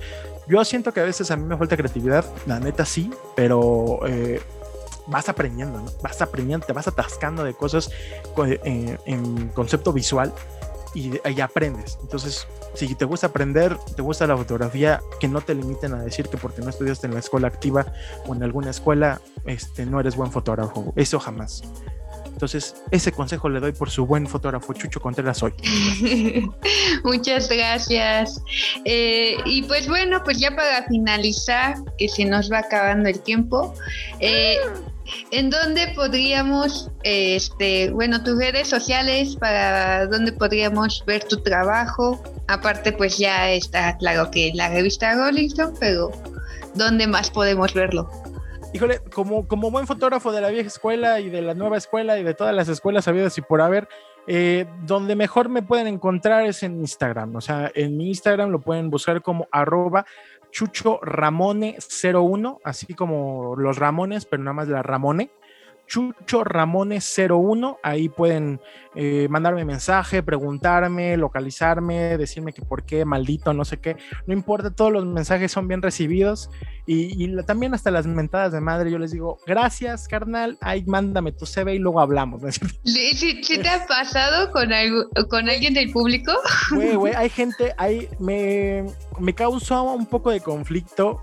Yo 0.47 0.65
siento 0.65 0.93
que 0.93 1.01
a 1.01 1.05
veces 1.05 1.31
a 1.31 1.37
mí 1.37 1.45
me 1.45 1.57
falta 1.57 1.77
creatividad, 1.77 2.25
la 2.47 2.61
neta 2.61 2.85
sí, 2.85 3.11
pero 3.35 4.01
eh, 4.07 4.41
vas 5.09 5.29
aprendiendo, 5.29 5.81
¿no? 5.81 5.91
Vas 6.03 6.21
aprendiendo, 6.23 6.67
te 6.67 6.73
vas 6.73 6.87
atascando 6.87 7.45
de 7.45 7.55
cosas 7.55 7.91
eh, 8.47 8.99
en, 9.07 9.49
concepto 9.49 9.93
visual 9.93 10.33
y, 10.95 11.19
ahí 11.25 11.41
aprendes. 11.41 11.99
Entonces, 12.03 12.47
si 12.75 12.95
te 12.95 13.05
gusta 13.05 13.29
aprender, 13.29 13.77
te 13.97 14.03
gusta 14.03 14.27
la 14.27 14.37
fotografía, 14.37 15.01
que 15.21 15.29
no 15.29 15.41
te 15.41 15.55
limiten 15.55 15.95
a 15.95 16.03
decir 16.03 16.29
que 16.29 16.37
porque 16.37 16.61
no 16.63 16.71
estudiaste 16.71 17.07
en 17.07 17.15
la 17.15 17.21
escuela 17.21 17.49
activa 17.49 17.87
o 18.27 18.35
en 18.35 18.43
alguna 18.43 18.71
escuela, 18.71 19.21
este, 19.45 19.87
no 19.87 20.01
eres 20.01 20.17
buen 20.17 20.31
fotógrafo. 20.31 20.93
Eso 20.97 21.19
jamás. 21.19 21.63
Entonces, 22.39 22.77
ese 22.93 23.11
consejo 23.11 23.49
le 23.49 23.59
doy 23.59 23.73
por 23.73 23.91
su 23.91 24.07
buen 24.07 24.29
fotógrafo 24.29 24.73
Chucho 24.73 25.01
Contreras 25.01 25.43
hoy. 25.43 25.55
Muchas 27.03 27.49
gracias. 27.49 28.41
Eh, 28.85 29.39
y 29.45 29.63
pues 29.63 29.89
bueno, 29.89 30.23
pues 30.23 30.39
ya 30.39 30.55
para 30.55 30.85
finalizar, 30.87 31.75
que 31.99 32.09
se 32.09 32.25
nos 32.25 32.49
va 32.53 32.59
acabando 32.59 33.09
el 33.09 33.19
tiempo, 33.19 33.75
eh, 34.21 34.57
¿En 35.31 35.51
dónde 35.51 35.93
podríamos, 35.95 36.91
este, 37.03 37.91
bueno, 37.91 38.23
tus 38.23 38.39
redes 38.39 38.69
sociales, 38.69 39.37
para 39.37 40.07
dónde 40.07 40.33
podríamos 40.33 41.05
ver 41.07 41.25
tu 41.25 41.39
trabajo? 41.43 42.23
Aparte, 42.47 42.93
pues 42.93 43.19
ya 43.19 43.51
está 43.51 43.97
claro 43.99 44.31
que 44.31 44.53
la 44.55 44.69
revista 44.69 45.15
Rolling 45.15 45.49
Stone, 45.49 45.77
pero 45.81 46.11
¿dónde 46.75 47.07
más 47.07 47.31
podemos 47.31 47.75
verlo? 47.75 48.11
Híjole, 48.75 49.01
como, 49.15 49.49
como 49.49 49.71
buen 49.71 49.87
fotógrafo 49.87 50.31
de 50.31 50.43
la 50.43 50.49
vieja 50.49 50.69
escuela 50.69 51.21
y 51.21 51.31
de 51.31 51.41
la 51.41 51.55
nueva 51.55 51.79
escuela 51.79 52.19
y 52.19 52.23
de 52.23 52.35
todas 52.35 52.55
las 52.55 52.69
escuelas 52.69 53.09
habidas 53.09 53.39
y 53.39 53.41
por 53.41 53.63
haber, 53.63 53.89
eh, 54.27 54.67
donde 54.83 55.17
mejor 55.17 55.49
me 55.49 55.63
pueden 55.63 55.87
encontrar 55.87 56.45
es 56.45 56.63
en 56.63 56.79
Instagram. 56.81 57.35
O 57.35 57.41
sea, 57.41 57.73
en 57.75 57.97
mi 57.97 58.09
Instagram 58.09 58.51
lo 58.51 58.61
pueden 58.61 58.91
buscar 58.91 59.23
como 59.23 59.49
arroba 59.51 60.05
Chucho 60.51 60.99
Ramone 61.03 61.77
01, 62.03 62.61
así 62.65 62.95
como 62.95 63.55
los 63.57 63.79
Ramones, 63.79 64.25
pero 64.25 64.43
nada 64.43 64.55
más 64.55 64.69
la 64.69 64.83
Ramone. 64.83 65.31
Chucho 65.89 66.45
Ramone 66.45 66.99
01, 67.01 67.79
ahí 67.83 68.09
pueden 68.09 68.61
eh, 68.95 69.27
mandarme 69.31 69.65
mensaje, 69.65 70.23
preguntarme, 70.23 71.17
localizarme, 71.17 72.19
decirme 72.19 72.53
que 72.53 72.63
por 72.63 72.85
qué, 72.85 73.05
maldito, 73.05 73.55
no 73.55 73.65
sé 73.65 73.79
qué, 73.81 73.97
no 74.27 74.35
importa, 74.35 74.71
todos 74.71 74.93
los 74.93 75.07
mensajes 75.07 75.51
son 75.51 75.67
bien 75.67 75.81
recibidos 75.81 76.51
y, 76.87 77.29
también 77.43 77.75
hasta 77.75 77.91
las 77.91 78.07
mentadas 78.07 78.53
de 78.53 78.61
madre, 78.61 78.91
yo 78.91 78.99
les 78.99 79.13
digo, 79.13 79.39
gracias 79.47 80.09
carnal, 80.09 80.59
ahí 80.61 80.85
mándame 80.87 81.33
tu 81.33 81.47
CV 81.47 81.75
y 81.75 81.79
luego 81.79 82.01
hablamos. 82.01 82.43
¿Sí, 82.85 83.41
te 83.63 83.69
ha 83.69 83.87
pasado 83.87 84.51
con, 84.53 84.69
con 85.29 85.49
alguien 85.49 85.75
del 85.75 85.91
público? 85.91 86.33
Güey, 86.75 86.95
güey, 86.97 87.15
hay 87.15 87.29
gente, 87.39 87.75
hay, 87.79 88.09
me, 88.19 88.85
me 89.19 89.35
causó 89.35 89.83
un 89.85 90.07
poco 90.07 90.31
de 90.31 90.41
conflicto 90.41 91.21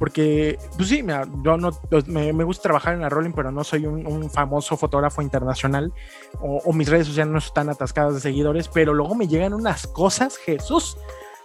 porque, 0.00 0.58
pues 0.78 0.88
sí, 0.88 1.04
yo 1.42 1.58
no, 1.58 1.72
pues, 1.72 2.08
me, 2.08 2.32
gusta 2.42 2.62
trabajar 2.62 2.94
en 2.94 3.02
la 3.02 3.10
Rolling, 3.10 3.32
pero 3.32 3.52
no 3.52 3.62
soy 3.62 3.84
un, 3.84 4.30
famoso 4.30 4.78
fotógrafo 4.78 5.20
internacional 5.20 5.92
o, 6.40 6.72
mis 6.72 6.88
redes 6.88 7.06
sociales 7.06 7.30
no 7.30 7.38
están 7.38 7.68
atascadas 7.68 8.14
de 8.14 8.20
seguidores, 8.20 8.68
pero 8.68 8.94
luego 8.94 9.14
me 9.14 9.28
llegan 9.28 9.52
unas 9.52 9.86
cosas, 9.86 10.38
Jesús. 10.38 10.96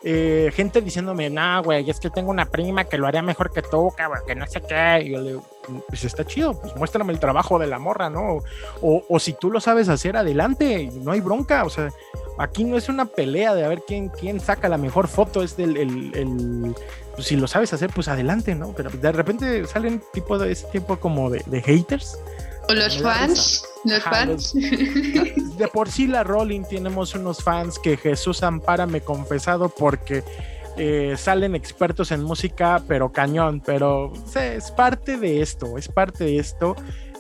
Eh, 0.04 0.54
gente 0.56 0.82
diciéndome, 0.82 1.30
nah, 1.30 1.60
güey, 1.60 1.90
es 1.90 2.00
que 2.00 2.10
tengo 2.10 2.32
una 2.32 2.46
prima 2.46 2.86
que 2.86 2.98
lo 2.98 3.08
haría 3.08 3.22
mejor 3.22 3.52
que 3.52 3.62
tú, 3.62 3.92
cabrón, 3.98 4.22
que 4.26 4.36
no 4.36 4.48
sé 4.48 4.62
qué. 4.62 5.02
Y 5.04 5.12
yo 5.12 5.20
le 5.20 5.30
digo, 5.32 5.44
pues 5.90 6.06
está 6.06 6.24
chido, 6.24 6.58
pues 6.58 6.78
muéstrame 6.78 7.12
el 7.12 7.20
trabajo 7.20 7.60
de 7.60 7.68
la 7.68 7.78
morra, 7.78 8.10
¿no? 8.10 8.40
O, 8.82 9.20
si 9.20 9.34
tú 9.34 9.52
lo 9.52 9.60
sabes 9.60 9.90
hacer, 9.90 10.16
adelante, 10.16 10.90
no 11.02 11.12
hay 11.12 11.20
bronca, 11.20 11.66
o 11.66 11.70
sea, 11.70 11.90
aquí 12.38 12.64
no 12.64 12.78
es 12.78 12.88
una 12.88 13.06
pelea 13.06 13.54
de 13.54 13.66
a 13.66 13.68
ver 13.68 13.84
quién, 13.86 14.08
quién 14.08 14.40
saca 14.40 14.70
la 14.70 14.78
mejor 14.78 15.10
foto, 15.10 15.44
es 15.44 15.58
del 15.58 15.76
el, 15.76 16.76
pues, 17.16 17.28
si 17.28 17.36
lo 17.36 17.48
sabes 17.48 17.74
hacer, 17.74 17.90
pues 17.94 18.08
adelante, 18.08 18.56
¿no? 18.56 18.74
Pero 18.76 18.90
de 18.90 19.12
repente 19.12 19.66
salen 19.68 20.02
tipo 20.14 20.38
de 20.38 20.52
ese 20.52 20.68
tipo 20.68 20.98
como 20.98 21.30
de, 21.30 21.62
haters. 21.62 22.20
O 22.68 22.74
los 22.74 23.02
fans, 23.02 23.64
los 23.84 24.04
fans. 24.04 24.54
de 24.54 25.68
por 25.72 25.90
sí 25.90 26.08
la 26.08 26.24
Rolling 26.24 26.64
tenemos 26.64 27.14
unos 27.14 27.44
fans 27.44 27.78
que 27.78 27.96
Jesús 27.96 28.42
Ampara 28.44 28.88
me 28.88 29.02
confesado 29.02 29.70
porque 29.70 30.24
eh, 30.78 31.16
salen 31.18 31.56
expertos 31.56 32.12
en 32.12 32.24
música, 32.24 32.82
pero 32.88 33.12
cañón, 33.12 33.62
pero 33.66 34.12
es 34.36 34.72
parte 34.72 35.18
de 35.18 35.42
esto, 35.42 35.78
es 35.78 35.88
parte 35.88 36.26
de 36.26 36.40
esto. 36.40 36.76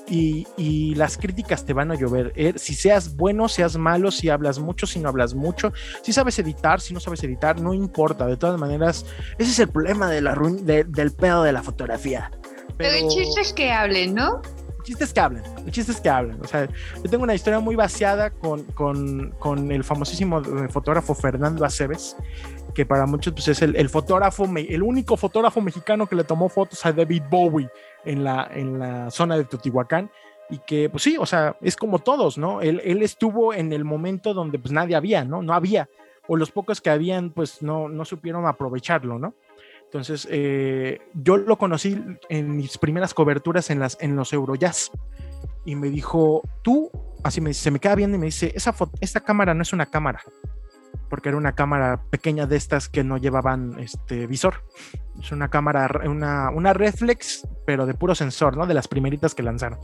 Y, 0.08 0.47
y, 0.58 0.95
las 0.95 1.18
críticas 1.18 1.66
te 1.66 1.74
van 1.74 1.91
a 1.91 1.95
llover. 1.95 2.32
Eh, 2.36 2.53
si 2.58 2.76
seas 2.76 3.16
bueno, 3.16 3.47
seas 3.47 3.78
malo, 3.78 4.12
si 4.12 4.30
hablas 4.30 4.60
mucho, 4.60 4.86
si 4.86 4.99
no 4.99 5.10
hablas 5.10 5.34
mucho, 5.34 5.74
si 6.01 6.14
sabes 6.14 6.38
editar, 6.39 6.80
si 6.82 6.93
no 6.93 6.99
sabes 6.99 7.24
editar, 7.24 7.60
no 7.60 7.74
importa. 7.74 8.28
De 8.28 8.38
todas 8.38 8.60
maneras, 8.60 9.06
ese 9.38 9.51
es 9.51 9.60
el 9.60 9.70
problema 9.70 10.10
de 10.10 10.22
la 10.22 10.36
del 10.36 11.12
pedo 11.14 11.43
de 11.43 11.51
la 11.51 11.64
fotografía. 11.64 12.32
Pero, 12.78 12.93
el 12.93 13.08
chiste 13.08 13.41
es 13.41 13.53
que 13.53 13.72
hablen, 13.72 14.14
¿no? 14.14 14.41
El 14.78 14.84
chiste 14.84 15.03
es 15.06 15.14
que 15.14 15.20
hablen, 15.20 15.43
el 15.66 15.72
chiste 15.72 15.91
es 15.91 16.01
que 16.01 16.10
hablen. 16.10 16.39
O 16.41 16.47
sea, 16.47 16.68
yo 17.03 17.10
tengo 17.10 17.24
una 17.24 17.34
historia 17.34 17.60
muy 17.60 17.76
vaciada 17.76 18.30
con, 18.30 18.64
con, 18.74 19.32
con 19.39 19.72
el 19.72 19.84
famosísimo 19.84 20.39
eh, 20.39 20.68
fotógrafo 20.70 21.16
Fernando 21.16 21.66
Aceves, 21.66 22.16
que 22.76 22.86
para 22.86 23.08
muchos 23.08 23.34
pues, 23.34 23.47
es 23.47 23.62
el, 23.64 23.76
el, 23.76 23.89
fotógrafo, 23.89 24.45
el 24.56 24.84
único 24.84 25.18
fotógrafo 25.18 25.62
mexicano 25.62 26.06
que 26.06 26.16
le 26.16 26.24
tomó 26.24 26.49
fotos 26.49 26.86
a 26.86 26.91
David 26.91 27.24
Bowie 27.32 27.68
en 28.06 28.24
la, 28.24 28.49
en 28.51 28.80
la 28.80 29.12
zona 29.12 29.38
de 29.38 29.45
Teotihuacán 29.45 30.10
y 30.49 30.60
que, 30.60 30.89
pues 30.89 31.03
sí, 31.03 31.18
o 31.18 31.26
sea, 31.26 31.58
es 31.62 31.76
como 31.76 31.99
todos, 31.99 32.38
¿no? 32.38 32.62
Él, 32.62 32.82
él, 32.84 33.01
estuvo 33.01 33.53
en 33.53 33.74
el 33.74 33.84
momento 33.84 34.34
donde 34.34 34.60
pues 34.60 34.72
nadie 34.72 34.95
había, 34.95 35.26
¿no? 35.26 35.41
No 35.41 35.53
había, 35.53 35.89
o 36.28 36.36
los 36.38 36.51
pocos 36.51 36.82
que 36.82 36.89
habían, 36.89 37.32
pues 37.32 37.62
no, 37.62 37.89
no 37.89 38.06
supieron 38.06 38.45
aprovecharlo, 38.45 39.18
¿no? 39.20 39.34
Entonces, 39.84 40.28
eh, 40.30 40.99
yo 41.14 41.38
lo 41.38 41.58
conocí 41.58 41.97
en 42.30 42.58
mis 42.58 42.78
primeras 42.78 43.14
coberturas 43.14 43.70
en, 43.70 43.80
las, 43.80 43.97
en 44.01 44.16
los 44.16 44.34
Eurojazz 44.34 44.91
y 45.64 45.76
me 45.76 45.89
dijo, 45.89 46.41
tú, 46.62 46.91
así 47.24 47.39
me 47.39 47.53
se 47.53 47.72
me 47.72 47.80
queda 47.80 47.95
viendo 47.95 48.18
y 48.18 48.20
me 48.20 48.26
dice, 48.26 48.51
esa 48.56 48.76
esta 48.99 49.22
cámara 49.22 49.53
no 49.53 49.62
es 49.62 49.74
una 49.74 49.86
cámara, 49.86 50.22
porque 51.16 51.30
era 51.30 51.38
una 51.38 51.55
cámara 51.55 52.01
pequeña 52.09 52.45
de 52.45 52.57
estas 52.57 52.89
que 52.89 53.05
no 53.05 53.16
llevaban 53.16 53.80
este 53.80 54.28
visor. 54.28 54.66
Es 55.18 55.32
una 55.32 55.47
cámara, 55.47 55.89
una, 56.05 56.49
una 56.49 56.74
reflex, 56.74 57.47
pero 57.66 57.86
de 57.86 57.93
puro 57.93 58.13
sensor, 58.16 58.57
¿no? 58.57 58.68
De 58.68 58.74
las 58.74 58.89
primeritas 58.89 59.34
que 59.34 59.41
lanzaron. 59.41 59.80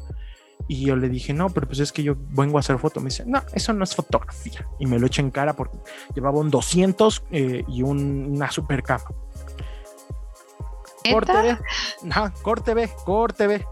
Y 0.68 0.86
yo 0.86 0.98
le 0.98 1.08
dije, 1.08 1.32
no, 1.32 1.50
pero 1.50 1.68
pues 1.68 1.80
es 1.80 1.94
que 1.94 2.04
yo 2.04 2.16
vengo 2.18 2.58
a 2.58 2.60
hacer 2.60 2.78
foto. 2.80 3.00
Me 3.00 3.06
dice, 3.06 3.24
no, 3.26 3.42
eso 3.54 3.72
no 3.72 3.86
es 3.86 3.96
fotografía. 3.96 4.68
Y 4.78 4.88
me 4.88 5.00
lo 5.00 5.08
eché 5.08 5.22
en 5.22 5.32
cara 5.32 5.56
porque 5.56 5.78
llevaba 6.14 6.38
un 6.38 6.50
200 6.50 7.24
eh, 7.32 7.64
y 7.66 7.82
una 7.82 8.52
super 8.52 8.84
cama. 8.84 9.06
Corte 11.10 11.32
B. 11.32 11.58
corte 12.42 12.74
B, 12.74 12.90
corte 13.06 13.48
B. 13.48 13.66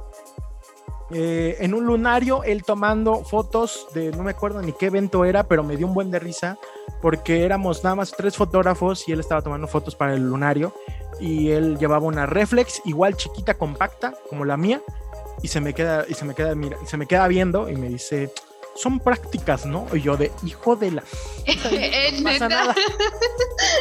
Eh, 1.12 1.58
en 1.60 1.74
un 1.74 1.86
lunario, 1.86 2.46
él 2.46 2.64
tomando 2.64 3.26
fotos 3.26 3.88
de 3.94 4.12
no 4.12 4.24
me 4.24 4.32
acuerdo 4.32 4.62
ni 4.62 4.72
qué 4.72 4.86
evento 4.86 5.26
era, 5.26 5.44
pero 5.44 5.62
me 5.62 5.76
dio 5.76 5.88
un 5.88 5.94
buen 5.94 6.10
de 6.10 6.20
risa 6.20 6.58
porque 7.02 7.44
éramos 7.44 7.84
nada 7.84 7.96
más 7.96 8.12
tres 8.12 8.36
fotógrafos 8.36 9.08
y 9.08 9.12
él 9.12 9.20
estaba 9.20 9.42
tomando 9.42 9.68
fotos 9.68 9.96
para 9.96 10.14
el 10.14 10.22
lunario 10.22 10.74
y 11.20 11.52
él 11.52 11.78
llevaba 11.78 12.06
una 12.06 12.26
reflex 12.26 12.82
igual 12.86 13.16
chiquita, 13.16 13.56
compacta, 13.56 14.14
como 14.30 14.46
la 14.46 14.58
mía, 14.58 14.82
y 15.42 15.48
se 15.48 15.62
me 15.62 15.74
queda, 15.74 16.06
y 16.08 16.14
se 16.14 16.26
me 16.26 16.36
queda, 16.36 16.56
mira, 16.56 16.78
se 16.86 16.98
me 16.98 17.06
queda 17.06 17.28
viendo 17.28 17.70
y 17.70 17.76
me 17.76 17.90
dice, 17.90 18.32
son 18.76 19.00
prácticas, 19.00 19.66
¿no? 19.66 19.88
Y 19.94 20.02
yo 20.02 20.18
de 20.18 20.32
hijo 20.46 20.76
de 20.76 20.92
la. 20.92 21.04
no 22.18 22.24
pasa 22.24 22.50
nada. 22.50 22.76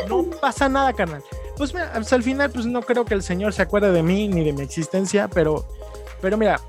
No 0.09 0.25
pasa 0.25 0.69
nada, 0.69 0.93
carnal. 0.93 1.23
Pues 1.57 1.73
mira, 1.73 1.93
pues 1.95 2.13
al 2.13 2.23
final, 2.23 2.51
pues 2.51 2.67
no 2.67 2.83
creo 2.83 3.05
que 3.05 3.15
el 3.15 3.23
Señor 3.23 3.53
se 3.53 3.63
acuerde 3.63 3.93
de 3.93 4.03
mí 4.03 4.27
ni 4.27 4.45
de 4.45 4.53
mi 4.53 4.63
existencia, 4.63 5.29
pero, 5.29 5.67
pero 6.21 6.37
mira, 6.37 6.61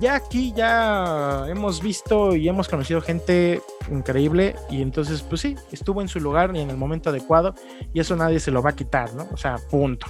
ya 0.00 0.14
aquí 0.16 0.52
ya 0.56 1.46
hemos 1.48 1.82
visto 1.82 2.34
y 2.34 2.48
hemos 2.48 2.68
conocido 2.68 3.00
gente 3.00 3.60
increíble 3.90 4.56
y 4.70 4.82
entonces 4.82 5.22
pues 5.22 5.40
sí, 5.40 5.56
estuvo 5.70 6.00
en 6.00 6.08
su 6.08 6.20
lugar 6.20 6.54
y 6.54 6.60
en 6.60 6.70
el 6.70 6.76
momento 6.76 7.10
adecuado 7.10 7.54
y 7.92 8.00
eso 8.00 8.16
nadie 8.16 8.40
se 8.40 8.50
lo 8.50 8.62
va 8.62 8.70
a 8.70 8.76
quitar, 8.76 9.14
¿no? 9.14 9.28
O 9.32 9.36
sea, 9.36 9.56
punto. 9.70 10.06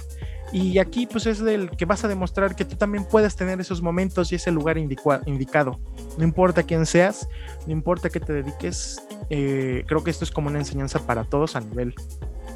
Y 0.51 0.77
aquí 0.77 1.07
pues 1.07 1.25
es 1.25 1.39
del 1.39 1.71
que 1.71 1.85
vas 1.85 2.03
a 2.03 2.07
demostrar 2.07 2.55
que 2.55 2.63
tú 2.63 2.75
también 2.75 3.05
puedes 3.05 3.35
tener 3.35 3.59
esos 3.59 3.81
momentos 3.81 4.31
y 4.31 4.35
ese 4.35 4.51
lugar 4.51 4.77
indicado. 4.77 5.79
No 6.17 6.23
importa 6.23 6.63
quién 6.63 6.85
seas, 6.85 7.27
no 7.65 7.73
importa 7.73 8.09
qué 8.09 8.19
te 8.19 8.33
dediques, 8.33 9.01
eh, 9.29 9.83
creo 9.87 10.03
que 10.03 10.11
esto 10.11 10.23
es 10.23 10.31
como 10.31 10.49
una 10.49 10.59
enseñanza 10.59 10.99
para 11.05 11.23
todos 11.23 11.55
a 11.55 11.59
nivel 11.59 11.95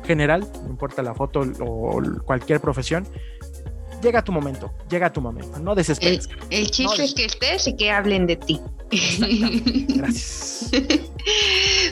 general, 0.05 0.47
no 0.63 0.69
importa 0.69 1.01
la 1.01 1.15
foto 1.15 1.41
o 1.59 2.01
cualquier 2.23 2.61
profesión, 2.61 3.07
llega 4.01 4.23
tu 4.23 4.31
momento, 4.31 4.73
llega 4.89 5.11
tu 5.11 5.21
momento, 5.21 5.59
no 5.59 5.75
desesperes. 5.75 6.29
El, 6.49 6.69
chiste 6.71 7.03
es 7.03 7.13
que 7.13 7.25
estés 7.25 7.67
y 7.67 7.75
que 7.75 7.91
hablen 7.91 8.27
de 8.27 8.35
ti. 8.35 8.59
Gracias. 9.95 10.69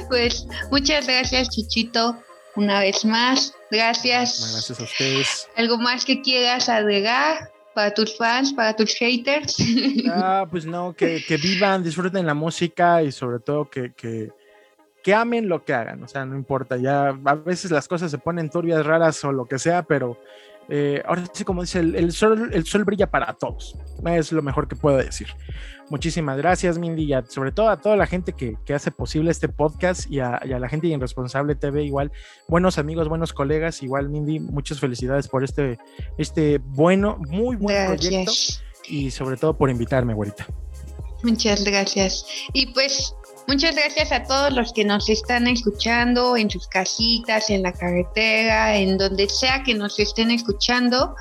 pues 0.09 0.47
muchas 0.71 1.07
gracias, 1.07 1.49
Chichito, 1.49 2.17
una 2.55 2.79
vez 2.79 3.03
más. 3.03 3.53
Gracias. 3.69 4.51
Gracias 4.53 4.79
a 4.79 4.83
ustedes. 4.83 5.49
¿Algo 5.57 5.77
más 5.77 6.05
que 6.05 6.21
quieras 6.21 6.69
agregar? 6.69 7.51
para 7.75 7.93
tus 7.93 8.17
fans, 8.17 8.53
para 8.53 8.75
tus 8.75 8.95
haters. 8.95 9.57
Ah, 10.09 10.47
pues 10.49 10.65
no, 10.65 10.93
que, 10.93 11.23
que, 11.27 11.35
vivan, 11.37 11.83
disfruten 11.83 12.25
la 12.25 12.33
música 12.33 13.03
y 13.03 13.11
sobre 13.11 13.39
todo 13.39 13.69
que, 13.69 13.91
que, 13.93 14.31
que, 15.03 15.13
amen 15.13 15.49
lo 15.49 15.65
que 15.65 15.73
hagan. 15.73 16.01
O 16.01 16.07
sea, 16.07 16.25
no 16.25 16.35
importa, 16.35 16.77
ya 16.77 17.09
a 17.09 17.35
veces 17.35 17.71
las 17.71 17.87
cosas 17.87 18.09
se 18.09 18.17
ponen 18.17 18.49
turbias, 18.49 18.85
raras 18.85 19.23
o 19.25 19.31
lo 19.31 19.45
que 19.45 19.59
sea, 19.59 19.83
pero 19.83 20.17
eh, 20.69 21.03
ahora 21.05 21.23
sí, 21.31 21.43
como 21.43 21.61
dice, 21.61 21.79
el, 21.79 22.11
sol, 22.11 22.49
el 22.53 22.65
sol 22.65 22.83
brilla 22.83 23.09
para 23.09 23.33
todos. 23.33 23.77
Es 24.05 24.31
lo 24.31 24.41
mejor 24.41 24.67
que 24.67 24.75
puedo 24.75 24.97
decir. 24.97 25.27
Muchísimas 25.89 26.37
gracias, 26.37 26.79
Mindy, 26.79 27.13
y 27.13 27.15
sobre 27.29 27.51
todo 27.51 27.69
a 27.69 27.79
toda 27.79 27.95
la 27.95 28.07
gente 28.07 28.33
que, 28.33 28.57
hace 28.73 28.91
posible 28.91 29.29
este 29.29 29.47
podcast 29.47 30.09
y 30.09 30.19
a, 30.19 30.39
la 30.43 30.67
gente 30.67 30.87
de 30.87 30.93
Irresponsable 30.93 31.55
TV, 31.55 31.83
igual, 31.83 32.11
buenos 32.47 32.79
amigos, 32.79 33.07
buenos 33.07 33.33
colegas, 33.33 33.83
igual, 33.83 34.09
Mindy, 34.09 34.39
muchas 34.39 34.79
felicidades 34.79 35.27
por 35.27 35.43
este, 35.43 35.77
este 36.17 36.57
bueno, 36.57 37.17
muy 37.29 37.55
buen 37.55 37.85
proyecto 37.85 38.31
y 38.87 39.11
sobre 39.11 39.37
todo 39.37 39.55
por 39.55 39.69
invitarme, 39.69 40.13
güerita. 40.13 40.47
Muchas 41.23 41.63
gracias. 41.63 42.25
Y 42.53 42.67
pues 42.67 43.15
Muchas 43.47 43.75
gracias 43.75 44.11
a 44.11 44.23
todos 44.23 44.53
los 44.53 44.73
que 44.73 44.83
nos 44.83 45.07
están 45.07 45.47
escuchando 45.47 46.35
en 46.35 46.49
sus 46.49 46.67
casitas, 46.67 47.51
en 47.51 47.61
la 47.61 47.73
carretera, 47.73 48.75
en 48.75 48.97
donde 48.97 49.29
sea 49.29 49.61
que 49.63 49.75
nos 49.75 49.99
estén 49.99 50.31
escuchando. 50.31 51.15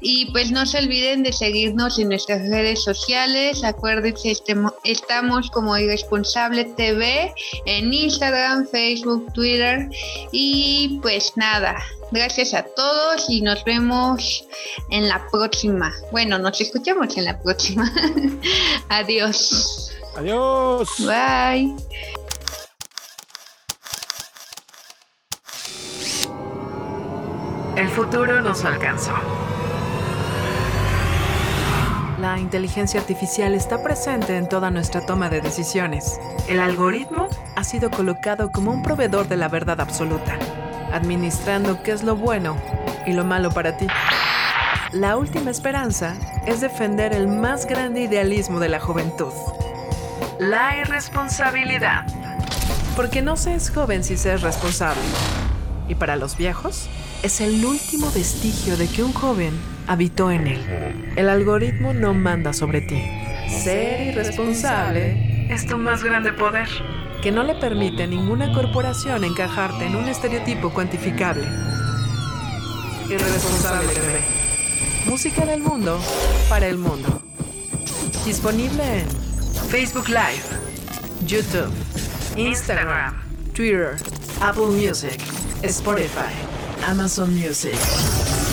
Y 0.00 0.30
pues 0.30 0.52
no 0.52 0.66
se 0.66 0.78
olviden 0.78 1.24
de 1.24 1.32
seguirnos 1.32 1.98
en 1.98 2.10
nuestras 2.10 2.48
redes 2.48 2.84
sociales. 2.84 3.64
Acuérdense, 3.64 4.30
este 4.30 4.54
estamos 4.84 5.50
como 5.50 5.76
Irresponsable 5.76 6.64
TV 6.64 7.32
en 7.66 7.92
Instagram, 7.92 8.68
Facebook, 8.68 9.32
Twitter. 9.32 9.88
Y 10.30 11.00
pues 11.02 11.32
nada, 11.36 11.76
gracias 12.12 12.54
a 12.54 12.62
todos 12.62 13.28
y 13.28 13.40
nos 13.40 13.64
vemos 13.64 14.46
en 14.90 15.08
la 15.08 15.26
próxima. 15.32 15.92
Bueno, 16.12 16.38
nos 16.38 16.60
escuchamos 16.60 17.16
en 17.16 17.24
la 17.24 17.42
próxima. 17.42 17.92
Adiós. 18.88 19.90
Adiós. 20.16 20.88
Bye. 20.98 21.74
El 27.76 27.88
futuro 27.88 28.40
nos 28.40 28.64
alcanzó. 28.64 29.12
La 32.20 32.38
inteligencia 32.38 33.00
artificial 33.00 33.54
está 33.54 33.82
presente 33.82 34.36
en 34.36 34.48
toda 34.48 34.70
nuestra 34.70 35.04
toma 35.04 35.28
de 35.28 35.40
decisiones. 35.40 36.20
El 36.48 36.60
algoritmo 36.60 37.28
ha 37.56 37.64
sido 37.64 37.90
colocado 37.90 38.52
como 38.52 38.72
un 38.72 38.82
proveedor 38.82 39.28
de 39.28 39.36
la 39.36 39.48
verdad 39.48 39.80
absoluta, 39.80 40.38
administrando 40.92 41.82
qué 41.82 41.90
es 41.90 42.04
lo 42.04 42.14
bueno 42.16 42.56
y 43.04 43.12
lo 43.12 43.24
malo 43.24 43.50
para 43.50 43.76
ti. 43.76 43.88
La 44.92 45.16
última 45.16 45.50
esperanza 45.50 46.14
es 46.46 46.60
defender 46.60 47.12
el 47.12 47.26
más 47.26 47.66
grande 47.66 48.02
idealismo 48.02 48.60
de 48.60 48.68
la 48.68 48.78
juventud, 48.78 49.32
la 50.38 50.78
irresponsabilidad. 50.78 52.06
Porque 52.96 53.22
no 53.22 53.36
se 53.36 53.54
es 53.54 53.70
joven 53.70 54.04
si 54.04 54.16
se 54.16 54.34
es 54.34 54.42
responsable. 54.42 55.02
Y 55.88 55.94
para 55.94 56.16
los 56.16 56.36
viejos, 56.36 56.88
es 57.22 57.40
el 57.40 57.64
último 57.64 58.10
vestigio 58.10 58.76
de 58.76 58.88
que 58.88 59.02
un 59.02 59.12
joven 59.12 59.52
habitó 59.86 60.30
en 60.30 60.46
él. 60.46 61.12
El 61.16 61.28
algoritmo 61.28 61.92
no 61.92 62.14
manda 62.14 62.52
sobre 62.52 62.80
ti. 62.80 63.02
Ser 63.48 64.08
irresponsable 64.08 65.46
es 65.52 65.66
tu 65.66 65.76
más 65.76 66.02
grande 66.02 66.32
poder, 66.32 66.68
que 67.22 67.30
no 67.30 67.42
le 67.42 67.54
permite 67.54 68.04
a 68.04 68.06
ninguna 68.06 68.52
corporación 68.52 69.24
encajarte 69.24 69.86
en 69.86 69.96
un 69.96 70.08
estereotipo 70.08 70.70
cuantificable. 70.70 71.46
Irresponsable 73.08 73.92
TV. 73.92 74.20
Música 75.06 75.44
del 75.44 75.60
mundo 75.60 76.00
para 76.48 76.66
el 76.66 76.78
mundo. 76.78 77.22
Disponible 78.24 79.00
en 79.00 79.33
Facebook 79.74 80.08
Live, 80.08 80.46
YouTube, 81.26 81.72
Instagram, 82.38 83.18
Twitter, 83.54 83.98
Apple 84.40 84.70
Music, 84.70 85.18
Spotify, 85.66 86.30
Amazon 86.86 87.34
Music. 87.34 88.43